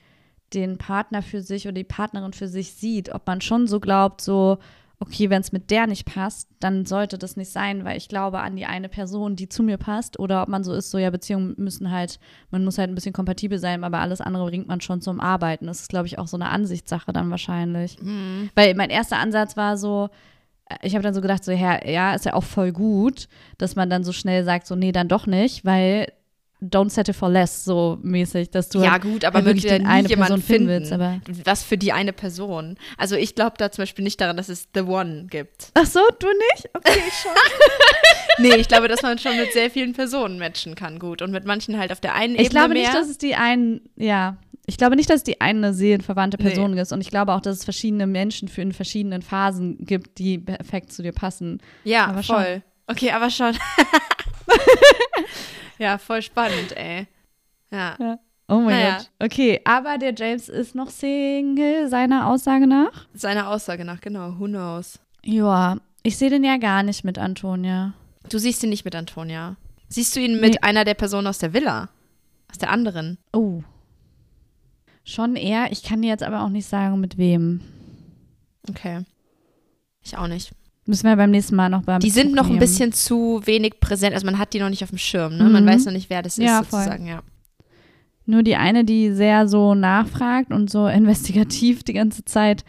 den 0.56 0.80
Partner 0.80 1.22
für 1.22 1.42
sich 1.42 1.66
oder 1.66 1.74
die 1.74 1.84
Partnerin 1.84 2.34
für 2.34 2.48
sich 2.48 2.74
sieht, 2.74 3.14
ob 3.14 3.28
man 3.28 3.40
schon 3.40 3.68
so 3.68 3.80
glaubt, 3.80 4.22
so, 4.22 4.58
okay, 5.04 5.30
wenn 5.30 5.42
es 5.42 5.52
mit 5.52 5.70
der 5.70 5.86
nicht 5.86 6.06
passt, 6.06 6.48
dann 6.62 6.86
sollte 6.86 7.18
das 7.18 7.36
nicht 7.36 7.52
sein, 7.52 7.84
weil 7.84 7.98
ich 7.98 8.08
glaube 8.08 8.40
an 8.40 8.56
die 8.56 8.66
eine 8.66 8.88
Person, 8.88 9.36
die 9.36 9.50
zu 9.50 9.62
mir 9.62 9.78
passt, 9.78 10.18
oder 10.18 10.42
ob 10.42 10.48
man 10.48 10.64
so 10.64 10.74
ist, 10.74 10.92
so 10.92 10.98
ja, 10.98 11.10
Beziehungen 11.10 11.56
müssen 11.58 11.92
halt, 11.92 12.20
man 12.52 12.64
muss 12.64 12.78
halt 12.78 12.90
ein 12.90 12.96
bisschen 12.96 13.12
kompatibel 13.12 13.60
sein, 13.60 13.84
aber 13.84 14.00
alles 14.00 14.22
andere 14.22 14.46
bringt 14.46 14.68
man 14.68 14.80
schon 14.80 15.02
zum 15.02 15.20
Arbeiten. 15.20 15.68
Das 15.68 15.82
ist, 15.82 15.90
glaube 15.90 16.08
ich, 16.08 16.20
auch 16.20 16.28
so 16.28 16.38
eine 16.38 16.50
Ansichtssache 16.50 17.12
dann 17.12 17.30
wahrscheinlich. 17.30 18.02
Mhm. 18.02 18.50
Weil 18.56 18.76
mein 18.76 18.90
erster 18.90 19.18
Ansatz 19.18 19.58
war 19.58 19.76
so, 19.78 20.10
äh, 20.70 20.76
ich 20.84 20.96
habe 20.96 21.04
dann 21.04 21.14
so 21.14 21.22
gedacht, 21.22 21.44
so, 21.44 21.52
ja, 21.52 21.86
ja, 21.86 22.14
ist 22.14 22.26
ja 22.26 22.34
auch 22.34 22.44
voll 22.44 22.72
gut, 22.72 23.28
dass 23.58 23.76
man 23.76 23.90
dann 23.90 24.06
so 24.06 24.14
schnell 24.14 24.46
sagt, 24.46 24.68
so, 24.68 24.76
nee, 24.76 24.94
dann 24.94 25.10
doch 25.10 25.28
nicht, 25.28 25.66
weil 25.66 26.08
don't 26.70 26.90
settle 26.90 27.14
for 27.14 27.30
less, 27.30 27.64
so 27.66 28.00
mäßig, 28.02 28.50
dass 28.52 28.70
du 28.70 28.82
ja, 28.82 28.92
halt 28.92 29.04
gut, 29.04 29.26
aber 29.26 29.36
halt 29.38 29.46
wirklich 29.46 29.66
den 29.66 29.86
eine 29.86 30.08
Person 30.10 30.42
finden 30.42 30.68
willst, 30.68 30.92
aber. 30.92 31.20
was 31.46 31.64
für 31.64 31.78
die 31.78 31.92
eine 31.94 32.14
Person. 32.14 32.78
Also 32.98 33.16
ich 33.16 33.36
glaube 33.36 33.56
da 33.58 33.72
zum 33.72 33.84
Beispiel 33.84 34.04
nicht 34.04 34.20
daran, 34.22 34.38
dass 34.38 34.50
es 34.50 34.68
The 34.74 34.82
One 34.82 35.28
gibt. 35.30 35.70
Ach 35.74 35.86
so, 35.86 36.00
du 36.20 36.28
nicht? 36.28 36.70
Okay, 36.74 37.00
schon. 37.22 37.32
Nee, 38.40 38.56
ich 38.56 38.68
glaube, 38.68 38.88
dass 38.88 39.04
man 39.04 39.20
schon 39.20 39.38
mit 39.38 39.54
sehr 39.54 39.70
vielen 39.70 39.94
Personen 39.94 40.40
matchen 40.40 40.74
kann, 40.74 40.98
gut. 40.98 41.22
Und 41.22 41.32
mit 41.32 41.46
manchen 41.46 41.78
halt 41.78 41.92
auf 41.92 42.00
der 42.00 42.16
einen 42.16 42.34
Ich 42.34 42.46
Ebene 42.48 42.50
glaube 42.50 42.74
mehr. 42.74 42.82
nicht, 42.84 42.94
dass 42.96 43.08
es 43.10 43.18
die 43.20 43.36
einen, 43.36 43.82
ja, 43.96 44.38
ich 44.66 44.78
glaube 44.78 44.96
nicht, 44.96 45.10
dass 45.10 45.18
es 45.18 45.24
die 45.24 45.40
eine 45.42 45.74
seelenverwandte 45.74 46.38
Nee. 46.42 46.50
Person 46.50 46.76
ist. 46.78 46.92
Und 46.94 47.02
ich 47.02 47.10
glaube 47.10 47.34
auch, 47.34 47.42
dass 47.42 47.58
es 47.58 47.64
verschiedene 47.64 48.08
Menschen 48.08 48.48
für 48.48 48.62
in 48.62 48.72
verschiedenen 48.72 49.22
Phasen 49.22 49.78
gibt, 49.82 50.18
die 50.18 50.40
perfekt 50.40 50.92
zu 50.94 51.04
dir 51.04 51.12
passen. 51.12 51.60
ja, 51.84 52.06
aber 52.08 52.24
schon. 52.24 52.36
voll. 52.38 52.64
Okay, 52.88 53.12
aber 53.12 53.30
schon. 53.30 53.56
ja, 55.80 55.98
voll 55.98 56.22
spannend, 56.22 56.76
ey. 56.76 57.08
Ja. 57.72 58.20
Oh 58.48 58.56
mein 58.60 58.66
Naja. 58.80 58.98
Gott. 58.98 59.10
Okay, 59.32 59.62
aber 59.66 59.98
der 59.98 60.14
James 60.14 60.50
ist 60.50 60.76
noch 60.76 60.90
Single, 60.90 61.88
seiner 61.90 62.28
Aussage 62.28 62.68
nach. 62.68 63.08
Seiner 63.14 63.50
Aussage 63.50 63.86
nach, 63.86 64.02
genau. 64.02 64.38
Who 64.40 64.46
knows? 64.46 65.00
Ja, 65.24 65.78
ich 66.04 66.18
sehe 66.18 66.30
den 66.30 66.44
ja 66.44 66.58
gar 66.58 66.84
nicht 66.84 67.04
mit 67.04 67.18
Antonia. 67.18 67.94
Du 68.30 68.38
siehst 68.38 68.62
ihn 68.64 68.70
nicht 68.70 68.86
mit 68.86 68.96
Antonia. 68.96 69.56
Siehst 69.88 70.16
du 70.16 70.20
ihn 70.20 70.40
mit 70.40 70.54
Nee. 70.54 70.60
einer 70.62 70.84
der 70.86 70.94
Personen 70.96 71.28
aus 71.28 71.40
der 71.40 71.54
Villa? 71.54 71.90
Aus 72.52 72.58
der 72.58 72.70
anderen? 72.70 73.18
Oh. 73.32 73.62
Schon 75.06 75.36
eher. 75.36 75.72
Ich 75.72 75.84
kann 75.84 76.02
dir 76.02 76.10
jetzt 76.10 76.24
aber 76.24 76.44
auch 76.44 76.50
nicht 76.50 76.68
sagen, 76.68 77.00
mit 77.00 77.18
wem. 77.18 77.62
Okay. 78.70 79.04
Ich 80.02 80.18
auch 80.18 80.28
nicht. 80.28 80.52
Müssen 80.86 81.08
wir 81.08 81.16
beim 81.16 81.32
nächsten 81.32 81.56
Mal 81.56 81.70
noch 81.70 81.84
beim 81.84 82.02
Die 82.02 82.10
sind 82.10 82.34
noch 82.34 82.50
ein 82.50 82.60
bisschen 82.60 82.92
zu 82.92 83.42
wenig 83.46 83.80
präsent. 83.80 84.14
Also 84.14 84.26
man 84.26 84.38
hat 84.38 84.54
die 84.54 84.60
noch 84.60 84.70
nicht 84.70 84.84
auf 84.84 84.90
dem 84.90 84.98
Schirm, 84.98 85.38
ne? 85.38 85.46
Man 85.50 85.64
Mhm. 85.64 85.70
weiß 85.70 85.86
noch 85.86 85.94
nicht, 85.94 86.10
wer 86.10 86.22
das 86.22 86.38
ist, 86.38 86.44
Ja, 86.44 86.60
sozusagen, 86.60 87.08
ja. 87.08 87.22
Nur 88.26 88.44
die 88.44 88.56
eine, 88.56 88.84
die 88.86 89.12
sehr 89.12 89.48
so 89.48 89.76
nachfragt 89.76 90.52
und 90.52 90.70
so 90.70 90.88
investigativ 91.68 91.84
die 91.84 91.94
ganze 91.94 92.26
Zeit, 92.26 92.66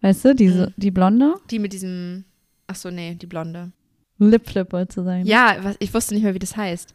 weißt 0.00 0.24
du, 0.24 0.34
diese, 0.34 0.66
Mhm. 0.68 0.72
die 0.76 0.90
Blonde? 0.90 1.34
Die 1.50 1.58
mit 1.58 1.72
diesem. 1.72 2.24
Ach 2.68 2.74
so, 2.74 2.90
nee, 2.90 3.14
die 3.14 3.26
Blonde. 3.26 3.72
Lipflip 4.18 4.72
wollte 4.72 4.94
zu 4.94 5.04
sein. 5.04 5.26
Ja, 5.26 5.56
was, 5.62 5.76
ich 5.78 5.92
wusste 5.92 6.14
nicht 6.14 6.22
mehr, 6.22 6.34
wie 6.34 6.38
das 6.38 6.56
heißt. 6.56 6.94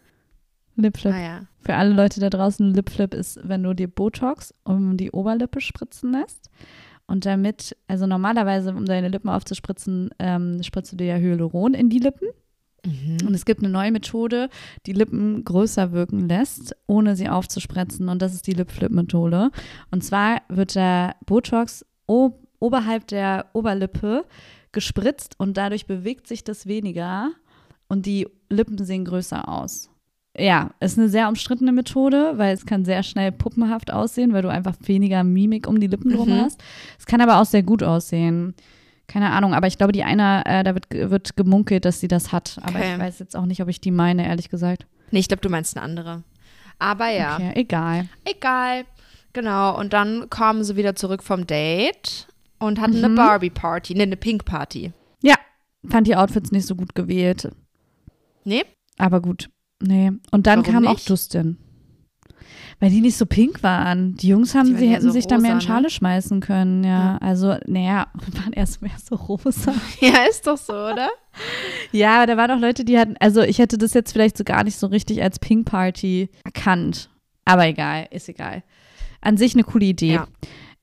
Lipflip. 0.75 1.13
Ah 1.13 1.21
ja. 1.21 1.41
Für 1.60 1.75
alle 1.75 1.93
Leute 1.93 2.19
da 2.19 2.30
draußen, 2.32 2.73
Lipflip 2.73 3.13
ist, 3.13 3.39
wenn 3.43 3.62
du 3.62 3.73
dir 3.75 3.88
Botox 3.88 4.54
um 4.63 4.97
die 4.97 5.12
Oberlippe 5.12 5.62
spritzen 5.62 6.13
lässt. 6.13 6.49
Und 7.12 7.26
damit, 7.26 7.76
also 7.88 8.08
normalerweise, 8.08 8.74
um 8.74 8.86
deine 8.86 9.10
Lippen 9.10 9.28
aufzuspritzen, 9.28 10.12
ähm, 10.17 10.63
spritzt 10.63 10.93
du 10.93 10.95
dir 10.95 11.08
ja 11.08 11.15
Hyaluron 11.17 11.74
in 11.74 11.89
die 11.89 12.00
Lippen. 12.00 12.30
Mhm. 12.86 13.28
Und 13.28 13.34
es 13.34 13.43
gibt 13.43 13.62
eine 13.62 13.69
neue 13.69 13.91
Methode, 13.91 14.47
die 14.86 14.93
Lippen 14.93 15.43
größer 15.43 15.91
wirken 15.91 16.30
lässt, 16.30 16.74
ohne 16.88 17.17
sie 17.17 17.28
aufzuspritzen. 17.28 18.08
Und 18.08 18.21
das 18.21 18.34
ist 18.34 18.47
die 18.47 18.54
Lip-Flip-Methode. 18.54 19.52
Und 19.91 20.06
zwar 20.06 20.41
wird 20.47 20.76
der 20.76 21.17
Botox 21.26 21.86
oberhalb 22.08 23.08
der 23.08 23.47
Oberlippe 23.52 24.24
gespritzt 24.71 25.38
und 25.38 25.58
dadurch 25.58 25.88
bewegt 25.88 26.28
sich 26.28 26.45
das 26.45 26.65
weniger 26.65 27.32
und 27.89 28.06
die 28.06 28.26
Lippen 28.50 28.78
sehen 28.86 29.04
größer 29.04 29.50
aus. 29.50 29.90
Ja, 30.38 30.72
ist 30.80 30.98
eine 30.98 31.10
sehr 31.10 31.28
umstrittene 31.28 31.74
Methode, 31.74 32.34
weil 32.38 32.54
es 32.54 32.65
kann 32.65 32.86
sehr 32.86 33.04
schnell 33.04 33.32
puppenhaft 33.34 33.91
aussehen, 33.91 34.32
weil 34.34 34.41
du 34.41 34.50
einfach 34.50 34.76
weniger 34.82 35.24
Mimik 35.26 35.67
um 35.67 35.80
die 35.80 35.88
Lippen 35.88 36.12
drum 36.13 36.30
Mhm. 36.30 36.41
hast. 36.41 36.63
Es 36.98 37.06
kann 37.06 37.20
aber 37.22 37.41
auch 37.41 37.46
sehr 37.46 37.63
gut 37.63 37.84
aussehen. 37.84 38.56
Keine 39.08 39.32
Ahnung, 39.32 39.54
aber 39.54 39.67
ich 39.67 39.78
glaube, 39.78 39.91
die 39.91 40.04
eine, 40.06 40.44
äh, 40.46 40.63
da 40.63 40.74
wird, 40.74 40.86
wird 40.89 41.36
gemunkelt, 41.36 41.84
dass 41.84 42.00
sie 42.00 42.08
das 42.08 42.32
hat. 42.32 42.58
Aber 42.63 42.80
Okay. 42.80 42.94
ich 42.94 43.00
weiß 43.00 43.20
jetzt 43.20 43.36
auch 43.36 43.46
nicht, 43.46 43.62
ob 43.62 43.67
ich 43.67 43.82
die 43.82 43.91
meine, 43.91 44.26
ehrlich 44.26 44.50
gesagt. 44.50 44.86
Nee, 45.12 45.20
ich 45.20 45.28
glaube, 45.28 45.41
du 45.41 45.50
meinst 45.50 45.76
eine 45.76 45.84
andere. 45.84 46.24
Aber 46.80 47.10
ja, 47.10 47.36
Okay, 47.36 47.52
egal. 47.56 48.08
egal. 48.24 48.86
Genau, 49.34 49.78
und 49.78 49.91
dann 49.91 50.30
kamen 50.30 50.63
sie 50.63 50.78
wieder 50.78 50.96
zurück 50.96 51.24
vom 51.24 51.46
Date 51.46 52.28
und 52.58 52.80
hatten 52.80 53.00
Mhm. 53.00 53.04
eine 53.06 53.15
Barbie-Party, 53.15 53.96
ne, 53.96 54.04
eine 54.04 54.15
Pink-Party. 54.17 54.94
Ja, 55.22 55.36
fand 55.89 56.08
die 56.08 56.15
Outfits 56.15 56.52
nicht 56.54 56.65
so 56.65 56.76
gut 56.76 56.96
gewählt. 56.96 57.50
Nee? 58.46 58.63
Aber 58.98 59.22
gut, 59.22 59.50
nee. 59.82 60.12
Und 60.32 60.48
dann 60.48 60.60
Warum 60.60 60.74
kam 60.74 60.88
auch 60.88 60.94
nicht? 60.94 61.10
Justin. 61.10 61.58
Weil 62.80 62.89
die 62.89 63.02
nicht 63.02 63.15
so 63.17 63.28
pink 63.28 63.62
waren. 63.62 64.15
Die 64.15 64.30
Jungs 64.30 64.56
haben, 64.56 64.70
Die 64.70 64.76
sie 64.76 64.89
hätten 64.89 65.04
so 65.04 65.12
sich 65.12 65.28
da 65.28 65.38
mehr 65.38 65.52
in 65.52 65.58
rosa, 65.58 65.67
ne? 65.67 65.76
Schale 65.76 65.89
schmeißen 65.91 66.39
können, 66.39 66.84
ja. 66.84 67.12
Ja. 67.13 67.17
Also, 67.22 67.56
naja, 67.67 68.08
waren 68.34 68.54
erst 68.54 68.82
mehr 68.82 68.96
so 69.04 69.15
rosa. 69.15 69.74
Ja, 70.02 70.24
ist 70.28 70.48
doch 70.48 70.58
so, 70.58 70.74
oder? 70.74 71.10
ja, 71.91 72.17
aber 72.17 72.26
da 72.28 72.38
waren 72.38 72.52
auch 72.52 72.60
Leute, 72.60 72.84
die 72.84 72.98
hatten, 72.98 73.15
also 73.20 73.41
ich 73.41 73.60
hätte 73.60 73.78
das 73.78 73.94
jetzt 73.94 74.12
vielleicht 74.13 74.36
so 74.38 74.44
gar 74.44 74.63
nicht 74.63 74.78
so 74.78 74.88
richtig 74.88 75.22
als 75.22 75.38
Pink 75.38 75.67
Party 75.67 76.30
erkannt. 76.44 77.10
Aber 77.46 77.67
egal, 77.67 78.08
ist 78.10 78.30
egal. 78.30 78.63
An 79.22 79.38
sich 79.38 79.54
eine 79.54 79.63
coole 79.63 79.86
Idee. 79.86 80.13
Ja. 80.13 80.28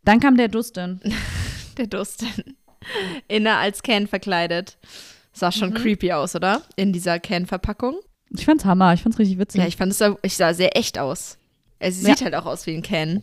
Dann 0.04 0.20
kam 0.20 0.36
der 0.36 0.48
Dustin. 0.48 1.00
Der 1.76 1.88
Dustin. 1.88 2.28
Inne 3.26 3.56
als 3.56 3.82
Can 3.82 4.06
verkleidet. 4.06 4.78
Sah 5.32 5.50
schon 5.52 5.70
Mhm. 5.70 5.74
creepy 5.74 6.12
aus, 6.12 6.34
oder? 6.36 6.62
In 6.76 6.92
dieser 6.92 7.18
Can-Verpackung. 7.18 7.96
Ich 8.30 8.44
fand's 8.44 8.64
Hammer, 8.64 8.92
ich 8.94 9.02
fand's 9.02 9.18
richtig 9.18 9.38
witzig. 9.38 9.60
Ja, 9.60 9.66
ich 9.66 9.76
fand 9.76 9.92
es 9.92 10.02
ich 10.22 10.36
sah 10.36 10.52
sehr 10.54 10.76
echt 10.76 10.98
aus. 10.98 11.38
Es 11.78 12.02
Ja. 12.02 12.08
sieht 12.10 12.24
halt 12.24 12.34
auch 12.34 12.46
aus 12.46 12.66
wie 12.66 12.74
ein 12.74 12.82
Can. 12.82 13.22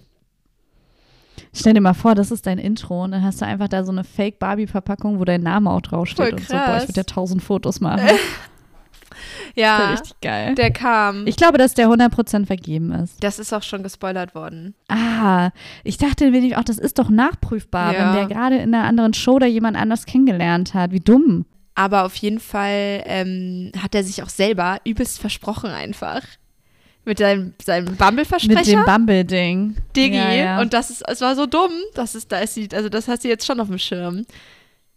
Stell 1.53 1.73
dir 1.73 1.81
mal 1.81 1.93
vor, 1.93 2.15
das 2.15 2.31
ist 2.31 2.45
dein 2.47 2.57
Intro 2.57 3.03
und 3.03 3.11
dann 3.11 3.23
hast 3.23 3.41
du 3.41 3.45
einfach 3.45 3.67
da 3.67 3.83
so 3.83 3.91
eine 3.91 4.03
Fake-Barbie-Verpackung, 4.03 5.19
wo 5.19 5.25
dein 5.25 5.41
Name 5.41 5.69
auch 5.69 5.81
draufsteht 5.81 6.25
Voll 6.25 6.33
und 6.33 6.41
so. 6.47 6.53
Boah, 6.53 6.77
ich 6.81 6.87
würde 6.87 6.97
ja 6.99 7.03
tausend 7.03 7.43
Fotos 7.43 7.79
machen. 7.81 8.07
Das 9.55 9.63
Ja, 9.63 9.79
wäre 9.79 9.91
richtig 9.93 10.19
geil. 10.21 10.55
der 10.55 10.71
kam. 10.71 11.25
Ich 11.25 11.37
glaube, 11.37 11.57
dass 11.57 11.73
der 11.73 11.87
100% 11.87 12.45
vergeben 12.47 12.91
ist. 12.91 13.23
das 13.23 13.39
ist 13.39 13.53
auch 13.53 13.63
schon 13.63 13.81
gespoilert 13.83 14.35
worden. 14.35 14.73
Ah, 14.89 15.51
ich 15.85 15.97
dachte 15.97 16.29
nämlich 16.29 16.57
auch, 16.57 16.65
das 16.65 16.77
ist 16.79 16.99
doch 16.99 17.09
nachprüfbar, 17.09 17.93
Ja. 17.93 17.99
wenn 17.99 18.13
der 18.15 18.25
gerade 18.27 18.57
in 18.57 18.73
einer 18.75 18.83
anderen 18.83 19.13
Show 19.13 19.39
da 19.39 19.45
jemand 19.45 19.77
anders 19.77 20.05
kennengelernt 20.05 20.73
hat. 20.73 20.91
Wie 20.91 20.99
dumm. 20.99 21.45
Aber 21.75 22.05
auf 22.05 22.15
jeden 22.15 22.39
Fall 22.39 23.03
ähm, 23.05 23.71
hat 23.81 23.93
er 23.95 24.03
sich 24.03 24.23
auch 24.23 24.29
selber 24.29 24.79
übelst 24.85 25.19
versprochen 25.19 25.69
einfach. 25.71 26.21
Mit 27.03 27.19
seinem, 27.19 27.53
seinem 27.63 27.85
Mit 27.85 27.97
Bumble-Versprecher. 27.99 28.63
dem 28.63 28.85
Bumble-Ding. 28.85 29.75
Diggi. 29.95 30.15
Ja, 30.17 30.31
ja. 30.31 30.61
Und 30.61 30.73
das 30.73 30.89
ist, 30.89 31.03
es 31.07 31.21
war 31.21 31.35
so 31.35 31.45
dumm, 31.45 31.71
dass 31.93 32.15
es 32.15 32.27
da 32.27 32.39
ist, 32.39 32.55
sie- 32.55 32.69
also 32.73 32.89
das 32.89 33.07
hat 33.07 33.21
sie 33.21 33.27
jetzt 33.27 33.45
schon 33.45 33.59
auf 33.59 33.67
dem 33.67 33.77
Schirm. 33.77 34.25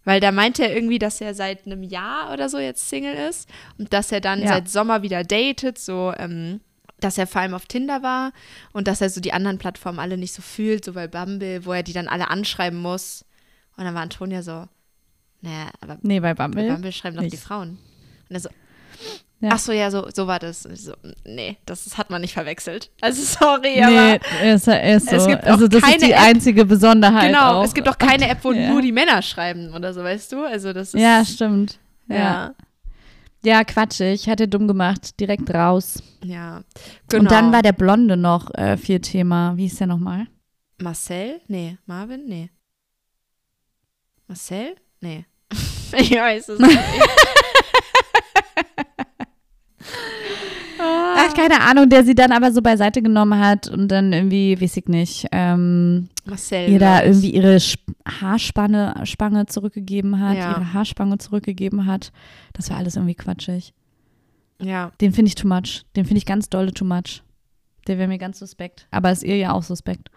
Weil 0.05 0.21
da 0.21 0.33
meinte 0.33 0.63
er 0.63 0.75
irgendwie, 0.75 0.99
dass 0.99 1.21
er 1.21 1.35
seit 1.35 1.67
einem 1.67 1.83
Jahr 1.83 2.33
oder 2.33 2.49
so 2.49 2.59
jetzt 2.59 2.89
Single 2.89 3.13
ist 3.29 3.47
und 3.77 3.93
dass 3.93 4.11
er 4.11 4.23
dann 4.23 4.41
Ja. 4.41 4.49
seit 4.49 4.71
Sommer 4.71 5.03
wieder 5.03 5.23
datet, 5.23 5.79
so, 5.79 6.15
ähm, 6.17 6.61
dass 7.01 7.19
er 7.19 7.27
vor 7.27 7.43
allem 7.43 7.53
auf 7.53 7.67
Tinder 7.67 8.03
war 8.03 8.33
und 8.73 8.89
dass 8.89 9.03
er 9.03 9.11
so 9.11 9.21
die 9.21 9.35
anderen 9.35 9.59
Plattformen 9.59 9.99
alle 9.99 10.17
nicht 10.17 10.33
so 10.33 10.41
fühlt, 10.41 10.85
so 10.87 10.95
bei 10.95 11.09
Bumble, 11.09 11.67
wo 11.67 11.73
er 11.75 11.83
die 11.83 11.93
dann 11.93 12.09
alle 12.09 12.31
anschreiben 12.31 12.79
muss. 12.81 13.25
Und 13.77 13.85
dann 13.85 13.95
war 13.95 14.03
Antonia 14.03 14.43
so, 14.43 14.65
naja, 15.41 15.71
aber 15.81 15.99
nee, 16.03 16.21
bei 16.21 16.35
bei 16.35 16.45
Bumble. 16.47 16.69
Bumble 16.73 16.93
schreiben 16.93 17.17
doch 17.17 17.23
die 17.23 17.31
nicht. 17.31 17.43
Frauen. 17.43 17.79
Und 18.29 18.35
er 18.37 18.41
so, 18.41 18.49
Ja. 19.41 19.51
ach 19.53 19.59
so, 19.59 19.73
ja, 19.73 19.91
so, 19.91 20.09
so 20.13 20.27
war 20.27 20.39
das. 20.41 20.65
Ich 20.67 20.83
so, 20.83 20.95
nee, 21.25 21.57
das, 21.67 21.85
das 21.85 21.97
hat 21.99 22.11
man 22.11 22.21
nicht 22.21 22.35
verwechselt. 22.35 22.91
Also 23.01 23.23
sorry, 23.23 23.77
Nee, 23.77 23.83
aber 23.85 24.15
ist, 24.45 24.67
ist 24.69 25.09
so. 25.11 25.17
Es 25.17 25.27
gibt 25.27 25.45
also 25.45 25.69
das 25.69 25.83
ist 25.89 26.03
die 26.03 26.13
App- 26.13 26.21
einzige 26.21 26.65
Besonderheit 26.65 27.29
genau, 27.29 27.61
auch. 27.61 27.65
es 27.65 27.73
gibt 27.75 27.89
auch 27.89 27.99
keine 27.99 28.29
App, 28.29 28.39
wo 28.43 28.53
Ja. 28.53 28.71
nur 28.73 28.83
die 28.83 28.93
Männer 28.93 29.23
schreiben 29.23 29.73
oder 29.75 29.95
so, 29.95 30.03
weißt 30.03 30.33
du? 30.33 30.45
Also 30.45 30.73
das 30.73 30.95
ist 30.95 31.01
Ja, 31.01 31.25
stimmt. 31.25 31.79
Ja. 32.09 32.17
ja, 32.17 32.55
ja, 33.45 33.65
quatschig. 33.65 34.29
Hat 34.29 34.41
er 34.41 34.49
dumm 34.49 34.67
gemacht. 34.67 35.21
Direkt 35.21 35.49
raus. 35.55 36.03
ja. 36.25 36.63
Genau. 37.09 37.23
Und 37.23 37.31
dann 37.31 37.53
war 37.53 37.63
der 37.63 37.73
Blonde 37.73 38.17
noch 38.17 38.53
äh, 38.55 38.77
viel 38.77 38.99
Thema. 39.01 39.57
Wie 39.57 39.63
hieß 39.63 39.77
der 39.79 39.87
nochmal? 39.87 40.27
Marcel? 40.81 41.41
Nee, 41.47 41.79
Marvin? 41.87 42.25
Nee. 42.27 42.51
Marcel? 44.27 44.75
Nee. 45.01 45.25
ich 45.97 46.11
weiß 46.13 46.49
es 46.51 46.59
nicht. 46.59 46.79
Ach, 50.81 51.35
keine 51.35 51.61
Ahnung, 51.61 51.89
der 51.89 52.05
sie 52.05 52.15
dann 52.15 52.31
aber 52.31 52.53
so 52.53 52.63
beiseite 52.63 53.03
genommen 53.03 53.39
hat 53.41 53.69
und 53.69 53.89
dann 53.89 54.13
irgendwie, 54.13 54.61
weiß 54.61 54.77
ich 54.77 54.87
nicht, 54.87 55.27
ähm, 55.33 56.09
Marcel. 56.25 56.69
ihr 56.71 56.79
da 56.79 57.03
irgendwie 57.03 57.31
ihre 57.35 57.57
Sp- 57.59 57.83
Haarspanne 58.07 58.95
Spange 59.05 59.47
zurückgegeben 59.47 60.21
hat, 60.21 60.37
Ja. 60.37 60.51
ihre 60.53 60.73
Haarspange 60.73 61.19
zurückgegeben 61.19 61.87
hat. 61.87 62.13
Das 62.53 62.71
war 62.71 62.77
alles 62.77 62.95
irgendwie 62.97 63.17
quatschig. 63.17 63.75
Ja, 64.61 64.93
Den 65.01 65.13
finde 65.13 65.29
ich 65.29 65.35
too 65.35 65.49
much. 65.49 65.85
Den 65.97 66.05
finde 66.05 66.19
ich 66.19 66.27
ganz 66.27 66.49
dolle 66.49 66.73
too 66.73 66.85
much. 66.85 67.23
Der 67.89 67.99
wäre 67.99 68.09
mir 68.09 68.19
ganz 68.19 68.39
suspekt. 68.39 68.87
Aber 68.91 69.11
ist 69.11 69.23
ihr 69.25 69.37
ja 69.37 69.53
auch 69.53 69.63
suspekt. 69.63 70.11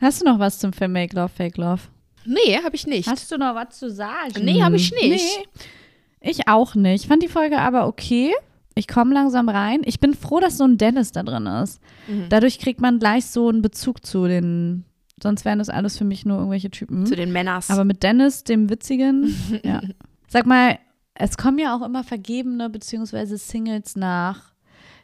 Hast 0.00 0.20
du 0.20 0.24
noch 0.26 0.38
was 0.38 0.58
zum 0.58 0.72
Film 0.72 0.92
Make 0.92 1.14
Love, 1.16 1.28
Fake 1.28 1.56
Love? 1.56 1.82
Nee, 2.24 2.58
habe 2.62 2.74
ich 2.74 2.86
nicht. 2.86 3.08
Hast 3.08 3.30
du 3.30 3.38
noch 3.38 3.54
was 3.54 3.78
zu 3.78 3.90
sagen? 3.90 4.44
Nee, 4.44 4.62
hab 4.62 4.72
ich 4.72 4.92
nicht. 4.92 5.10
Nee, 5.10 6.30
ich 6.30 6.48
auch 6.48 6.74
nicht. 6.74 7.02
Ich 7.02 7.08
fand 7.08 7.22
die 7.22 7.28
Folge 7.28 7.58
aber 7.58 7.86
okay. 7.86 8.32
Ich 8.74 8.88
komme 8.88 9.12
langsam 9.12 9.48
rein. 9.48 9.82
Ich 9.84 10.00
bin 10.00 10.14
froh, 10.14 10.40
dass 10.40 10.56
so 10.56 10.64
ein 10.64 10.78
Dennis 10.78 11.12
da 11.12 11.22
drin 11.22 11.46
ist. 11.46 11.80
Mhm. 12.08 12.26
Dadurch 12.30 12.58
kriegt 12.58 12.80
man 12.80 12.98
gleich 12.98 13.26
so 13.26 13.48
einen 13.48 13.62
Bezug 13.62 14.04
zu 14.06 14.26
den. 14.26 14.84
Sonst 15.22 15.44
wären 15.44 15.58
das 15.58 15.68
alles 15.68 15.98
für 15.98 16.04
mich 16.04 16.24
nur 16.24 16.38
irgendwelche 16.38 16.70
Typen. 16.70 17.06
Zu 17.06 17.16
den 17.16 17.32
Männers. 17.32 17.70
Aber 17.70 17.84
mit 17.84 18.02
Dennis, 18.02 18.44
dem 18.44 18.70
Witzigen, 18.70 19.34
ja. 19.64 19.82
Sag 20.26 20.46
mal, 20.46 20.78
es 21.14 21.36
kommen 21.36 21.58
ja 21.58 21.76
auch 21.76 21.82
immer 21.84 22.02
Vergebene 22.02 22.70
bzw. 22.70 23.36
Singles 23.36 23.96
nach. 23.96 24.52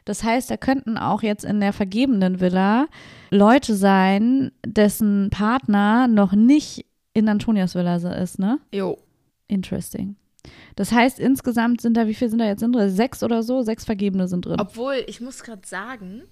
Das 0.05 0.23
heißt, 0.23 0.49
da 0.49 0.57
könnten 0.57 0.97
auch 0.97 1.21
jetzt 1.21 1.45
in 1.45 1.59
der 1.59 1.71
vergebenen 1.71 2.39
Villa 2.39 2.87
Leute 3.29 3.75
sein, 3.75 4.51
dessen 4.65 5.29
Partner 5.29 6.07
noch 6.07 6.31
nicht 6.31 6.85
in 7.19 7.29
Antonias 7.29 7.75
Villa 7.75 7.95
ist, 7.95 8.39
ne? 8.39 8.59
jo. 8.73 8.97
Interesting. 9.47 10.15
Das 10.75 10.91
heißt, 10.91 11.19
insgesamt 11.19 11.81
sind 11.81 11.97
da, 11.97 12.07
wie 12.07 12.13
viele 12.13 12.29
sind 12.29 12.39
da 12.39 12.45
jetzt 12.45 12.61
drin? 12.61 12.73
Sechs 12.89 13.23
oder 13.23 13.43
so? 13.43 13.61
Sechs 13.61 13.83
Vergebene 13.85 14.27
sind 14.27 14.45
drin. 14.45 14.59
Obwohl, 14.59 15.03
ich 15.07 15.19
muss 15.21 15.43
gerade 15.43 15.67
sagen, 15.67 16.23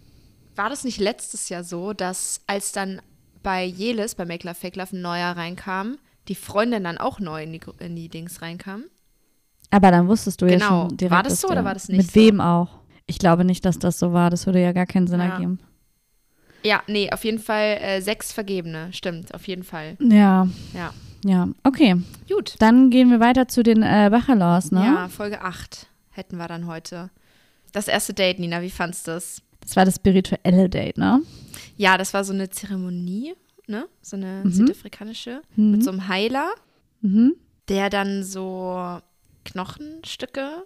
war 0.55 0.69
das 0.69 0.83
nicht 0.83 0.99
letztes 0.99 1.49
Jahr 1.49 1.63
so, 1.63 1.93
dass 1.93 2.41
als 2.47 2.71
dann 2.71 3.01
bei 3.43 3.63
Jelis, 3.65 4.15
bei 4.15 4.25
Make 4.25 4.47
Love 4.47 4.55
Fake 4.55 4.75
Love, 4.75 4.95
ein 4.95 5.01
neuer 5.01 5.31
reinkam, 5.35 5.97
die 6.27 6.35
Freundin 6.35 6.83
dann 6.83 6.97
auch 6.97 7.19
neu 7.19 7.43
in 7.43 7.53
die, 7.53 7.61
in 7.79 7.95
die 7.95 8.09
Dings 8.09 8.41
reinkam? 8.41 8.83
Aber 9.71 9.91
dann 9.91 10.07
wusstest 10.07 10.41
du 10.41 10.45
ja 10.45 10.53
Genau. 10.57 10.87
schon 10.87 10.97
direkt. 10.97 11.15
War 11.15 11.23
das 11.23 11.41
so 11.41 11.47
der- 11.47 11.57
oder 11.57 11.65
war 11.65 11.73
das 11.73 11.89
nicht 11.89 11.97
Mit 11.97 12.07
so? 12.11 12.15
wem 12.15 12.39
auch? 12.39 12.69
Ich 13.07 13.19
glaube 13.19 13.43
nicht, 13.45 13.65
dass 13.65 13.79
das 13.79 13.99
so 13.99 14.13
war. 14.13 14.29
Das 14.29 14.45
würde 14.45 14.61
ja 14.61 14.71
gar 14.73 14.85
keinen 14.85 15.07
Sinn 15.07 15.19
Ja. 15.19 15.33
ergeben. 15.33 15.59
Ja, 16.67 16.83
nee, 16.87 17.09
auf 17.11 17.23
jeden 17.23 17.39
Fall 17.39 17.77
äh, 17.81 18.01
sechs 18.01 18.31
Vergebene. 18.33 18.91
Stimmt, 18.91 19.33
auf 19.33 19.47
jeden 19.47 19.63
Fall. 19.63 19.95
Ja, 20.01 20.47
Ja. 20.73 20.93
ja. 21.23 21.47
Okay, 21.63 21.95
Gut. 22.27 22.55
dann 22.59 22.89
gehen 22.89 23.09
wir 23.09 23.19
weiter 23.21 23.47
zu 23.47 23.63
den 23.63 23.83
äh, 23.83 24.09
Bachelors, 24.11 24.71
ne? 24.71 24.83
Ja, 24.83 25.07
Folge 25.07 25.41
8 25.41 25.87
hätten 26.11 26.37
wir 26.37 26.47
dann 26.47 26.67
heute. 26.67 27.09
Das 27.71 27.87
erste 27.87 28.13
Date, 28.13 28.39
Nina, 28.39 28.61
wie 28.61 28.69
fandst 28.69 29.07
du 29.07 29.11
das? 29.11 29.41
Das 29.61 29.75
war 29.75 29.85
das 29.85 29.95
spirituelle 29.95 30.67
Date, 30.69 30.97
ne? 30.97 31.21
Ja, 31.77 31.97
das 31.97 32.13
war 32.13 32.23
so 32.23 32.33
eine 32.33 32.49
Zeremonie, 32.49 33.33
ne? 33.67 33.87
So 34.01 34.15
eine 34.17 34.41
Mhm. 34.45 34.51
südafrikanische. 34.51 35.41
Mhm. 35.55 35.71
Mit 35.71 35.83
so 35.83 35.91
einem 35.91 36.07
Heiler, 36.07 36.49
Mhm. 37.01 37.35
der 37.69 37.89
dann 37.89 38.23
so 38.23 38.99
Knochenstücke 39.45 40.65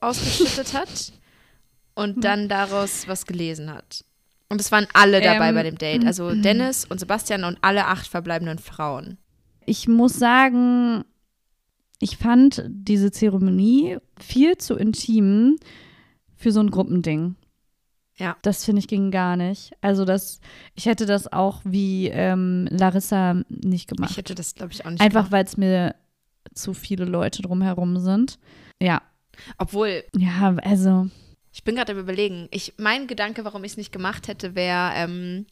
ausgeschüttet 0.00 0.72
hat 0.74 1.12
und 1.94 2.24
dann 2.24 2.48
daraus 2.48 3.06
was 3.08 3.26
gelesen 3.26 3.70
hat. 3.72 4.04
Und 4.48 4.60
es 4.60 4.70
waren 4.70 4.86
alle 4.92 5.20
dabei 5.20 5.48
Ähm, 5.48 5.54
bei 5.54 5.62
dem 5.64 5.78
Date. 5.78 6.04
Also 6.04 6.34
Dennis 6.34 6.84
und 6.84 7.00
Sebastian 7.00 7.44
und 7.44 7.58
alle 7.62 7.86
acht 7.86 8.06
verbleibenden 8.06 8.58
Frauen. 8.58 9.18
Ich 9.64 9.88
muss 9.88 10.14
sagen, 10.14 11.04
ich 11.98 12.16
fand 12.16 12.64
diese 12.68 13.10
Zeremonie 13.10 13.98
viel 14.20 14.56
zu 14.56 14.76
intim 14.76 15.56
für 16.36 16.52
so 16.52 16.60
ein 16.60 16.70
Gruppending. 16.70 17.34
Ja. 18.18 18.36
Das 18.42 18.64
finde 18.64 18.80
ich 18.80 18.88
ging 18.88 19.10
gar 19.10 19.36
nicht. 19.36 19.72
Also 19.80 20.04
das, 20.04 20.40
ich 20.74 20.86
hätte 20.86 21.06
das 21.06 21.30
auch 21.32 21.60
wie 21.64 22.08
ähm, 22.08 22.66
Larissa 22.70 23.42
nicht 23.48 23.88
gemacht. 23.88 24.12
Ich 24.12 24.16
hätte 24.16 24.34
das, 24.34 24.54
glaube 24.54 24.72
ich, 24.72 24.84
auch 24.86 24.90
nicht 24.90 25.00
Einfach 25.00 25.30
weil 25.30 25.44
es 25.44 25.56
mir 25.56 25.94
zu 26.54 26.72
viele 26.72 27.04
Leute 27.04 27.42
drumherum 27.42 27.98
sind. 27.98 28.38
Ja. 28.80 29.02
Obwohl, 29.58 30.04
Ja, 30.16 30.54
also. 30.62 31.08
Ich 31.56 31.64
bin 31.64 31.74
gerade 31.74 31.92
am 31.92 31.98
überlegen. 31.98 32.48
Ich, 32.50 32.74
mein 32.76 33.06
Gedanke, 33.06 33.42
warum 33.46 33.64
ich 33.64 33.72
es 33.72 33.76
nicht 33.78 33.90
gemacht 33.90 34.28
hätte, 34.28 34.54
wäre, 34.54 34.90
ähm, 34.94 35.46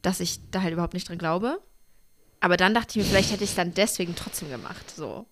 dass 0.00 0.20
ich 0.20 0.40
da 0.50 0.62
halt 0.62 0.72
überhaupt 0.72 0.94
nicht 0.94 1.06
dran 1.06 1.18
glaube. 1.18 1.58
Aber 2.40 2.56
dann 2.56 2.72
dachte 2.72 2.98
ich 2.98 3.04
mir, 3.04 3.10
vielleicht 3.10 3.30
hätte 3.30 3.44
ich 3.44 3.50
es 3.50 3.56
dann 3.56 3.74
deswegen 3.74 4.14
trotzdem 4.16 4.48
gemacht. 4.48 4.90
So. 4.90 5.26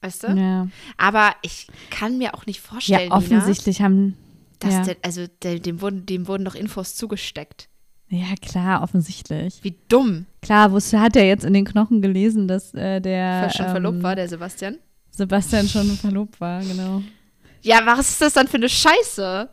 Weißt 0.00 0.24
du? 0.24 0.32
Ja, 0.32 0.66
Aber 0.96 1.36
ich 1.42 1.68
kann 1.88 2.18
mir 2.18 2.34
auch 2.34 2.46
nicht 2.46 2.64
ja 2.64 2.68
vorstellen, 2.68 3.12
offensichtlich 3.12 3.80
haben. 3.80 4.02
Nina, 4.06 4.16
dass 4.58 4.72
ja. 4.74 4.82
der, 4.86 4.96
also 5.02 5.26
der, 5.44 5.60
dem, 5.60 5.80
wurden, 5.80 6.04
dem 6.04 6.26
wurden 6.26 6.44
doch 6.44 6.56
Infos 6.56 6.96
zugesteckt. 6.96 7.68
ja, 8.08 8.34
klar, 8.42 8.82
offensichtlich. 8.82 9.60
Wie 9.62 9.78
dumm. 9.88 10.26
Klar, 10.40 10.72
wusste, 10.72 11.00
hat 11.00 11.14
er 11.14 11.28
jetzt 11.28 11.44
in 11.44 11.54
den 11.54 11.64
Knochen 11.64 12.02
gelesen, 12.02 12.48
dass 12.48 12.74
äh, 12.74 12.98
der 12.98 13.50
schon 13.50 13.66
ähm, 13.66 13.70
verlobt 13.70 14.02
war, 14.02 14.16
der 14.16 14.28
Sebastian. 14.28 14.78
Sebastian 15.12 15.68
schon 15.68 15.86
verlobt 15.92 16.40
war, 16.40 16.60
genau. 16.64 17.02
Ja, 17.62 17.84
was 17.86 18.10
ist 18.10 18.20
das 18.20 18.34
dann 18.34 18.48
für 18.48 18.56
eine 18.56 18.68
Scheiße? 18.68 19.48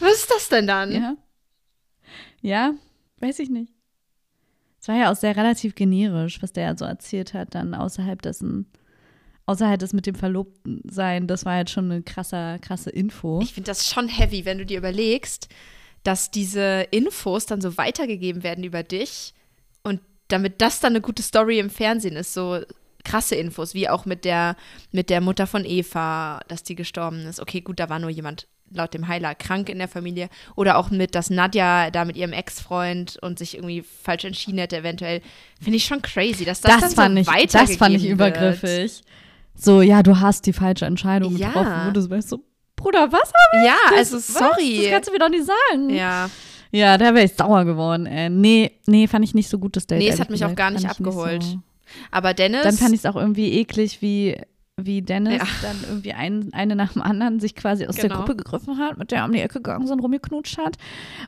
Was 0.00 0.12
ist 0.12 0.30
das 0.30 0.48
denn 0.48 0.66
dann? 0.66 0.92
Ja. 0.92 1.16
Ja, 2.40 2.74
weiß 3.20 3.38
ich 3.40 3.50
nicht. 3.50 3.72
Es 4.80 4.88
war 4.88 4.96
ja 4.96 5.10
auch 5.10 5.16
sehr 5.16 5.36
relativ 5.36 5.74
generisch, 5.74 6.40
was 6.42 6.52
der 6.52 6.76
so 6.78 6.84
erzählt 6.84 7.34
hat, 7.34 7.54
dann 7.54 7.74
außerhalb 7.74 8.22
dessen, 8.22 8.70
außerhalb 9.46 9.80
des 9.80 9.92
mit 9.92 10.06
dem 10.06 10.14
Verlobtensein, 10.14 11.26
das 11.26 11.44
war 11.44 11.58
jetzt 11.58 11.72
schon 11.72 11.90
eine 11.90 12.02
krasse, 12.02 12.58
krasse 12.60 12.90
Info. 12.90 13.40
Ich 13.42 13.54
finde 13.54 13.68
das 13.68 13.88
schon 13.88 14.08
heavy, 14.08 14.44
wenn 14.44 14.58
du 14.58 14.66
dir 14.66 14.78
überlegst, 14.78 15.48
dass 16.04 16.30
diese 16.30 16.86
Infos 16.92 17.46
dann 17.46 17.60
so 17.60 17.76
weitergegeben 17.76 18.44
werden 18.44 18.62
über 18.62 18.84
dich 18.84 19.34
und 19.82 20.00
damit 20.28 20.60
das 20.60 20.78
dann 20.78 20.92
eine 20.92 21.00
gute 21.00 21.22
Story 21.22 21.58
im 21.58 21.70
Fernsehen 21.70 22.14
ist, 22.14 22.32
so 22.32 22.60
krasse 23.06 23.34
Infos, 23.34 23.72
wie 23.74 23.88
auch 23.88 24.04
mit 24.04 24.24
der, 24.24 24.56
mit 24.92 25.08
der 25.10 25.20
Mutter 25.20 25.46
von 25.46 25.64
Eva, 25.64 26.40
dass 26.48 26.62
die 26.62 26.74
gestorben 26.74 27.26
ist. 27.26 27.40
Okay, 27.40 27.60
gut, 27.60 27.78
da 27.80 27.88
war 27.88 27.98
nur 27.98 28.10
jemand 28.10 28.46
laut 28.72 28.92
dem 28.94 29.06
Heiler 29.06 29.34
krank 29.36 29.68
in 29.68 29.78
der 29.78 29.86
Familie. 29.88 30.28
Oder 30.56 30.76
auch 30.78 30.90
mit, 30.90 31.14
dass 31.14 31.30
Nadja 31.30 31.90
da 31.90 32.04
mit 32.04 32.16
ihrem 32.16 32.32
Ex-Freund 32.32 33.16
und 33.22 33.38
sich 33.38 33.54
irgendwie 33.54 33.82
falsch 33.82 34.24
entschieden 34.24 34.58
hätte, 34.58 34.76
eventuell. 34.78 35.20
Finde 35.62 35.76
ich 35.76 35.84
schon 35.84 36.02
crazy, 36.02 36.44
dass 36.44 36.60
das, 36.62 36.72
das, 36.72 36.80
dann 36.80 36.90
fand 36.90 37.14
so 37.14 37.20
ich, 37.20 37.26
weitergegeben 37.28 37.66
das 37.68 37.76
fand 37.76 37.94
ich 37.96 38.02
Wird. 38.02 38.12
übergriffig. 38.12 39.02
So, 39.54 39.82
ja, 39.82 40.02
du 40.02 40.18
hast 40.20 40.46
die 40.46 40.52
falsche 40.52 40.84
Entscheidung 40.84 41.36
Ja. 41.36 41.48
getroffen. 41.48 41.88
Und 41.88 41.96
du 41.96 42.10
weißt 42.10 42.28
so, 42.28 42.40
Bruder, 42.74 43.10
was? 43.12 43.32
Ja, 43.64 43.74
Das- 43.90 44.12
also 44.12 44.16
was? 44.16 44.26
sorry. 44.26 44.80
Das 44.82 44.90
kannst 44.90 45.08
du 45.08 45.12
mir 45.12 45.18
doch 45.20 45.28
nicht 45.30 45.46
sagen. 45.46 45.90
ja. 45.90 46.28
Ja, 46.72 46.98
da 46.98 47.14
wäre 47.14 47.24
ich 47.24 47.32
sauer 47.34 47.64
geworden. 47.64 48.06
Ey. 48.06 48.28
Nee, 48.28 48.72
nee, 48.86 49.06
fand 49.06 49.24
ich 49.24 49.32
nicht 49.34 49.48
so 49.48 49.58
gut, 49.58 49.76
das 49.76 49.86
Date. 49.86 50.00
Nee, 50.00 50.08
es 50.08 50.18
hat 50.20 50.28
mich 50.30 50.44
auch 50.44 50.48
gesagt. 50.48 50.56
gar 50.58 50.70
nicht 50.72 50.82
Fand 50.84 50.98
ich 51.00 51.06
abgeholt. 51.06 51.42
so. 51.44 51.60
Aber 52.10 52.34
Dennis. 52.34 52.62
Dann 52.62 52.74
fand 52.76 52.92
ich 52.94 53.00
es 53.00 53.06
auch 53.06 53.16
irgendwie 53.16 53.52
eklig, 53.54 54.02
wie, 54.02 54.40
wie 54.76 55.02
Dennis 55.02 55.38
Ja. 55.38 55.46
dann 55.62 55.76
irgendwie 55.88 56.12
ein, 56.12 56.50
eine 56.52 56.76
nach 56.76 56.92
dem 56.92 57.02
anderen 57.02 57.40
sich 57.40 57.54
quasi 57.54 57.86
aus 57.86 57.96
der 57.96 58.04
Genau. 58.08 58.16
Gruppe 58.20 58.36
gegriffen 58.36 58.78
hat, 58.78 58.98
mit 58.98 59.10
der 59.10 59.24
um 59.24 59.32
die 59.32 59.40
Ecke 59.40 59.54
gegangen 59.60 59.86
sind, 59.86 60.00
rumgeknutscht 60.00 60.58
hat. 60.58 60.76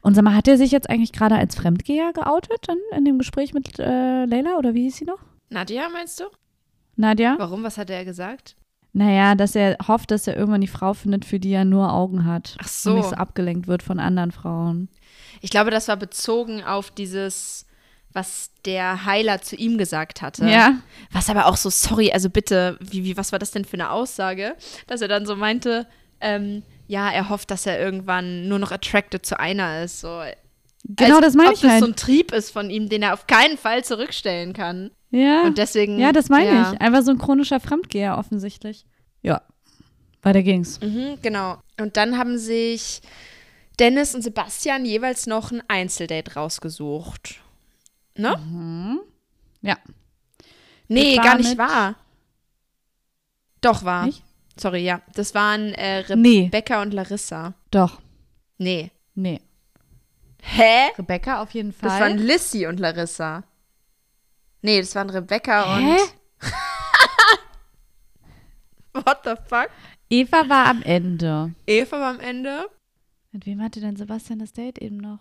Und 0.03 0.15
sag 0.15 0.23
mal, 0.25 0.35
hat 0.35 0.49
er 0.49 0.59
sich 0.59 0.71
jetzt 0.71 0.91
eigentlich 0.91 1.13
gerade 1.13 1.37
als 1.37 1.55
Fremdgeher 1.55 2.13
geoutet 2.13 2.59
dann 2.67 2.79
in 2.97 3.05
dem 3.05 3.19
Gespräch 3.19 3.55
mit 3.55 3.79
äh, 3.79 4.25
Leila 4.25 4.57
oder 4.59 4.75
wie 4.75 4.83
hieß 4.85 4.97
sie 4.97 5.05
noch? 5.05 5.21
Nadja, 5.51 5.89
meinst 5.93 6.21
du? 6.21 6.25
Nadja? 6.97 7.37
Warum? 7.39 7.63
Was 7.63 7.79
hat 7.79 7.91
er 7.91 8.05
gesagt? 8.05 8.57
Naja, 8.93 9.35
dass 9.35 9.55
er 9.55 9.77
hofft, 9.87 10.11
dass 10.11 10.27
er 10.27 10.37
irgendwann 10.37 10.63
die 10.63 10.67
Frau 10.67 10.93
findet, 10.95 11.25
für 11.25 11.39
die 11.39 11.53
er 11.53 11.65
nur 11.65 11.93
Augen 11.93 12.25
hat. 12.25 12.57
Ach 12.61 12.67
so. 12.69 12.91
Und 12.91 12.97
nicht 12.97 13.11
so 13.11 13.17
abgelenkt 13.17 13.69
wird 13.69 13.83
von 13.83 14.01
anderen 14.01 14.33
Frauen. 14.33 14.89
Ich 15.41 15.51
glaube, 15.51 15.71
das 15.71 15.87
war 15.89 15.97
bezogen 15.97 16.65
auf 16.65 16.91
dieses, 16.91 17.67
was 18.13 18.51
der 18.65 19.05
Heiler 19.05 19.41
zu 19.43 19.57
ihm 19.57 19.79
gesagt 19.79 20.23
hatte. 20.23 20.47
Ja. 20.49 20.79
Was 21.13 21.31
aber 21.31 21.47
auch 21.47 21.57
so, 21.57 21.71
sorry, 21.71 22.11
also 22.13 22.31
bitte, 22.31 22.79
wie, 22.81 23.05
wie, 23.05 23.17
was 23.17 23.33
war 23.33 23.39
das 23.39 23.51
denn 23.51 23.65
für 23.65 23.75
eine 23.75 23.91
Aussage? 23.91 24.57
Dass 24.87 25.01
er 25.01 25.09
dann 25.09 25.27
so 25.27 25.37
meinte, 25.37 25.87
ähm, 26.21 26.63
ja, 26.87 27.11
er 27.11 27.29
hofft, 27.29 27.51
dass 27.51 27.67
er 27.67 27.79
irgendwann 27.79 28.49
nur 28.49 28.59
noch 28.59 28.73
attracted 28.73 29.25
zu 29.25 29.39
einer 29.39 29.83
ist. 29.85 30.01
So, 30.01 30.23
Genau, 30.85 31.17
als 31.17 31.27
das 31.27 31.35
meine 31.35 31.51
ob 31.51 31.55
ich 31.55 31.61
das 31.61 31.71
halt. 31.73 31.81
so 31.81 31.87
ein 31.87 31.97
Trieb 31.97 32.33
ist 32.33 32.51
von 32.51 32.71
ihm, 32.71 32.89
den 32.89 33.03
er 33.03 33.13
auf 33.13 33.27
keinen 33.27 33.59
Fall 33.59 33.85
zurückstellen 33.85 34.53
kann. 34.53 34.91
ja. 35.11 35.43
Und 35.43 35.59
deswegen. 35.59 35.99
ja, 35.99 36.13
das 36.13 36.29
meine 36.29 36.51
ja. 36.51 36.73
ich. 36.73 36.81
Einfach 36.81 37.03
so 37.03 37.11
ein 37.11 37.19
chronischer 37.19 37.61
Fremdgeher 37.61 38.17
offensichtlich. 38.17 38.87
Ja. 39.23 39.43
Weiter 40.23 40.43
ging's. 40.43 40.81
Mhm, 40.81 41.19
genau. 41.23 41.59
Und 41.79 41.97
dann 41.97 42.19
haben 42.19 42.39
sich 42.39 43.03
Dennis 43.79 44.15
und 44.15 44.23
Sebastian 44.23 44.85
jeweils 44.85 45.27
noch 45.27 45.53
ein 45.53 45.63
Einzeldate 45.69 46.35
rausgesucht. 46.35 47.41
Ne? 48.19 48.37
Mhm. 48.37 49.01
Ja. 49.63 49.77
Nee, 50.89 51.17
gar 51.17 51.37
nicht 51.37 51.51
mit- 51.51 51.59
wahr. 51.59 51.95
Doch, 53.61 53.85
war. 53.85 54.07
Nicht? 54.07 54.23
Sorry, 54.59 54.85
ja. 54.85 55.01
Das 55.15 55.35
waren 55.35 55.73
äh, 55.75 56.05
Nee. 56.17 56.45
Rebecca 56.45 56.83
und 56.83 56.93
Larissa. 56.93 57.55
Doch. 57.71 58.01
Nee. 58.59 58.91
Nee. 59.15 59.41
Hä? 60.43 60.89
Rebecca 60.99 61.43
auf 61.43 61.51
jeden 61.53 61.73
Fall. 61.73 61.89
Das 61.91 62.01
waren 62.01 62.19
Lissy 62.19 62.67
und 62.67 62.79
Larissa. 62.81 63.45
Nee, 64.63 64.81
das 64.81 64.95
waren 64.95 65.11
Rebecca 65.11 65.77
Hä? 65.77 65.93
und. 65.97 66.15
What 69.07 69.21
the 69.25 69.35
fuck? 69.49 69.69
Eva 70.11 70.49
war 70.49 70.67
am 70.67 70.83
Ende. 70.83 71.55
Eva 71.67 72.01
war 72.01 72.11
am 72.11 72.21
Ende? 72.21 72.69
Mit 73.33 73.47
wem 73.47 73.61
hatte 73.63 73.81
denn 73.81 73.97
Sebastian 73.97 74.39
das 74.39 74.53
Date 74.53 74.79
eben 74.79 74.97
noch? 74.97 75.21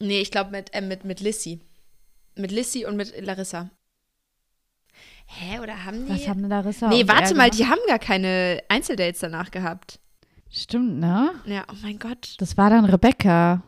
Nee, 0.00 0.20
ich 0.20 0.30
glaube 0.30 0.50
mit, 0.50 0.74
äh, 0.74 0.80
mit, 0.80 1.04
mit 1.04 1.20
Lissy. 1.20 1.60
Mit 2.40 2.52
Lissy 2.52 2.84
und 2.84 2.96
mit 2.96 3.12
Larissa. 3.24 3.70
Hä, 5.26 5.60
oder 5.60 5.84
haben 5.84 6.06
die. 6.06 6.12
Was 6.12 6.28
haben 6.28 6.48
Larissa 6.48 6.88
nee, 6.88 7.06
warte 7.06 7.34
mal, 7.34 7.50
gemacht? 7.50 7.58
die 7.58 7.66
haben 7.66 7.80
gar 7.86 7.98
keine 7.98 8.62
Einzeldates 8.68 9.20
danach 9.20 9.50
gehabt. 9.50 10.00
Stimmt, 10.50 10.98
ne? 10.98 11.30
Ja, 11.44 11.64
oh 11.70 11.76
mein 11.82 11.98
Gott. 11.98 12.34
Das 12.38 12.56
war 12.56 12.70
dann 12.70 12.84
Rebecca. 12.84 13.62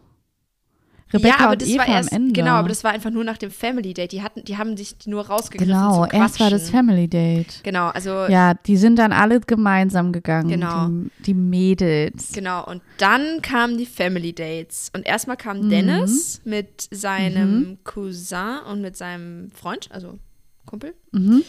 Rebecca 1.12 1.38
ja, 1.38 1.44
aber 1.46 1.56
das 1.56 1.68
Eva 1.68 1.78
war 1.80 1.88
erst, 1.88 2.12
am 2.12 2.16
Ende. 2.22 2.32
genau, 2.32 2.52
aber 2.52 2.68
das 2.68 2.82
war 2.84 2.92
einfach 2.92 3.10
nur 3.10 3.24
nach 3.24 3.36
dem 3.38 3.50
Family 3.50 3.92
Date. 3.94 4.12
Die 4.12 4.22
hatten, 4.22 4.44
die 4.44 4.56
haben 4.56 4.76
sich 4.76 4.96
nur 5.06 5.26
rausgegriffen 5.26 5.72
Genau, 5.74 6.06
erst 6.06 6.40
war 6.40 6.50
das. 6.50 6.70
Family 6.70 7.08
Date. 7.08 7.60
Genau, 7.62 7.88
also 7.88 8.26
Ja, 8.28 8.54
die 8.54 8.76
sind 8.76 8.96
dann 8.96 9.12
alle 9.12 9.40
gemeinsam 9.40 10.12
gegangen. 10.12 10.48
Genau. 10.48 10.88
Die, 10.88 11.10
die 11.24 11.34
Mädels. 11.34 12.32
genau. 12.32 12.64
Und 12.66 12.82
dann 12.98 13.42
kamen 13.42 13.76
die 13.78 13.86
Family 13.86 14.32
Dates. 14.32 14.90
Und 14.94 15.06
erstmal 15.06 15.36
kam 15.36 15.60
Mhm. 15.62 15.70
Dennis 15.70 16.40
mit 16.44 16.88
seinem 16.90 17.78
Cousin 17.84 18.58
und 18.70 18.80
mit 18.80 18.96
seinem 18.96 19.50
Freund, 19.52 19.88
also 19.92 20.18
Kumpel. 20.66 20.94
Mhm. 21.12 21.42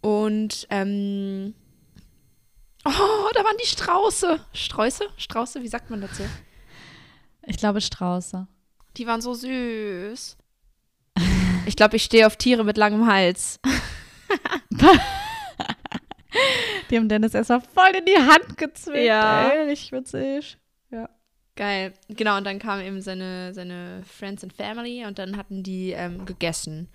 Und 0.00 0.66
ähm, 0.70 1.54
oh, 2.84 2.90
da 3.34 3.40
waren 3.44 3.56
die 3.62 3.66
Strauße. 3.66 4.38
Sträuße? 4.52 5.04
Strauße, 5.16 5.62
wie 5.62 5.68
sagt 5.68 5.90
man 5.90 6.00
dazu? 6.00 6.22
Ich 7.46 7.56
glaube 7.56 7.80
Strauße. 7.80 8.46
Die 8.96 9.06
waren 9.06 9.20
so 9.20 9.34
süß. 9.34 10.36
Ich 11.66 11.76
glaube, 11.76 11.96
ich 11.96 12.04
stehe 12.04 12.26
auf 12.26 12.36
Tiere 12.36 12.64
mit 12.64 12.76
langem 12.76 13.06
Hals. 13.06 13.60
Die 16.90 16.96
haben 16.96 17.08
Dennis 17.08 17.34
erstmal 17.34 17.60
voll 17.60 17.96
in 17.98 18.04
die 18.04 18.18
Hand 18.18 18.58
gezwickt. 18.58 19.06
Ja. 19.06 19.48
Ey, 19.48 19.68
richtig 19.68 19.92
witzig. 19.92 20.58
Geil. 21.56 21.94
Genau, 22.08 22.36
und 22.36 22.44
dann 22.44 22.58
kamen 22.58 22.82
eben 22.84 23.00
seine, 23.00 23.54
seine 23.54 24.02
Friends 24.04 24.44
and 24.44 24.52
Family 24.52 25.06
und 25.06 25.18
dann 25.18 25.38
hatten 25.38 25.62
die 25.62 25.92
ähm, 25.92 26.26
gegessen 26.26 26.88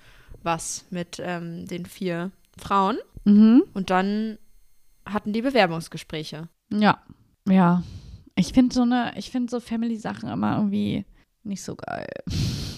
was 0.43 0.85
mit 0.89 1.21
ähm, 1.23 1.67
den 1.67 1.85
vier 1.85 2.31
Frauen. 2.57 2.97
Mhm. 3.25 3.63
Und 3.73 3.89
dann 3.89 4.37
hatten 5.05 5.33
die 5.33 5.41
Bewerbungsgespräche. 5.41 6.47
Ja. 6.71 7.01
Ja. 7.47 7.83
Ich 8.35 8.53
finde 8.53 8.73
so 8.73 8.81
eine, 8.83 9.13
ich 9.17 9.29
finde 9.31 9.51
so 9.51 9.59
Family-Sachen 9.59 10.29
immer 10.29 10.57
irgendwie 10.57 11.05
nicht 11.43 11.63
so 11.63 11.75
geil. 11.75 12.07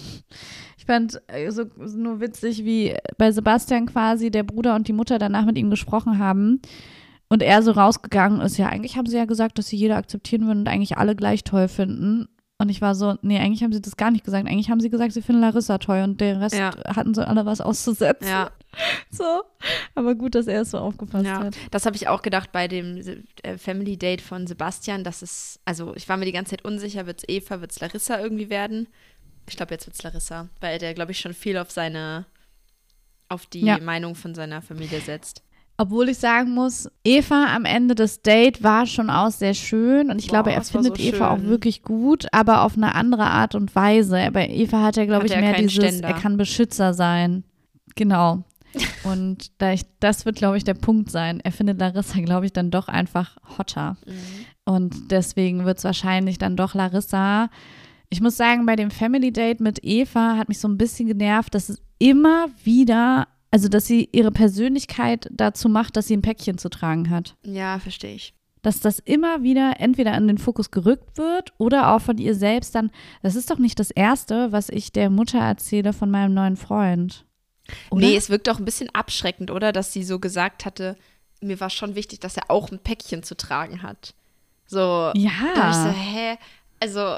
Ich 0.76 0.86
fand 0.86 1.22
äh, 1.28 1.50
so, 1.50 1.64
so 1.82 1.96
nur 1.96 2.20
witzig, 2.20 2.64
wie 2.64 2.94
bei 3.16 3.32
Sebastian 3.32 3.86
quasi 3.86 4.30
der 4.30 4.42
Bruder 4.42 4.74
und 4.74 4.86
die 4.86 4.92
Mutter 4.92 5.18
danach 5.18 5.46
mit 5.46 5.56
ihm 5.56 5.70
gesprochen 5.70 6.18
haben 6.18 6.60
und 7.30 7.42
er 7.42 7.62
so 7.62 7.70
rausgegangen 7.70 8.42
ist. 8.42 8.58
Ja, 8.58 8.68
eigentlich 8.68 8.98
haben 8.98 9.06
sie 9.06 9.16
ja 9.16 9.24
gesagt, 9.24 9.56
dass 9.58 9.68
sie 9.68 9.76
jeder 9.76 9.96
akzeptieren 9.96 10.46
würden 10.46 10.58
und 10.60 10.68
eigentlich 10.68 10.98
alle 10.98 11.16
gleich 11.16 11.42
toll 11.42 11.68
finden. 11.68 12.28
Und 12.58 12.68
ich 12.68 12.82
war 12.82 12.94
so, 12.94 13.14
nee, 13.22 13.38
eigentlich 13.38 13.62
haben 13.62 13.72
sie 13.72 13.80
das 13.80 13.96
gar 13.96 14.10
nicht 14.10 14.24
gesagt. 14.24 14.46
Eigentlich 14.46 14.68
haben 14.68 14.80
sie 14.80 14.90
gesagt, 14.90 15.12
sie 15.12 15.22
finden 15.22 15.40
Larissa 15.40 15.78
toll 15.78 16.02
und 16.04 16.20
den 16.20 16.36
Rest 16.36 16.54
Ja. 16.56 16.72
hatten 16.86 17.14
sie 17.14 17.26
alle 17.26 17.46
was 17.46 17.60
auszusetzen. 17.62 18.28
Ja. 18.28 18.50
So, 19.10 19.42
aber 19.94 20.14
gut, 20.16 20.34
dass 20.34 20.46
er 20.48 20.62
es 20.62 20.72
so 20.72 20.78
aufgepasst 20.78 21.24
Ja, 21.24 21.38
hat. 21.44 21.56
das 21.70 21.86
habe 21.86 21.94
ich 21.96 22.08
auch 22.08 22.22
gedacht 22.22 22.50
bei 22.50 22.66
dem 22.66 22.96
äh, 23.42 23.56
Family 23.58 23.96
Date 23.96 24.20
von 24.20 24.46
Sebastian, 24.48 25.04
dass 25.04 25.22
es, 25.22 25.60
also 25.64 25.94
ich 25.94 26.08
war 26.08 26.16
mir 26.16 26.24
die 26.24 26.32
ganze 26.32 26.50
Zeit 26.50 26.64
unsicher, 26.64 27.06
wird 27.06 27.18
es 27.22 27.28
Eva, 27.28 27.60
wird 27.60 27.70
es 27.70 27.80
Larissa 27.80 28.18
irgendwie 28.20 28.50
werden? 28.50 28.88
Ich 29.48 29.56
glaube, 29.56 29.72
jetzt 29.74 29.86
wird 29.86 29.94
es 29.94 30.02
Larissa, 30.02 30.48
weil 30.60 30.78
der, 30.78 30.94
glaube 30.94 31.12
ich, 31.12 31.20
schon 31.20 31.34
viel 31.34 31.56
auf 31.58 31.70
seine, 31.70 32.26
auf 33.28 33.46
die 33.46 33.60
Ja. 33.66 33.78
Meinung 33.78 34.14
von 34.16 34.34
seiner 34.34 34.62
Familie 34.62 35.00
setzt. 35.00 35.42
Obwohl 35.76 36.08
ich 36.08 36.18
sagen 36.18 36.50
muss, 36.52 36.88
Eva 37.04 37.54
am 37.54 37.64
Ende 37.64 37.94
des 37.94 38.22
Date 38.22 38.62
war 38.62 38.86
schon 38.86 39.10
auch 39.10 39.30
sehr 39.30 39.54
schön 39.54 40.10
und 40.10 40.20
ich 40.20 40.26
Boah, 40.28 40.34
glaube, 40.42 40.52
er 40.52 40.62
findet 40.62 40.96
so 40.98 41.02
Eva 41.02 41.30
auch 41.32 41.38
schön. 41.38 41.48
wirklich 41.48 41.82
gut, 41.82 42.26
aber 42.32 42.62
auf 42.62 42.76
eine 42.76 42.94
andere 42.94 43.24
Art 43.26 43.54
und 43.54 43.74
Weise. 43.76 44.30
Bei 44.32 44.48
Eva 44.48 44.82
hat 44.82 44.96
er, 44.96 45.06
glaube 45.06 45.24
Hat 45.24 45.30
ich, 45.32 45.36
mehr 45.36 45.54
dieses, 45.54 45.72
Ständer. 45.74 46.08
er 46.08 46.14
kann 46.14 46.36
Beschützer 46.36 46.94
sein. 46.94 47.44
Genau. 47.96 48.44
Und 49.04 49.50
da 49.60 49.72
ich, 49.72 49.82
das 50.00 50.24
wird, 50.26 50.36
glaube 50.36 50.56
ich, 50.56 50.64
der 50.64 50.74
Punkt 50.74 51.10
sein. 51.10 51.40
Er 51.40 51.52
findet 51.52 51.78
Larissa, 51.78 52.20
glaube 52.20 52.46
ich, 52.46 52.52
dann 52.52 52.70
doch 52.70 52.88
einfach 52.88 53.36
hotter. 53.58 53.96
Und 54.64 55.10
deswegen 55.10 55.64
wird 55.64 55.78
es 55.78 55.84
wahrscheinlich 55.84 56.38
dann 56.38 56.56
doch 56.56 56.74
Larissa. 56.74 57.50
Ich 58.08 58.20
muss 58.20 58.36
sagen, 58.36 58.66
bei 58.66 58.76
dem 58.76 58.90
Family 58.90 59.32
Date 59.32 59.60
mit 59.60 59.80
Eva 59.82 60.36
hat 60.36 60.48
mich 60.48 60.58
so 60.58 60.68
ein 60.68 60.78
bisschen 60.78 61.08
genervt, 61.08 61.54
dass 61.54 61.68
es 61.68 61.82
immer 61.98 62.46
wieder, 62.62 63.28
also 63.50 63.68
dass 63.68 63.86
sie 63.86 64.08
ihre 64.12 64.30
Persönlichkeit 64.30 65.28
dazu 65.32 65.68
macht, 65.68 65.96
dass 65.96 66.06
sie 66.06 66.16
ein 66.16 66.22
Päckchen 66.22 66.58
zu 66.58 66.68
tragen 66.68 67.10
hat. 67.10 67.36
Ja, 67.44 67.78
verstehe 67.78 68.14
ich. 68.14 68.34
Dass 68.62 68.80
das 68.80 68.98
immer 68.98 69.42
wieder 69.42 69.74
entweder 69.78 70.16
in 70.16 70.26
den 70.26 70.38
Fokus 70.38 70.70
gerückt 70.70 71.18
wird 71.18 71.52
oder 71.58 71.92
auch 71.92 72.00
von 72.00 72.16
ihr 72.16 72.34
selbst 72.34 72.74
dann, 72.74 72.90
das 73.22 73.36
ist 73.36 73.50
doch 73.50 73.58
nicht 73.58 73.78
das 73.78 73.90
Erste, 73.90 74.52
was 74.52 74.70
ich 74.70 74.92
der 74.92 75.10
Mutter 75.10 75.38
erzähle 75.38 75.92
von 75.92 76.10
meinem 76.10 76.32
neuen 76.32 76.56
Freund. 76.56 77.26
Oder? 77.90 78.06
Nee, 78.06 78.16
es 78.16 78.30
wirkt 78.30 78.48
auch 78.48 78.58
ein 78.58 78.64
bisschen 78.64 78.90
abschreckend, 78.94 79.50
oder? 79.50 79.72
Dass 79.72 79.92
sie 79.92 80.04
so 80.04 80.18
gesagt 80.18 80.64
hatte, 80.64 80.96
mir 81.40 81.60
war 81.60 81.70
schon 81.70 81.94
wichtig, 81.94 82.20
dass 82.20 82.36
er 82.36 82.50
auch 82.50 82.70
ein 82.70 82.78
Päckchen 82.78 83.22
zu 83.22 83.36
tragen 83.36 83.82
hat. 83.82 84.14
So, 84.66 84.78
da 84.78 85.12
hab 85.14 85.70
ich 85.70 85.76
so, 85.76 85.88
ja. 85.88 85.92
hä? 85.92 86.38
Also, 86.80 87.16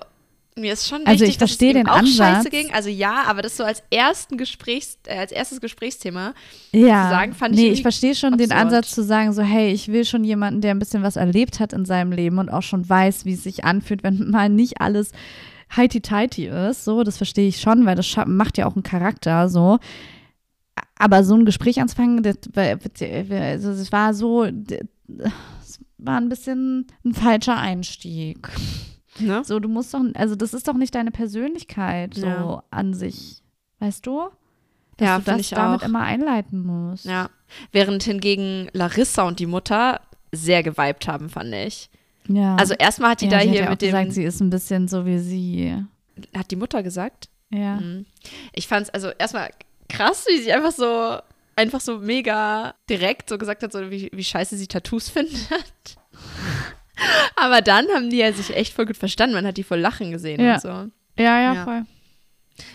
mir 0.58 0.72
ist 0.72 0.88
schon 0.88 1.00
wichtig, 1.00 1.12
Also 1.12 1.24
ich 1.26 1.38
dass 1.38 1.50
verstehe 1.50 1.70
es 1.72 1.76
ihm 1.76 1.84
den 1.84 1.88
auch 1.88 1.98
Ansatz. 1.98 2.16
scheiße 2.16 2.50
ging. 2.50 2.72
Also 2.72 2.88
ja, 2.88 3.24
aber 3.26 3.42
das 3.42 3.56
so 3.56 3.64
als 3.64 3.82
ersten 3.90 4.38
Gesprächs, 4.38 4.98
äh, 5.06 5.18
als 5.18 5.30
erstes 5.30 5.60
Gesprächsthema. 5.60 6.32
ja. 6.72 7.04
zu 7.04 7.10
sagen, 7.10 7.34
fand 7.34 7.54
ich 7.54 7.60
nee, 7.60 7.68
ich 7.68 7.82
verstehe 7.82 8.14
schon 8.14 8.38
den 8.38 8.50
absurd. 8.52 8.60
Ansatz 8.74 8.94
zu 8.94 9.04
sagen, 9.04 9.32
so, 9.32 9.42
hey, 9.42 9.70
ich 9.70 9.88
will 9.88 10.04
schon 10.04 10.24
jemanden, 10.24 10.62
der 10.62 10.70
ein 10.72 10.78
bisschen 10.78 11.02
was 11.02 11.16
erlebt 11.16 11.60
hat 11.60 11.72
in 11.74 11.84
seinem 11.84 12.10
Leben 12.10 12.38
und 12.38 12.48
auch 12.48 12.62
schon 12.62 12.88
weiß, 12.88 13.26
wie 13.26 13.34
es 13.34 13.44
sich 13.44 13.64
anfühlt, 13.64 14.02
wenn 14.02 14.30
mal 14.30 14.48
nicht 14.48 14.80
alles 14.80 15.12
heiti-teiti 15.76 16.46
ist. 16.46 16.84
So, 16.84 17.02
das 17.04 17.16
verstehe 17.18 17.48
ich 17.48 17.60
schon, 17.60 17.84
weil 17.84 17.96
das 17.96 18.06
macht 18.26 18.56
ja 18.56 18.66
auch 18.66 18.74
einen 18.76 18.82
Charakter, 18.82 19.48
so. 19.48 19.78
Aber 20.98 21.24
so 21.24 21.34
ein 21.34 21.44
Gespräch 21.44 21.80
anzufangen, 21.80 22.22
das, 22.22 22.36
war- 22.54 22.64
also 22.64 23.68
das 23.70 23.92
war 23.92 24.14
so, 24.14 24.46
das 24.50 25.78
war 25.98 26.18
ein 26.20 26.28
bisschen 26.28 26.86
ein 27.04 27.14
falscher 27.14 27.56
Einstieg. 27.58 28.48
Ne? 29.18 29.42
So, 29.44 29.60
du 29.60 29.68
musst 29.68 29.94
doch, 29.94 30.02
also 30.14 30.34
das 30.36 30.52
ist 30.54 30.68
doch 30.68 30.74
nicht 30.74 30.94
deine 30.94 31.10
Persönlichkeit 31.10 32.14
so 32.14 32.26
Ja. 32.26 32.62
an 32.70 32.92
sich, 32.94 33.42
weißt 33.78 34.06
du? 34.06 34.28
Dass 34.98 35.06
Ja, 35.08 35.18
du 35.18 35.24
das 35.24 35.40
ich 35.40 35.50
damit 35.50 35.82
auch. 35.82 35.86
immer 35.86 36.00
einleiten 36.02 36.60
musst. 36.64 37.04
Ja. 37.06 37.30
Während 37.72 38.02
hingegen 38.02 38.68
Larissa 38.72 39.22
und 39.22 39.38
die 39.38 39.46
Mutter 39.46 40.00
sehr 40.32 40.62
geweibt 40.62 41.08
haben, 41.08 41.28
fand 41.30 41.54
ich. 41.54 41.88
Ja. 42.28 42.56
Also 42.56 42.74
erstmal 42.74 43.10
hat 43.12 43.20
die 43.20 43.26
ja, 43.26 43.32
da 43.32 43.40
sie 43.40 43.50
hier 43.50 43.60
hat 43.60 43.64
ja 43.66 43.70
mit 43.70 43.82
dem. 43.82 43.86
gesagt, 43.90 44.12
sie 44.12 44.24
ist 44.24 44.40
ein 44.40 44.50
bisschen 44.50 44.88
so 44.88 45.06
wie 45.06 45.18
sie. 45.18 45.74
hat 46.36 46.50
die 46.50 46.56
Mutter 46.56 46.82
gesagt? 46.82 47.28
Ja. 47.50 47.76
Mhm. 47.80 48.06
Ich 48.52 48.66
fand 48.66 48.84
es 48.86 48.90
also 48.90 49.08
erstmal 49.10 49.50
krass, 49.88 50.24
wie 50.28 50.40
sie 50.42 50.52
einfach 50.52 50.72
so, 50.72 51.18
einfach 51.56 51.80
so 51.80 51.98
mega 51.98 52.74
direkt 52.88 53.28
so 53.28 53.38
gesagt 53.38 53.62
hat, 53.62 53.72
so 53.72 53.90
wie, 53.90 54.10
wie 54.12 54.24
scheiße 54.24 54.56
sie 54.56 54.66
Tattoos 54.66 55.08
findet. 55.10 55.96
Aber 57.36 57.60
dann 57.60 57.86
haben 57.94 58.10
die 58.10 58.16
ja 58.18 58.32
sich 58.32 58.54
echt 58.56 58.72
voll 58.72 58.86
gut 58.86 58.96
verstanden. 58.96 59.34
Man 59.34 59.46
hat 59.46 59.56
die 59.58 59.62
voll 59.62 59.78
lachen 59.80 60.10
gesehen 60.10 60.40
Ja. 60.42 60.54
und 60.54 60.60
so. 60.62 60.68
Ja, 60.68 60.90
ja, 61.40 61.54
Ja. 61.54 61.64
voll. 61.64 61.82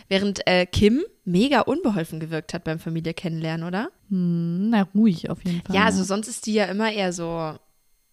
Während 0.10 0.46
äh, 0.48 0.68
Kim 0.68 1.04
mega 1.26 1.62
unbeholfen 1.62 2.20
gewirkt 2.20 2.54
hat 2.54 2.64
beim 2.64 2.78
Familie 2.78 3.16
kennenlernen, 3.16 3.66
oder? 3.68 3.90
Hm, 4.10 4.70
na, 4.70 4.88
ruhig 4.94 5.30
auf 5.32 5.44
jeden 5.44 5.62
Fall. 5.64 5.76
Ja, 5.76 5.86
also 5.86 6.04
sonst 6.04 6.28
ist 6.28 6.46
die 6.46 6.54
ja 6.54 6.66
immer 6.66 6.92
eher 6.92 7.14
so. 7.14 7.56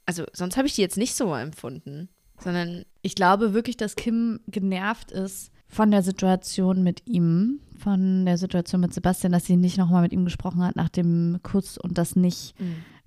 Also 0.07 0.25
sonst 0.33 0.57
habe 0.57 0.67
ich 0.67 0.75
die 0.75 0.81
jetzt 0.81 0.97
nicht 0.97 1.15
so 1.15 1.35
empfunden. 1.35 2.09
Sondern, 2.41 2.85
ich 3.03 3.15
glaube 3.17 3.53
wirklich, 3.53 3.77
dass 3.77 3.97
Kim 3.97 4.41
genervt 4.47 5.11
ist 5.11 5.51
von 5.67 5.91
der 5.91 6.03
Situation 6.03 6.83
mit 6.85 7.03
ihm, 7.07 7.61
von 7.79 8.27
der 8.27 8.37
Situation 8.39 8.81
mit 8.81 8.93
Sebastian, 8.95 9.33
dass 9.33 9.47
sie 9.47 9.57
nicht 9.57 9.79
nochmal 9.79 10.03
mit 10.03 10.13
ihm 10.13 10.25
gesprochen 10.25 10.63
hat 10.63 10.77
nach 10.77 10.89
dem 10.89 11.39
Kuss 11.43 11.79
und 11.79 11.97
das 11.99 12.17
nicht 12.17 12.55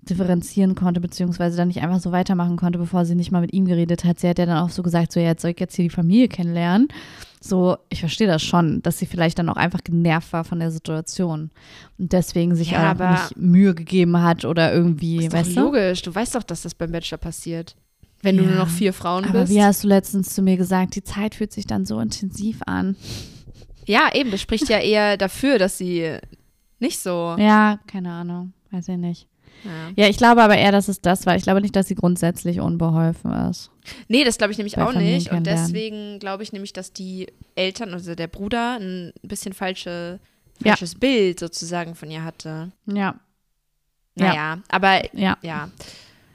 differenzieren 0.09 0.74
konnte, 0.74 0.99
beziehungsweise 0.99 1.57
dann 1.57 1.67
nicht 1.67 1.82
einfach 1.84 1.99
so 1.99 2.11
weitermachen 2.11 2.57
konnte, 2.57 2.80
bevor 2.80 3.05
sie 3.05 3.13
nicht 3.13 3.32
mal 3.32 3.41
mit 3.41 3.53
ihm 3.53 3.65
geredet 3.65 4.03
hat. 4.03 4.19
Sie 4.19 4.28
hat 4.28 4.39
ja 4.39 4.47
dann 4.47 4.57
auch 4.57 4.69
so 4.72 4.82
gesagt, 4.82 5.11
so 5.11 5.19
ja, 5.19 5.28
jetzt 5.28 5.43
soll 5.43 5.51
ich 5.51 5.59
jetzt 5.59 5.76
hier 5.76 5.84
die 5.84 5.89
Familie 5.93 6.28
kennenlernen. 6.28 6.88
So, 7.39 7.78
ich 7.89 7.99
verstehe 7.99 8.28
das 8.28 8.41
schon, 8.41 8.82
dass 8.82 8.97
sie 8.97 9.05
vielleicht 9.05 9.38
dann 9.38 9.49
auch 9.49 9.57
einfach 9.57 9.84
genervt 9.84 10.34
war 10.34 10.43
von 10.43 10.59
der 10.59 10.72
Situation 10.72 11.51
und 11.99 12.13
deswegen 12.13 12.55
sich 12.55 12.72
Ja, 12.72 12.80
auch 12.80 12.91
aber- 12.91 13.11
nicht 13.11 13.38
Mühe 13.38 13.76
gegeben 13.76 14.22
hat 14.22 14.43
oder 14.45 14.74
irgendwie, 14.74 15.17
ist 15.26 15.34
doch 15.34 15.39
weißt 15.39 15.55
du? 15.57 15.61
logisch. 15.61 16.01
Du 16.01 16.13
weißt 16.13 16.34
doch, 16.36 16.43
dass 16.43 16.63
das 16.63 16.74
beim 16.74 16.91
Bachelor 16.91 17.17
passiert. 17.19 17.76
Wenn 18.24 18.38
du 18.38 18.43
Ja. 18.43 18.49
nur 18.49 18.59
noch 18.59 18.69
vier 18.69 18.93
Frauen 18.93 19.26
Aber 19.26 19.41
bist. 19.41 19.53
wie 19.53 19.63
hast 19.63 19.84
du 19.84 19.88
letztens 19.88 20.34
zu 20.34 20.41
mir 20.43 20.57
gesagt, 20.57 20.95
die 20.95 21.03
Zeit 21.03 21.34
fühlt 21.36 21.51
sich 21.51 21.65
dann 21.67 21.86
so 21.86 21.99
intensiv 21.99 22.59
an. 22.67 22.95
Ja, 23.88 24.09
eben, 24.13 24.32
das 24.32 24.41
spricht 24.41 24.69
ja 24.69 24.79
eher 24.79 25.17
dafür, 25.17 25.57
dass 25.59 25.77
sie 25.77 26.17
nicht 26.79 26.99
so. 26.99 27.36
Ja, 27.38 27.79
keine 27.88 28.11
Ahnung, 28.11 28.53
weiß 28.71 28.88
ich 28.89 28.97
nicht. 28.97 29.27
Ja. 29.63 30.03
Ja, 30.05 30.09
ich 30.09 30.17
glaube 30.17 30.41
aber 30.41 30.57
eher, 30.57 30.71
dass 30.71 30.88
es 30.88 31.01
das 31.01 31.25
war. 31.27 31.36
Ich 31.36 31.43
glaube 31.43 31.61
nicht, 31.61 31.75
dass 31.75 31.88
sie 31.88 31.93
grundsätzlich 31.95 32.59
unbeholfen 32.61 33.32
ist. 33.49 33.69
Nee, 34.07 34.23
das 34.23 34.38
glaube 34.39 34.51
ich 34.53 34.57
nämlich 34.57 34.75
Bei 34.75 34.84
auch 34.86 34.93
Familien 34.93 35.17
nicht. 35.19 35.32
Und 35.32 35.45
deswegen 35.45 36.17
glaube 36.19 36.41
ich 36.41 36.51
nämlich, 36.51 36.73
dass 36.73 36.93
die 36.93 37.27
Eltern, 37.55 37.93
also 37.93 38.15
der 38.15 38.27
Bruder, 38.27 38.77
ein 38.79 39.13
bisschen 39.21 39.53
falsche, 39.53 40.19
Ja. 40.63 40.71
falsches 40.71 40.95
Bild 40.95 41.39
sozusagen 41.39 41.93
von 41.93 42.09
ihr 42.09 42.23
hatte. 42.23 42.71
Ja, 42.88 43.15
Naja, 44.15 44.57
aber 44.69 45.15
ja. 45.15 45.38
ja, 45.43 45.69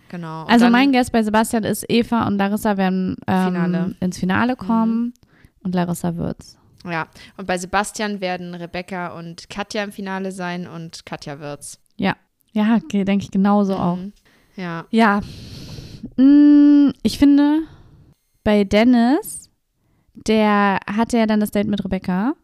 genau. 0.09 0.43
Und 0.45 0.51
Also 0.51 0.69
mein 0.71 0.93
Guest 0.93 1.11
bei 1.11 1.23
Sebastian 1.25 1.65
ist, 1.65 1.85
Eva 1.89 2.27
und 2.29 2.39
Larissa 2.39 2.77
werden 2.77 3.17
ähm, 3.27 3.45
Finale. 3.47 3.87
Mhm. 3.89 3.97
ins 4.01 4.19
Finale 4.19 4.55
kommen 4.57 5.15
und 5.65 5.75
Larissa 5.75 6.15
wird's. 6.17 6.56
Ja, 6.91 7.09
und 7.37 7.47
bei 7.47 7.59
Sebastian 7.59 8.21
werden 8.21 8.55
Rebecca 8.55 9.19
und 9.19 9.49
Katja 9.51 9.83
im 9.85 9.93
Finale 9.93 10.33
sein 10.33 10.67
und 10.67 11.07
Katja 11.07 11.41
wird's. 11.41 11.81
Ja, 11.97 12.17
ja, 12.53 12.79
denke 12.91 13.25
ich 13.25 13.31
genauso 13.31 13.77
auch. 13.77 13.97
Mhm. 13.97 14.13
Ja. 14.57 14.87
Ja, 14.91 15.21
Mm, 16.17 16.91
ich 17.03 17.19
finde, 17.19 17.63
bei 18.45 18.65
Dennis, 18.65 19.51
der 20.27 20.79
hatte 20.87 21.19
ja 21.19 21.27
dann 21.27 21.41
das 21.41 21.51
Date 21.51 21.69
mit 21.69 21.85
Rebecca 21.85 22.35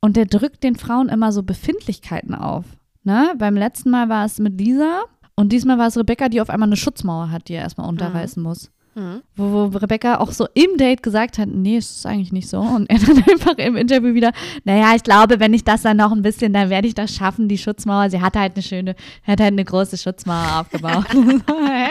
und 0.00 0.16
der 0.16 0.26
drückt 0.26 0.64
den 0.64 0.76
Frauen 0.76 1.08
immer 1.08 1.32
so 1.32 1.42
Befindlichkeiten 1.42 2.34
auf. 2.34 2.64
Ne? 3.02 3.34
Beim 3.38 3.56
letzten 3.56 3.90
Mal 3.90 4.08
war 4.08 4.24
es 4.24 4.38
mit 4.38 4.58
Lisa 4.60 5.02
und 5.36 5.52
diesmal 5.52 5.78
war 5.78 5.88
es 5.88 5.96
Rebecca, 5.96 6.28
die 6.28 6.40
auf 6.40 6.50
einmal 6.50 6.68
eine 6.68 6.76
Schutzmauer 6.76 7.30
hat, 7.30 7.48
die 7.48 7.54
er 7.54 7.62
erstmal 7.62 7.88
unterreißen 7.88 8.42
muss. 8.42 8.70
Mhm. 8.96 9.22
Wo, 9.36 9.72
wo 9.72 9.76
Rebecca 9.78 10.18
auch 10.18 10.30
so 10.30 10.46
im 10.54 10.76
Date 10.76 11.02
gesagt 11.02 11.38
hat, 11.38 11.48
nee, 11.48 11.76
es 11.78 11.90
ist 11.96 12.06
eigentlich 12.06 12.32
nicht 12.32 12.48
so. 12.48 12.60
Und 12.60 12.88
er 12.88 12.98
dann 12.98 13.22
einfach 13.30 13.56
im 13.58 13.76
Interview 13.76 14.14
wieder, 14.14 14.32
naja, 14.64 14.94
ich 14.94 15.02
glaube, 15.02 15.40
wenn 15.40 15.52
ich 15.52 15.64
das 15.64 15.82
dann 15.82 15.96
noch 15.96 16.12
ein 16.12 16.22
bisschen, 16.22 16.52
dann 16.52 16.70
werde 16.70 16.86
ich 16.88 16.94
das 16.94 17.14
schaffen, 17.14 17.48
die 17.48 17.58
Schutzmauer. 17.58 18.10
Sie 18.10 18.20
hat 18.20 18.36
halt 18.36 18.54
eine 18.54 18.62
schöne, 18.62 18.94
hat 19.26 19.40
halt 19.40 19.52
eine 19.52 19.64
große 19.64 19.98
Schutzmauer 19.98 20.60
aufgebaut. 20.60 21.06
Hä? 21.12 21.88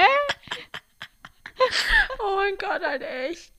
Oh 2.19 2.35
mein 2.37 2.55
Gott, 2.57 2.81
halt 2.85 3.01
echt. 3.01 3.53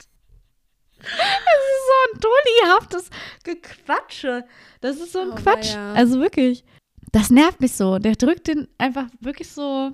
Das 0.98 1.10
ist 1.10 1.84
so 1.86 1.94
ein 2.14 2.20
dullihaftes 2.20 3.10
Gequatsche. 3.44 4.44
Das 4.80 4.96
ist 4.96 5.12
so 5.12 5.20
ein 5.20 5.30
Oh, 5.32 5.34
Quatsch. 5.34 5.74
weia. 5.74 5.92
Also 5.94 6.20
wirklich. 6.20 6.64
Das 7.12 7.30
nervt 7.30 7.60
mich 7.60 7.72
so. 7.72 7.98
Der 7.98 8.16
drückt 8.16 8.48
den 8.48 8.68
einfach 8.78 9.06
wirklich 9.20 9.50
so. 9.50 9.92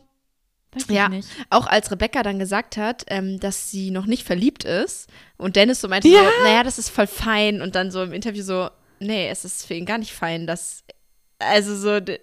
Weiß 0.72 0.86
Ja. 0.88 1.08
nicht. 1.08 1.28
Auch 1.50 1.66
als 1.66 1.90
Rebecca 1.90 2.22
dann 2.22 2.38
gesagt 2.38 2.76
hat, 2.76 3.04
ähm, 3.08 3.40
dass 3.40 3.70
sie 3.70 3.90
noch 3.90 4.06
nicht 4.06 4.24
verliebt 4.24 4.64
ist 4.64 5.08
und 5.36 5.56
Dennis 5.56 5.80
so 5.80 5.88
meinte, 5.88 6.08
Ja. 6.08 6.20
so, 6.20 6.44
naja, 6.44 6.62
das 6.62 6.78
ist 6.78 6.90
voll 6.90 7.06
fein 7.08 7.60
und 7.60 7.74
dann 7.74 7.90
so 7.90 8.02
im 8.02 8.12
Interview 8.12 8.42
so, 8.44 8.70
nee, 9.00 9.28
es 9.28 9.44
ist 9.44 9.66
für 9.66 9.74
ihn 9.74 9.86
gar 9.86 9.98
nicht 9.98 10.12
fein, 10.12 10.46
dass, 10.46 10.84
also 11.40 11.74
so, 11.76 11.98
de- 12.00 12.20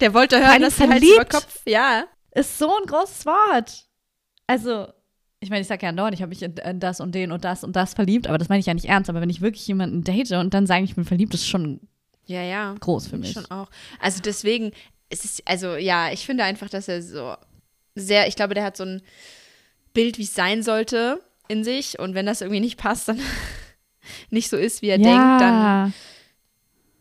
der 0.00 0.14
wollte 0.14 0.38
hören, 0.38 0.48
allem 0.50 0.62
dass 0.62 0.78
Hals 0.80 0.90
verliebt. 0.90 1.14
über 1.14 1.24
Kopf, 1.26 1.60
ja. 1.66 2.04
Ist 2.34 2.58
so 2.58 2.74
ein 2.74 2.86
großes 2.86 3.26
Wort. 3.26 3.84
Also, 4.46 4.88
ich 5.40 5.50
meine, 5.50 5.60
ich 5.60 5.66
sage 5.68 5.82
ja 5.82 5.90
andauernd, 5.90 6.14
ich 6.14 6.22
habe 6.22 6.30
mich 6.30 6.42
in, 6.42 6.56
in 6.56 6.80
das 6.80 7.00
und 7.00 7.14
den 7.14 7.30
und 7.30 7.44
das 7.44 7.62
und 7.62 7.76
das 7.76 7.92
verliebt, 7.94 8.26
aber 8.26 8.38
das 8.38 8.48
meine 8.48 8.60
ich 8.60 8.66
ja 8.66 8.74
nicht 8.74 8.86
ernst. 8.86 9.10
Aber 9.10 9.20
wenn 9.20 9.28
ich 9.30 9.42
wirklich 9.42 9.66
jemanden 9.66 10.02
date 10.02 10.32
und 10.32 10.54
dann 10.54 10.66
sage, 10.66 10.84
ich 10.84 10.94
bin 10.94 11.04
verliebt, 11.04 11.34
ist 11.34 11.46
schon 11.46 11.80
Ja, 12.26 12.42
ja. 12.42 12.74
groß 12.80 13.08
für 13.08 13.18
mich. 13.18 13.32
Schon 13.32 13.50
auch. 13.50 13.68
Also 14.00 14.22
deswegen, 14.22 14.72
es 15.10 15.24
ist, 15.26 15.42
also 15.46 15.76
ja, 15.76 16.10
ich 16.10 16.24
finde 16.24 16.44
einfach, 16.44 16.70
dass 16.70 16.88
er 16.88 17.02
so 17.02 17.34
sehr, 17.94 18.26
ich 18.28 18.36
glaube, 18.36 18.54
der 18.54 18.64
hat 18.64 18.76
so 18.76 18.84
ein 18.84 19.02
Bild, 19.94 20.18
wie 20.18 20.24
es 20.24 20.34
sein 20.34 20.62
sollte 20.62 21.20
in 21.48 21.64
sich 21.64 21.98
und 21.98 22.14
wenn 22.14 22.26
das 22.26 22.40
irgendwie 22.40 22.60
nicht 22.60 22.78
passt, 22.78 23.08
dann 23.08 23.20
nicht 24.30 24.48
so 24.48 24.56
ist, 24.56 24.82
wie 24.82 24.88
er 24.88 24.98
denkt, 24.98 25.40
dann 25.40 25.92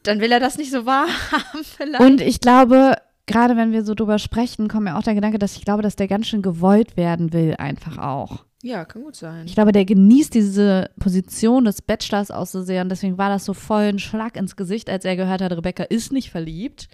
dann 0.03 0.19
will 0.19 0.31
er 0.31 0.39
das 0.39 0.57
nicht 0.57 0.71
so 0.71 0.85
wahrhaben 0.85 1.63
vielleicht. 1.63 2.01
Und 2.01 2.21
ich 2.21 2.39
glaube, 2.39 2.95
gerade 3.27 3.55
wenn 3.55 3.71
wir 3.71 3.83
so 3.83 3.93
drüber 3.93 4.19
sprechen, 4.19 4.67
kommt 4.67 4.85
mir 4.85 4.97
auch 4.97 5.03
der 5.03 5.15
Gedanke, 5.15 5.39
dass 5.39 5.55
ich 5.55 5.65
glaube, 5.65 5.83
dass 5.83 5.95
der 5.95 6.07
ganz 6.07 6.27
schön 6.27 6.41
gewollt 6.41 6.97
werden 6.97 7.33
will, 7.33 7.55
einfach 7.57 7.97
auch. 7.97 8.45
ja, 8.63 8.85
kann 8.85 9.03
gut 9.03 9.15
sein. 9.15 9.45
Ich 9.45 9.53
glaube, 9.53 9.71
der 9.71 9.85
genießt 9.85 10.33
diese 10.33 10.89
Position 10.99 11.65
des 11.65 11.81
Bachelors 11.81 12.31
auch 12.31 12.47
so 12.47 12.61
sehr 12.61 12.81
und 12.83 12.89
deswegen 12.89 13.17
war 13.17 13.29
das 13.29 13.45
so 13.45 13.53
voll 13.53 13.83
ein 13.83 13.99
Schlag 13.99 14.37
ins 14.37 14.55
Gesicht, 14.55 14.89
als 14.89 15.05
er 15.05 15.15
gehört 15.15 15.41
hat, 15.41 15.51
Rebecca 15.51 15.83
ist 15.83 16.11
nicht 16.11 16.31
verliebt, 16.31 16.87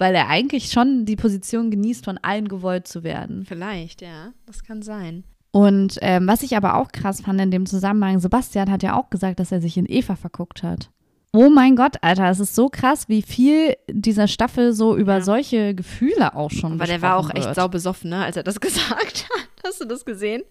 weil 0.00 0.14
er 0.14 0.28
eigentlich 0.28 0.70
schon 0.72 1.04
die 1.04 1.14
Position 1.16 1.70
genießt, 1.70 2.04
von 2.04 2.18
allen 2.18 2.48
gewollt 2.48 2.88
zu 2.88 3.04
werden. 3.04 3.44
Vielleicht, 3.46 4.02
ja, 4.02 4.32
das 4.46 4.64
kann 4.64 4.82
sein. 4.82 5.22
Und 5.52 5.98
ähm, 6.00 6.26
was 6.26 6.42
ich 6.42 6.56
aber 6.56 6.76
auch 6.76 6.90
krass 6.92 7.20
fand 7.20 7.40
in 7.40 7.50
dem 7.50 7.66
Zusammenhang, 7.66 8.18
Sebastian 8.20 8.70
hat 8.70 8.82
ja 8.82 8.96
auch 8.96 9.10
gesagt, 9.10 9.38
dass 9.40 9.52
er 9.52 9.60
sich 9.60 9.76
in 9.76 9.86
Eva 9.86 10.16
verguckt 10.16 10.62
hat. 10.62 10.90
Oh 11.32 11.48
mein 11.48 11.76
Gott, 11.76 11.96
Alter, 12.02 12.28
es 12.30 12.40
ist 12.40 12.56
so 12.56 12.68
krass, 12.68 13.08
wie 13.08 13.22
viel 13.22 13.76
dieser 13.88 14.26
Staffel 14.26 14.72
so 14.72 14.96
über 14.96 15.18
Ja. 15.18 15.20
solche 15.20 15.74
Gefühle 15.76 16.34
auch 16.34 16.50
schon 16.50 16.72
Aber 16.72 16.86
der 16.86 17.02
war 17.02 17.16
auch 17.18 17.30
echt 17.30 17.44
wird. 17.46 17.54
sau 17.54 17.68
besoffen, 17.68 18.10
ne, 18.10 18.24
als 18.24 18.36
er 18.36 18.42
das 18.42 18.58
gesagt 18.60 19.26
hat. 19.28 19.48
Hast 19.64 19.80
du 19.80 19.84
das 19.84 20.04
gesehen? 20.04 20.42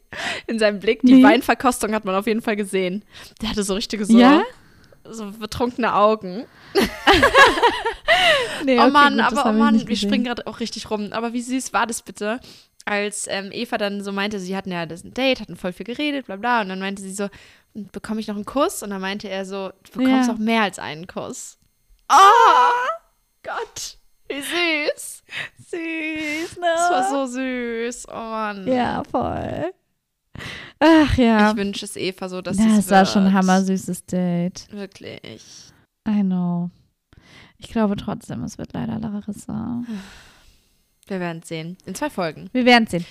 In 0.47 0.59
seinem 0.59 0.79
Blick. 0.79 1.01
Die 1.01 1.15
Nee. 1.15 1.23
Weinverkostung 1.23 1.93
hat 1.93 2.05
man 2.05 2.15
auf 2.15 2.27
jeden 2.27 2.41
Fall 2.41 2.55
gesehen. 2.55 3.03
Der 3.41 3.49
hatte 3.49 3.63
so 3.63 3.73
richtige 3.73 4.05
so, 4.05 4.17
Ja? 4.17 4.43
So 5.11 5.31
betrunkene 5.31 5.93
Augen. 5.95 6.45
Nee, 8.65 8.77
oh 8.77 8.83
okay, 8.83 8.91
Mann, 8.91 9.13
gut, 9.13 9.21
aber 9.23 9.49
oh 9.49 9.53
Mann, 9.53 9.87
wir 9.87 9.95
springen 9.95 10.25
gerade 10.25 10.45
auch 10.45 10.59
richtig 10.59 10.89
rum. 10.91 11.09
Aber 11.13 11.31
wie 11.33 11.41
süß 11.41 11.71
war 11.73 11.87
das 11.87 12.01
bitte? 12.01 12.39
Als 12.85 13.25
ähm, 13.29 13.49
Eva 13.51 13.77
dann 13.77 14.03
so 14.03 14.11
meinte, 14.11 14.39
sie 14.39 14.55
hatten 14.55 14.71
ja 14.71 14.85
das 14.85 15.03
ein 15.03 15.13
Date, 15.13 15.39
hatten 15.39 15.55
voll 15.55 15.71
viel 15.73 15.85
geredet, 15.85 16.25
bla 16.25 16.35
bla. 16.35 16.61
Und 16.61 16.69
dann 16.69 16.79
meinte 16.79 17.01
sie 17.01 17.13
so, 17.13 17.29
bekomme 17.73 18.19
ich 18.19 18.27
noch 18.27 18.35
einen 18.35 18.45
Kuss? 18.45 18.83
Und 18.83 18.89
dann 18.89 19.01
meinte 19.01 19.29
er 19.29 19.45
so, 19.45 19.69
du 19.91 19.99
bekommst 19.99 20.27
Ja. 20.27 20.33
auch 20.33 20.39
mehr 20.39 20.63
als 20.63 20.79
einen 20.79 21.07
Kuss. 21.07 21.57
Oh 22.11 22.97
Gott, 23.43 23.97
wie 24.27 24.41
süß. 24.41 25.23
Süß, 25.69 26.57
ne? 26.59 26.67
Das 26.75 26.91
war 26.91 27.09
so 27.09 27.25
süß. 27.27 28.07
Oh 28.09 28.13
Mann. 28.15 28.67
Ja, 28.67 29.03
voll. 29.09 29.71
Ach 30.79 31.17
ja. 31.17 31.51
Ich 31.51 31.57
wünsche 31.57 31.85
es 31.85 31.95
Eva 31.95 32.29
so, 32.29 32.41
dass 32.41 32.57
ja, 32.57 32.63
sie 32.69 32.79
es 32.79 32.89
war 32.89 33.05
schon 33.05 33.23
ein 33.25 33.33
wird. 33.33 33.43
hammersüßes 33.43 34.05
Date. 34.05 34.67
Wirklich. 34.71 35.41
I 36.07 36.21
know. 36.21 36.69
Ich 37.57 37.69
glaube 37.69 37.95
trotzdem, 37.97 38.43
es 38.43 38.57
wird 38.57 38.73
leider 38.73 38.99
Larissa. 38.99 39.83
Wir 41.07 41.19
werden 41.19 41.41
es 41.41 41.49
sehen. 41.49 41.77
In 41.85 41.95
zwei 41.95 42.09
Folgen. 42.09 42.49
Wir 42.53 42.65
werden 42.65 42.87
sehen. 42.87 43.05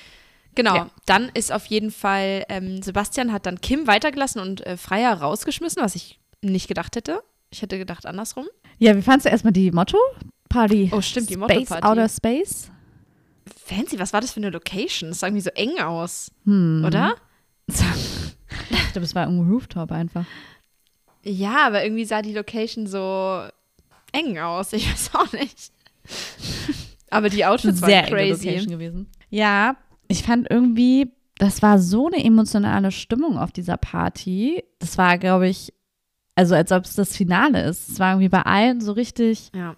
Genau. 0.55 0.75
Ja. 0.75 0.91
Dann 1.07 1.31
ist 1.35 1.53
auf 1.53 1.67
jeden 1.67 1.91
Fall, 1.91 2.45
ähm, 2.49 2.83
Sebastian 2.83 3.33
hat 3.33 3.47
dann 3.47 3.61
Kim 3.61 3.87
weitergelassen 3.87 4.41
und 4.41 4.67
äh, 4.67 4.77
Freier 4.77 5.15
rausgeschmissen, 5.15 5.83
was 5.83 5.95
ich 5.95 6.19
nicht 6.43 6.67
gedacht 6.69 6.97
hätte. 6.97 7.23
Ich 7.51 7.63
hätte 7.63 7.79
gedacht 7.79 8.07
andersrum. 8.07 8.47
Ja, 8.79 8.97
wie 8.97 9.03
fandst 9.03 9.27
du 9.27 9.31
erstmal 9.31 9.53
die 9.53 9.71
Motto-Party? 9.71 10.91
Oh, 10.93 11.01
stimmt, 11.01 11.31
die 11.31 11.35
Space 11.35 11.57
Motto-Party. 11.69 11.87
Outer 11.87 12.09
Space? 12.09 12.71
Fancy, 13.69 13.99
was 13.99 14.13
war 14.13 14.21
das 14.21 14.33
für 14.33 14.41
eine 14.41 14.51
Location? 14.51 15.11
Das 15.11 15.21
sah 15.21 15.27
irgendwie 15.29 15.43
so 15.43 15.51
eng 15.51 15.79
aus, 15.81 16.31
Hm. 16.45 16.83
oder? 16.87 17.15
Ich 17.69 18.93
glaube, 18.93 19.05
es 19.05 19.15
war 19.15 19.27
irgendwo 19.27 19.53
Rooftop 19.53 19.93
einfach. 19.93 20.25
Ja, 21.25 21.67
aber 21.67 21.85
irgendwie 21.85 22.05
sah 22.07 22.23
die 22.23 22.33
Location 22.33 22.87
so 22.87 23.43
eng 24.13 24.39
aus. 24.39 24.73
Ich 24.73 24.91
weiß 24.91 25.11
auch 25.15 25.33
nicht. 25.33 25.71
Aber 27.11 27.29
die 27.29 27.45
Outfits 27.45 27.81
Sehr 27.81 28.03
waren 28.05 28.11
crazy. 28.11 28.47
Location 28.49 28.71
gewesen. 28.71 29.07
Ja, 29.31 29.77
ich 30.09 30.23
fand 30.23 30.51
irgendwie, 30.51 31.13
das 31.37 31.61
war 31.63 31.79
so 31.79 32.07
eine 32.07 32.25
emotionale 32.25 32.91
Stimmung 32.93 33.39
auf 33.39 33.53
dieser 33.53 33.77
Party. 33.77 34.65
Das 34.79 34.97
war, 34.97 35.19
glaube 35.19 35.49
ich, 35.49 35.75
also 36.35 36.55
als 36.55 36.73
ob 36.73 36.85
es 36.85 36.95
das 36.95 37.15
Finale 37.17 37.63
ist. 37.65 37.91
Es 37.91 37.99
war 37.99 38.13
irgendwie 38.13 38.29
bei 38.31 38.43
allen 38.43 38.81
so 38.81 38.93
richtig, 38.93 39.51
Ja. 39.55 39.75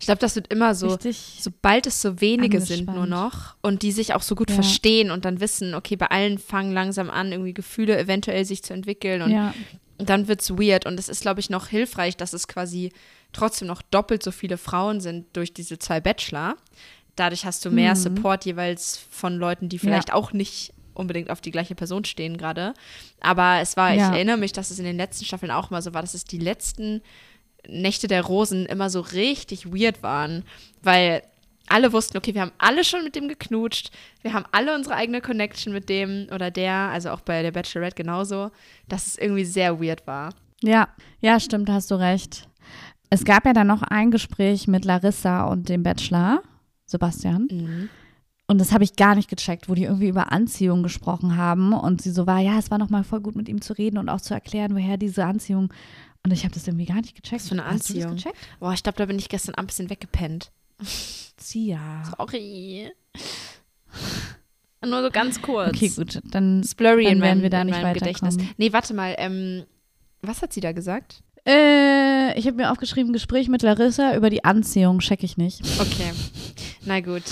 Ich 0.00 0.06
glaube, 0.06 0.18
das 0.20 0.34
wird 0.36 0.52
immer 0.52 0.74
so, 0.74 0.88
richtig. 0.88 1.38
sobald 1.40 1.86
es 1.86 2.00
so 2.02 2.20
wenige 2.20 2.60
sind 2.60 2.86
nur 2.86 3.06
noch 3.06 3.56
und 3.62 3.82
die 3.82 3.92
sich 3.92 4.14
auch 4.14 4.22
so 4.22 4.34
gut 4.34 4.50
Ja. 4.50 4.54
verstehen 4.56 5.10
und 5.10 5.24
dann 5.24 5.40
wissen, 5.40 5.74
okay, 5.74 5.96
bei 5.96 6.06
allen 6.06 6.38
fangen 6.38 6.72
langsam 6.72 7.10
an, 7.10 7.32
irgendwie 7.32 7.54
Gefühle 7.54 7.98
eventuell 7.98 8.44
sich 8.44 8.62
zu 8.62 8.72
entwickeln 8.74 9.22
und 9.22 9.30
ja, 9.32 9.54
dann 9.98 10.28
wird 10.28 10.40
es 10.42 10.50
weird. 10.50 10.86
Und 10.86 10.98
es 11.00 11.08
ist, 11.08 11.22
glaube 11.22 11.40
ich, 11.40 11.50
noch 11.50 11.66
hilfreich, 11.68 12.16
dass 12.16 12.32
es 12.32 12.46
quasi 12.46 12.92
trotzdem 13.32 13.66
noch 13.68 13.82
doppelt 13.82 14.22
so 14.22 14.30
viele 14.30 14.56
Frauen 14.56 15.00
sind 15.00 15.26
durch 15.34 15.52
diese 15.52 15.78
zwei 15.78 16.00
Bachelor. 16.00 16.56
Dadurch 17.16 17.44
hast 17.44 17.64
du 17.64 17.70
mehr 17.70 17.94
Mhm. 17.94 17.98
Support 17.98 18.44
jeweils 18.44 18.96
von 19.10 19.36
Leuten, 19.36 19.68
die 19.68 19.78
vielleicht 19.80 20.12
auch 20.12 20.32
nicht 20.32 20.72
unbedingt 20.94 21.30
auf 21.30 21.40
die 21.40 21.50
gleiche 21.50 21.74
Person 21.74 22.04
stehen 22.04 22.36
gerade. 22.38 22.74
Aber 23.20 23.58
es 23.60 23.76
war, 23.76 23.92
Ja. 23.92 24.08
ich 24.08 24.14
erinnere 24.14 24.36
mich, 24.36 24.52
dass 24.52 24.70
es 24.70 24.78
in 24.78 24.84
den 24.84 24.96
letzten 24.96 25.24
Staffeln 25.24 25.50
auch 25.52 25.70
mal 25.70 25.82
so 25.82 25.94
war, 25.94 26.02
dass 26.02 26.14
es 26.14 26.24
die 26.24 26.38
letzten 26.38 27.02
Nächte 27.66 28.08
der 28.08 28.22
Rosen 28.22 28.66
immer 28.66 28.90
so 28.90 29.00
richtig 29.00 29.72
weird 29.72 30.02
waren, 30.02 30.44
weil 30.82 31.22
alle 31.68 31.92
wussten, 31.92 32.16
okay, 32.16 32.34
wir 32.34 32.40
haben 32.40 32.52
alle 32.58 32.84
schon 32.84 33.04
mit 33.04 33.14
dem 33.14 33.28
geknutscht, 33.28 33.90
wir 34.22 34.32
haben 34.32 34.46
alle 34.52 34.74
unsere 34.74 34.94
eigene 34.94 35.20
Connection 35.20 35.72
mit 35.72 35.88
dem 35.88 36.28
oder 36.34 36.50
der, 36.50 36.74
also 36.74 37.10
auch 37.10 37.20
bei 37.20 37.42
der 37.42 37.52
Bachelorette 37.52 37.96
genauso, 37.96 38.50
dass 38.88 39.06
es 39.06 39.18
irgendwie 39.18 39.44
sehr 39.44 39.80
weird 39.80 40.06
war. 40.06 40.34
ja, 40.62 40.88
ja, 41.20 41.38
stimmt, 41.40 41.68
hast 41.68 41.90
du 41.90 41.96
recht. 41.96 42.48
Es 43.10 43.24
gab 43.24 43.46
ja 43.46 43.52
dann 43.52 43.66
noch 43.66 43.82
ein 43.82 44.10
Gespräch 44.10 44.68
mit 44.68 44.84
Larissa 44.84 45.44
und 45.44 45.68
dem 45.68 45.82
Bachelor, 45.82 46.42
Sebastian. 46.84 47.48
Mhm. 47.50 47.88
Und 48.50 48.58
das 48.58 48.72
habe 48.72 48.82
ich 48.82 48.96
gar 48.96 49.14
nicht 49.14 49.28
gecheckt, 49.28 49.68
wo 49.68 49.74
die 49.74 49.84
irgendwie 49.84 50.08
über 50.08 50.32
Anziehung 50.32 50.82
gesprochen 50.82 51.36
haben. 51.36 51.74
Und 51.74 52.00
sie 52.00 52.10
so 52.10 52.26
war, 52.26 52.38
ja, 52.40 52.58
es 52.58 52.70
war 52.70 52.78
nochmal 52.78 53.04
voll 53.04 53.20
gut 53.20 53.36
mit 53.36 53.46
ihm 53.46 53.60
zu 53.60 53.74
reden 53.74 53.98
und 53.98 54.08
auch 54.08 54.22
zu 54.22 54.32
erklären, 54.32 54.74
woher 54.74 54.96
diese 54.96 55.26
Anziehung. 55.26 55.70
Und 56.24 56.32
ich 56.32 56.44
habe 56.44 56.52
das 56.54 56.66
irgendwie 56.66 56.84
gar 56.86 56.96
nicht 56.96 57.14
gecheckt. 57.14 57.42
Was 57.42 57.48
für 57.48 57.54
eine 57.54 57.64
Hast 57.64 57.88
du 57.90 57.94
Anziehung? 57.94 58.16
gecheckt? 58.16 58.36
Boah, 58.60 58.72
ich 58.72 58.82
glaube, 58.82 58.98
da 58.98 59.06
bin 59.06 59.18
ich 59.18 59.28
gestern 59.28 59.54
Abend 59.54 59.64
ein 59.64 59.68
bisschen 59.68 59.90
weggepennt. 59.90 60.50
Zia. 61.36 62.02
Sorry. 62.16 62.90
Nur 64.84 65.02
so 65.02 65.10
ganz 65.10 65.40
kurz. 65.42 65.68
Okay, 65.70 65.88
gut. 65.88 66.20
Dann, 66.24 66.64
blurry 66.76 67.04
Dann 67.04 67.20
werden 67.20 67.42
wir 67.42 67.50
da 67.50 67.64
nicht 67.64 67.80
meinem 67.82 67.94
Gedächtnis. 67.94 68.34
weiterkommen. 68.34 68.54
Nee, 68.58 68.72
warte 68.72 68.94
mal. 68.94 69.14
Ähm, 69.18 69.64
was 70.22 70.42
hat 70.42 70.52
sie 70.52 70.60
da 70.60 70.72
gesagt? 70.72 71.22
äh, 71.46 72.38
ich 72.38 72.46
habe 72.46 72.56
mir 72.56 72.70
aufgeschrieben, 72.70 73.12
Gespräch 73.12 73.48
mit 73.48 73.62
Larissa 73.62 74.14
über 74.14 74.28
die 74.28 74.44
Anziehung, 74.44 74.98
check 74.98 75.22
ich 75.22 75.36
nicht. 75.38 75.62
Okay. 75.80 76.12
Na 76.84 77.00
gut. 77.00 77.22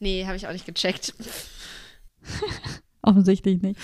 Nee, 0.00 0.24
habe 0.26 0.36
ich 0.36 0.46
auch 0.46 0.52
nicht 0.52 0.66
gecheckt. 0.66 1.14
Offensichtlich 3.02 3.60
nicht. 3.62 3.78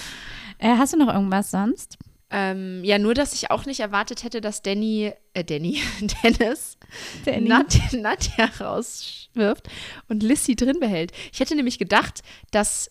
Äh, 0.58 0.76
hast 0.76 0.92
du 0.92 0.98
noch 0.98 1.12
irgendwas 1.12 1.50
sonst? 1.50 1.98
Ähm, 2.30 2.84
ja, 2.84 2.98
nur, 2.98 3.14
dass 3.14 3.34
ich 3.34 3.50
auch 3.50 3.66
nicht 3.66 3.80
erwartet 3.80 4.22
hätte, 4.22 4.40
dass 4.40 4.62
Danny, 4.62 5.12
äh, 5.34 5.44
Danny, 5.44 5.80
Dennis, 6.22 6.78
Danny. 7.24 7.48
Nadja, 7.48 7.82
Nadja 7.98 8.44
rauswirft 8.60 9.68
und 10.08 10.22
Lissy 10.22 10.54
drin 10.54 10.78
behält. 10.78 11.12
Ich 11.32 11.40
hätte 11.40 11.56
nämlich 11.56 11.78
gedacht, 11.78 12.22
dass 12.52 12.90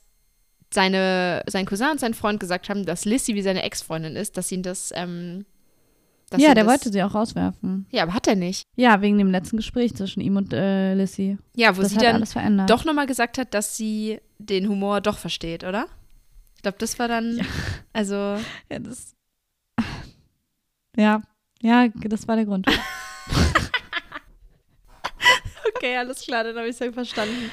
seine, 0.73 1.43
sein 1.47 1.65
Cousin 1.65 1.91
und 1.91 1.99
sein 1.99 2.13
Freund 2.13 2.39
gesagt 2.39 2.69
haben, 2.69 2.85
dass 2.85 3.05
Lissy 3.05 3.33
wie 3.35 3.41
seine 3.41 3.63
Ex-Freundin 3.63 4.15
ist, 4.15 4.37
dass 4.37 4.51
ihn 4.51 4.61
das, 4.61 4.91
ähm, 4.95 5.45
dass 6.29 6.41
Ja, 6.41 6.53
der 6.53 6.65
das, 6.65 6.71
wollte 6.73 6.91
sie 6.91 7.01
auch 7.01 7.15
rauswerfen. 7.15 7.87
Ja, 7.91 8.03
aber 8.03 8.13
hat 8.13 8.27
er 8.27 8.35
nicht. 8.35 8.63
Ja, 8.75 9.01
wegen 9.01 9.17
dem 9.17 9.31
letzten 9.31 9.57
Gespräch 9.57 9.95
zwischen 9.95 10.21
ihm 10.21 10.35
und 10.37 10.53
äh, 10.53 10.93
Lissy. 10.93 11.37
Ja, 11.55 11.75
wo 11.75 11.81
Das 11.81 11.91
sie 11.91 11.97
dann 11.97 12.67
doch 12.67 12.85
nochmal 12.85 13.07
gesagt 13.07 13.37
hat, 13.37 13.53
dass 13.53 13.77
sie 13.77 14.19
den 14.37 14.67
Humor 14.67 15.01
doch 15.01 15.17
versteht, 15.17 15.63
oder? 15.63 15.87
Ich 16.55 16.61
glaube, 16.61 16.77
das 16.77 16.99
war 16.99 17.07
dann, 17.07 17.39
also, 17.93 18.15
Ja, 18.69 18.79
das. 18.79 19.15
Ja, 20.99 21.21
ja, 21.61 21.87
das 21.95 22.27
war 22.27 22.35
der 22.35 22.45
Grund. 22.45 22.67
okay, 25.75 25.95
alles 25.97 26.21
klar, 26.21 26.43
dann 26.43 26.55
habe 26.57 26.67
ich 26.67 26.73
es 26.73 26.79
ja 26.79 26.91
verstanden. 26.91 27.51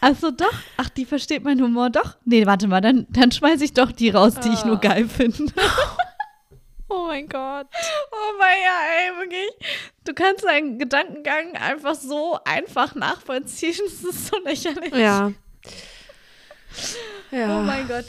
Achso, 0.00 0.30
doch. 0.30 0.52
Ach, 0.78 0.88
die 0.88 1.04
versteht 1.04 1.44
meinen 1.44 1.62
Humor 1.62 1.90
doch. 1.90 2.16
Nee, 2.24 2.46
warte 2.46 2.66
mal, 2.68 2.80
dann, 2.80 3.06
dann 3.10 3.30
schmeiße 3.32 3.64
ich 3.64 3.74
doch 3.74 3.92
die 3.92 4.08
raus, 4.10 4.34
die 4.42 4.48
ich 4.48 4.64
nur 4.64 4.76
Ah. 4.76 4.80
geil 4.80 5.08
finde. 5.08 5.52
Oh 6.86 7.06
mein 7.08 7.26
Gott. 7.28 7.66
Oh 8.12 8.32
mein 8.38 8.56
ja, 8.62 8.78
ey, 8.98 9.16
wirklich. 9.18 9.50
Du 10.04 10.12
kannst 10.14 10.44
deinen 10.44 10.78
Gedankengang 10.78 11.56
einfach 11.56 11.94
so 11.96 12.38
einfach 12.44 12.94
nachvollziehen. 12.94 13.74
Das 13.84 14.04
ist 14.14 14.26
so 14.28 14.38
lächerlich. 14.44 14.94
Ja. 14.94 15.32
Ja. 17.32 17.58
Oh 17.58 17.62
mein 17.62 17.88
Gott. 17.88 18.04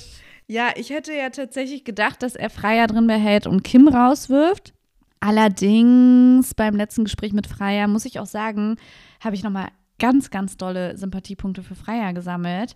Ja, 0.48 0.70
ich 0.76 0.90
hätte 0.92 1.14
ja 1.14 1.30
tatsächlich 1.30 1.84
gedacht, 1.84 2.22
dass 2.24 2.36
er 2.36 2.50
Freier 2.50 2.88
drin 2.88 3.08
behält 3.08 3.48
und 3.48 3.64
Kim 3.64 3.88
rauswirft. 3.88 4.74
Allerdings 5.20 6.54
beim 6.54 6.76
letzten 6.76 7.04
Gespräch 7.04 7.34
mit 7.34 7.48
Freier, 7.48 7.88
muss 7.88 8.06
ich 8.06 8.20
auch 8.20 8.26
sagen, 8.26 8.76
habe 9.24 9.36
ich 9.36 9.44
nochmal 9.44 9.70
ganz, 10.00 10.30
ganz 10.30 10.58
dolle 10.58 10.98
Sympathiepunkte 10.98 11.64
für 11.64 11.76
Freier 11.76 12.14
gesammelt. 12.14 12.76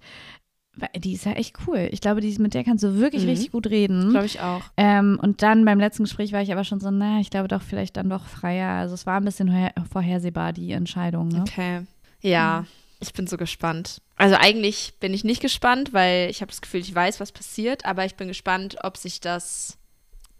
Weil 0.76 0.90
Die 0.96 1.14
ist 1.14 1.26
ja 1.26 1.34
echt 1.34 1.58
cool. 1.68 1.90
Ich 1.92 2.00
glaube, 2.00 2.22
die, 2.22 2.36
mit 2.40 2.54
der 2.54 2.64
kannst 2.64 2.84
du 2.84 2.96
wirklich 2.96 3.24
Mhm. 3.24 3.30
richtig 3.30 3.52
gut 3.52 3.68
reden. 3.68 4.12
Glaube 4.12 4.26
ich 4.26 4.40
auch. 4.40 4.62
Ähm, 4.78 5.20
und 5.22 5.42
dann 5.42 5.66
beim 5.66 5.80
letzten 5.80 6.04
Gespräch 6.04 6.32
war 6.32 6.42
ich 6.42 6.52
aber 6.52 6.64
schon 6.64 6.80
so, 6.80 6.90
na, 6.90 7.20
ich 7.20 7.30
glaube 7.30 7.48
doch 7.50 7.62
vielleicht 7.62 7.98
dann 7.98 8.10
doch 8.10 8.26
Freier. 8.26 8.70
Also 8.80 8.94
es 8.94 9.06
war 9.06 9.18
ein 9.18 9.26
bisschen 9.26 9.50
vorher- 9.50 9.74
vorhersehbar, 9.92 10.54
die 10.54 10.72
Entscheidung. 10.72 11.28
Ne? 11.28 11.42
Okay. 11.42 11.82
Ja, 12.22 12.66
ich 13.00 13.14
bin 13.14 13.28
so 13.28 13.38
gespannt. 13.38 14.02
Also 14.18 14.36
eigentlich 14.36 14.94
bin 15.00 15.14
ich 15.14 15.24
nicht 15.24 15.42
gespannt, 15.42 15.94
weil 15.94 16.30
ich 16.30 16.42
habe 16.42 16.52
das 16.52 16.62
Gefühl, 16.62 16.82
ich 16.82 16.94
weiß, 16.94 17.20
was 17.20 17.32
passiert, 17.32 17.86
aber 17.86 18.06
ich 18.06 18.16
bin 18.16 18.28
gespannt, 18.28 18.78
ob 18.84 18.98
sich 18.98 19.22
das 19.22 19.78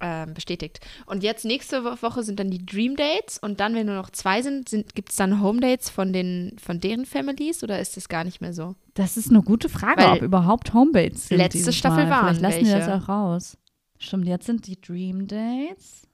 ähm, 0.02 0.34
bestätigt. 0.34 0.80
Und 1.06 1.24
jetzt 1.24 1.44
nächste 1.46 1.84
Wo- 1.84 2.02
Woche 2.02 2.24
sind 2.24 2.40
dann 2.40 2.50
die 2.52 2.66
Dream 2.66 2.96
Dates 2.96 3.38
und 3.38 3.60
dann, 3.60 3.76
wenn 3.76 3.86
nur 3.86 3.96
noch 3.96 4.10
zwei 4.10 4.42
sind, 4.42 4.70
sind 4.70 4.96
gibt 4.96 5.10
es 5.10 5.16
dann 5.18 5.42
Home 5.42 5.60
Dates 5.62 5.90
von, 5.90 6.14
den, 6.14 6.56
von 6.62 6.80
deren 6.80 7.06
Families 7.06 7.64
oder 7.64 7.80
ist 7.80 7.98
das 7.98 8.08
gar 8.10 8.24
nicht 8.24 8.40
mehr 8.42 8.54
so? 8.54 8.76
Das 8.94 9.18
ist 9.18 9.30
eine 9.30 9.42
gute 9.42 9.68
Frage, 9.70 10.02
Weil 10.04 10.18
ob 10.18 10.22
überhaupt 10.22 10.74
Homebates 10.74 11.28
sind. 11.30 11.38
letzte 11.38 11.72
Staffel 11.74 12.06
Mal. 12.06 12.10
waren 12.12 12.36
Vielleicht 12.38 12.62
lassen 12.62 12.66
die 12.66 12.86
das 12.88 13.04
auch 13.04 13.10
raus. 13.10 13.58
Stimmt, 13.98 14.28
jetzt 14.28 14.46
sind 14.46 14.68
die 14.68 14.80
Dream 14.80 15.28
Dates. 15.28 16.08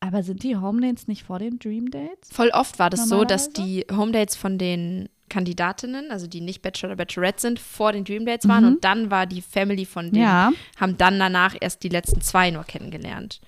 Aber 0.00 0.22
sind 0.22 0.42
die 0.42 0.56
Home 0.56 0.80
Dates 0.86 1.08
nicht 1.08 1.24
vor 1.24 1.38
den 1.38 1.58
Dream 1.58 1.90
Dates? 1.90 2.30
Voll 2.30 2.50
oft 2.50 2.78
war 2.78 2.90
das 2.90 3.08
so, 3.08 3.24
dass 3.24 3.50
die 3.50 3.84
Home 3.90 4.12
Dates 4.12 4.36
von 4.36 4.56
den 4.58 5.08
Kandidatinnen, 5.28 6.10
also 6.10 6.26
die 6.26 6.40
nicht 6.40 6.62
Bachelor 6.62 6.90
oder 6.90 6.96
Bachelorette 7.04 7.40
sind, 7.40 7.58
vor 7.58 7.92
den 7.92 8.04
Dream 8.04 8.26
Dates 8.26 8.48
waren 8.48 8.64
Mhm. 8.64 8.72
und 8.74 8.84
dann 8.84 9.10
war 9.10 9.26
die 9.26 9.42
Family 9.42 9.84
von 9.84 10.10
denen, 10.10 10.22
Ja. 10.24 10.52
haben 10.80 10.96
dann 10.98 11.18
danach 11.18 11.54
erst 11.60 11.82
die 11.82 11.88
letzten 11.88 12.20
zwei 12.20 12.50
nur 12.50 12.64
kennengelernt. 12.64 13.40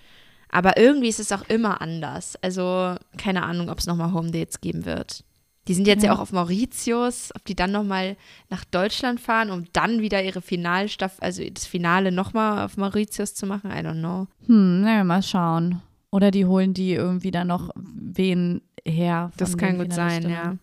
Aber 0.50 0.78
irgendwie 0.78 1.08
ist 1.08 1.20
es 1.20 1.30
auch 1.32 1.48
immer 1.48 1.80
anders. 1.82 2.36
Also 2.42 2.94
keine 3.18 3.42
Ahnung, 3.42 3.68
ob 3.68 3.78
es 3.78 3.86
nochmal 3.86 4.12
Home 4.12 4.30
Dates 4.30 4.60
geben 4.60 4.84
wird. 4.86 5.24
Die 5.68 5.74
sind 5.74 5.86
jetzt 5.86 6.02
ja, 6.02 6.08
Ja. 6.10 6.16
auch 6.16 6.20
auf 6.20 6.32
Mauritius, 6.32 7.30
ob 7.36 7.44
die 7.44 7.54
dann 7.54 7.70
nochmal 7.72 8.16
nach 8.48 8.64
Deutschland 8.64 9.20
fahren, 9.20 9.50
um 9.50 9.64
dann 9.74 10.00
wieder 10.00 10.22
ihre 10.24 10.40
Finalstaffel, 10.40 11.22
also 11.22 11.42
das 11.52 11.66
Finale 11.66 12.10
nochmal 12.10 12.64
auf 12.64 12.78
Mauritius 12.78 13.34
zu 13.34 13.44
machen. 13.46 13.70
I 13.70 13.80
don't 13.84 13.98
know. 13.98 14.26
Hm, 14.46 14.80
na, 14.80 15.04
mal 15.04 15.22
schauen. 15.22 15.82
Oder 16.10 16.30
die 16.30 16.46
holen 16.46 16.72
die 16.72 16.92
irgendwie 16.94 17.30
dann 17.30 17.48
noch 17.48 17.68
wen 17.76 18.62
her. 18.86 19.30
Das 19.36 19.58
kann 19.58 19.76
gut 19.76 19.92
sein, 19.92 20.30
ja. 20.30 20.56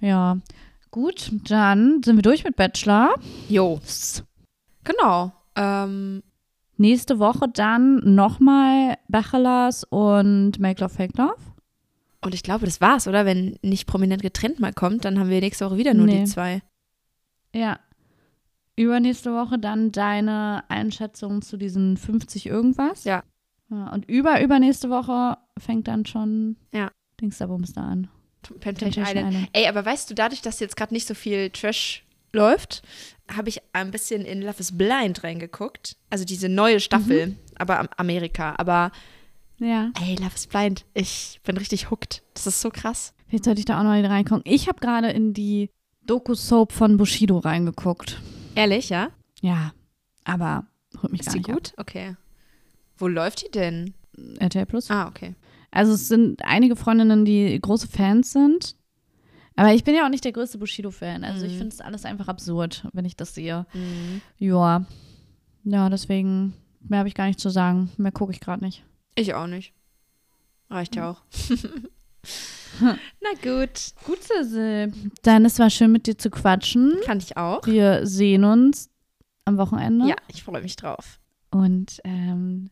Ja. 0.00 0.38
Gut, 0.90 1.30
dann 1.48 2.02
sind 2.02 2.16
wir 2.16 2.22
durch 2.22 2.44
mit 2.44 2.56
Bachelor. 2.56 3.14
Jo, 3.48 3.80
genau. 4.84 5.32
Ähm, 5.54 6.22
Nächste 6.78 7.18
Woche 7.18 7.48
dann 7.48 8.14
nochmal 8.14 8.98
Bachelors 9.08 9.84
und 9.84 10.58
Make 10.58 10.82
Love 10.82 10.92
Fake 10.94 11.16
Love. 11.16 11.36
und 12.22 12.34
ich 12.34 12.42
glaube, 12.42 12.66
das 12.66 12.80
war's, 12.82 13.08
oder? 13.08 13.24
Wenn 13.24 13.58
nicht 13.62 13.86
prominent 13.86 14.20
getrennt 14.20 14.60
mal 14.60 14.74
kommt, 14.74 15.04
dann 15.06 15.18
haben 15.18 15.30
wir 15.30 15.40
nächste 15.40 15.64
Woche 15.66 15.78
wieder 15.78 15.94
nur 15.94 16.04
Nee. 16.06 16.20
die 16.20 16.24
zwei. 16.24 16.60
Ja. 17.54 17.78
Übernächste 18.76 19.32
Woche 19.32 19.58
dann 19.58 19.90
deine 19.90 20.64
Einschätzung 20.68 21.40
zu 21.40 21.56
diesen 21.56 21.96
50 21.96 22.44
irgendwas. 22.46 23.04
Ja. 23.04 23.22
ja 23.70 23.90
und 23.94 24.04
über 24.06 24.42
übernächste 24.42 24.90
Woche 24.90 25.38
fängt 25.58 25.88
dann 25.88 26.04
schon 26.04 26.56
Ja. 26.74 26.90
Dings 27.20 27.38
da 27.38 27.46
Bums 27.46 27.72
da 27.72 27.82
an. 27.82 28.08
Temptation 28.60 29.04
Island. 29.04 29.28
Island. 29.30 29.48
Ey, 29.52 29.66
aber 29.66 29.84
weißt 29.84 30.10
du, 30.10 30.14
dadurch, 30.14 30.42
dass 30.42 30.60
jetzt 30.60 30.76
gerade 30.76 30.92
nicht 30.94 31.06
so 31.06 31.14
viel 31.14 31.50
Trash 31.50 32.04
läuft, 32.32 32.82
habe 33.34 33.48
ich 33.48 33.60
ein 33.72 33.90
bisschen 33.90 34.24
in 34.24 34.42
Love 34.42 34.58
is 34.60 34.76
Blind 34.76 35.24
reingeguckt. 35.24 35.96
Also 36.10 36.24
diese 36.24 36.48
neue 36.48 36.80
Staffel, 36.80 37.28
Mhm. 37.28 37.36
aber 37.56 37.78
am 37.80 37.88
Amerika. 37.96 38.54
Aber 38.58 38.92
Ja. 39.58 39.90
ey, 40.00 40.16
Love 40.16 40.34
is 40.34 40.46
Blind, 40.46 40.84
ich 40.94 41.40
bin 41.44 41.56
richtig 41.56 41.90
hooked. 41.90 42.22
Das 42.34 42.46
ist 42.46 42.60
so 42.60 42.70
krass. 42.70 43.14
Jetzt 43.30 43.44
sollte 43.46 43.58
ich 43.60 43.64
da 43.64 43.78
auch 43.80 43.82
noch 43.84 43.90
reingucken. 43.90 44.42
Ich 44.44 44.68
habe 44.68 44.78
gerade 44.80 45.10
in 45.10 45.32
die 45.32 45.70
Doku-Soap 46.06 46.72
von 46.72 46.96
Bushido 46.96 47.38
reingeguckt. 47.38 48.20
Ehrlich, 48.54 48.90
ja? 48.90 49.10
Ja, 49.40 49.72
aber 50.24 50.66
holt 51.02 51.10
mich 51.12 51.22
Ist 51.22 51.26
gar 51.26 51.34
nicht 51.36 51.48
gut? 51.50 51.72
Okay. 51.76 52.16
Wo 52.98 53.08
läuft 53.08 53.42
die 53.44 53.50
denn? 53.50 53.94
ab. 54.36 54.42
RTL 54.44 54.66
Plus. 54.66 54.90
Ah, 54.90 55.08
okay. 55.08 55.34
Also 55.76 55.92
es 55.92 56.08
sind 56.08 56.42
einige 56.44 56.74
Freundinnen, 56.76 57.24
die 57.24 57.58
große 57.60 57.86
Fans 57.88 58.32
sind. 58.32 58.76
Aber 59.56 59.72
ich 59.74 59.84
bin 59.84 59.94
ja 59.94 60.04
auch 60.04 60.10
nicht 60.10 60.24
der 60.24 60.32
größte 60.32 60.58
Bushido-Fan. 60.58 61.22
Also 61.24 61.44
ich 61.46 61.52
Mhm. 61.54 61.58
finde 61.58 61.74
es 61.74 61.80
alles 61.80 62.04
einfach 62.04 62.28
absurd, 62.28 62.86
wenn 62.92 63.04
ich 63.04 63.16
das 63.16 63.34
sehe. 63.34 63.66
Mhm. 63.74 64.20
Ja. 64.38 64.84
Ja, 65.64 65.88
deswegen 65.90 66.54
mehr 66.80 67.00
habe 67.00 67.08
ich 67.08 67.14
gar 67.14 67.26
nicht 67.26 67.40
zu 67.40 67.50
sagen. 67.50 67.90
Mehr 67.96 68.12
gucke 68.12 68.32
ich 68.32 68.40
gerade 68.40 68.64
nicht. 68.64 68.84
Ich 69.16 69.34
auch 69.34 69.46
nicht. 69.46 69.72
Reicht 70.70 70.96
ja 70.96 71.10
auch. 71.10 71.22
Na 72.80 73.30
gut. 73.42 73.92
Gut, 74.04 74.18
Sissel. 74.22 74.92
Dann, 75.22 75.44
es 75.44 75.58
war 75.58 75.70
schön 75.70 75.92
mit 75.92 76.06
dir 76.06 76.18
zu 76.18 76.28
quatschen. 76.30 76.94
Fand 77.04 77.22
ich 77.22 77.36
auch. 77.36 77.66
Wir 77.66 78.06
sehen 78.06 78.44
uns 78.44 78.90
am 79.44 79.56
Wochenende. 79.58 80.06
Ja, 80.08 80.16
ich 80.28 80.42
freue 80.42 80.62
mich 80.62 80.76
drauf. 80.76 81.18
Und 81.50 82.00
ähm, 82.04 82.70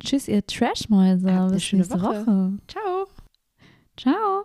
tschüss, 0.00 0.28
ihr 0.28 0.44
Trashmäuse. 0.46 1.32
Habt 1.32 1.40
eine 1.42 1.54
Bis 1.54 1.72
nächste 1.72 2.02
Woche. 2.02 2.26
Woche. 2.26 2.58
Ciao. 2.68 3.06
Ciao. 3.96 4.44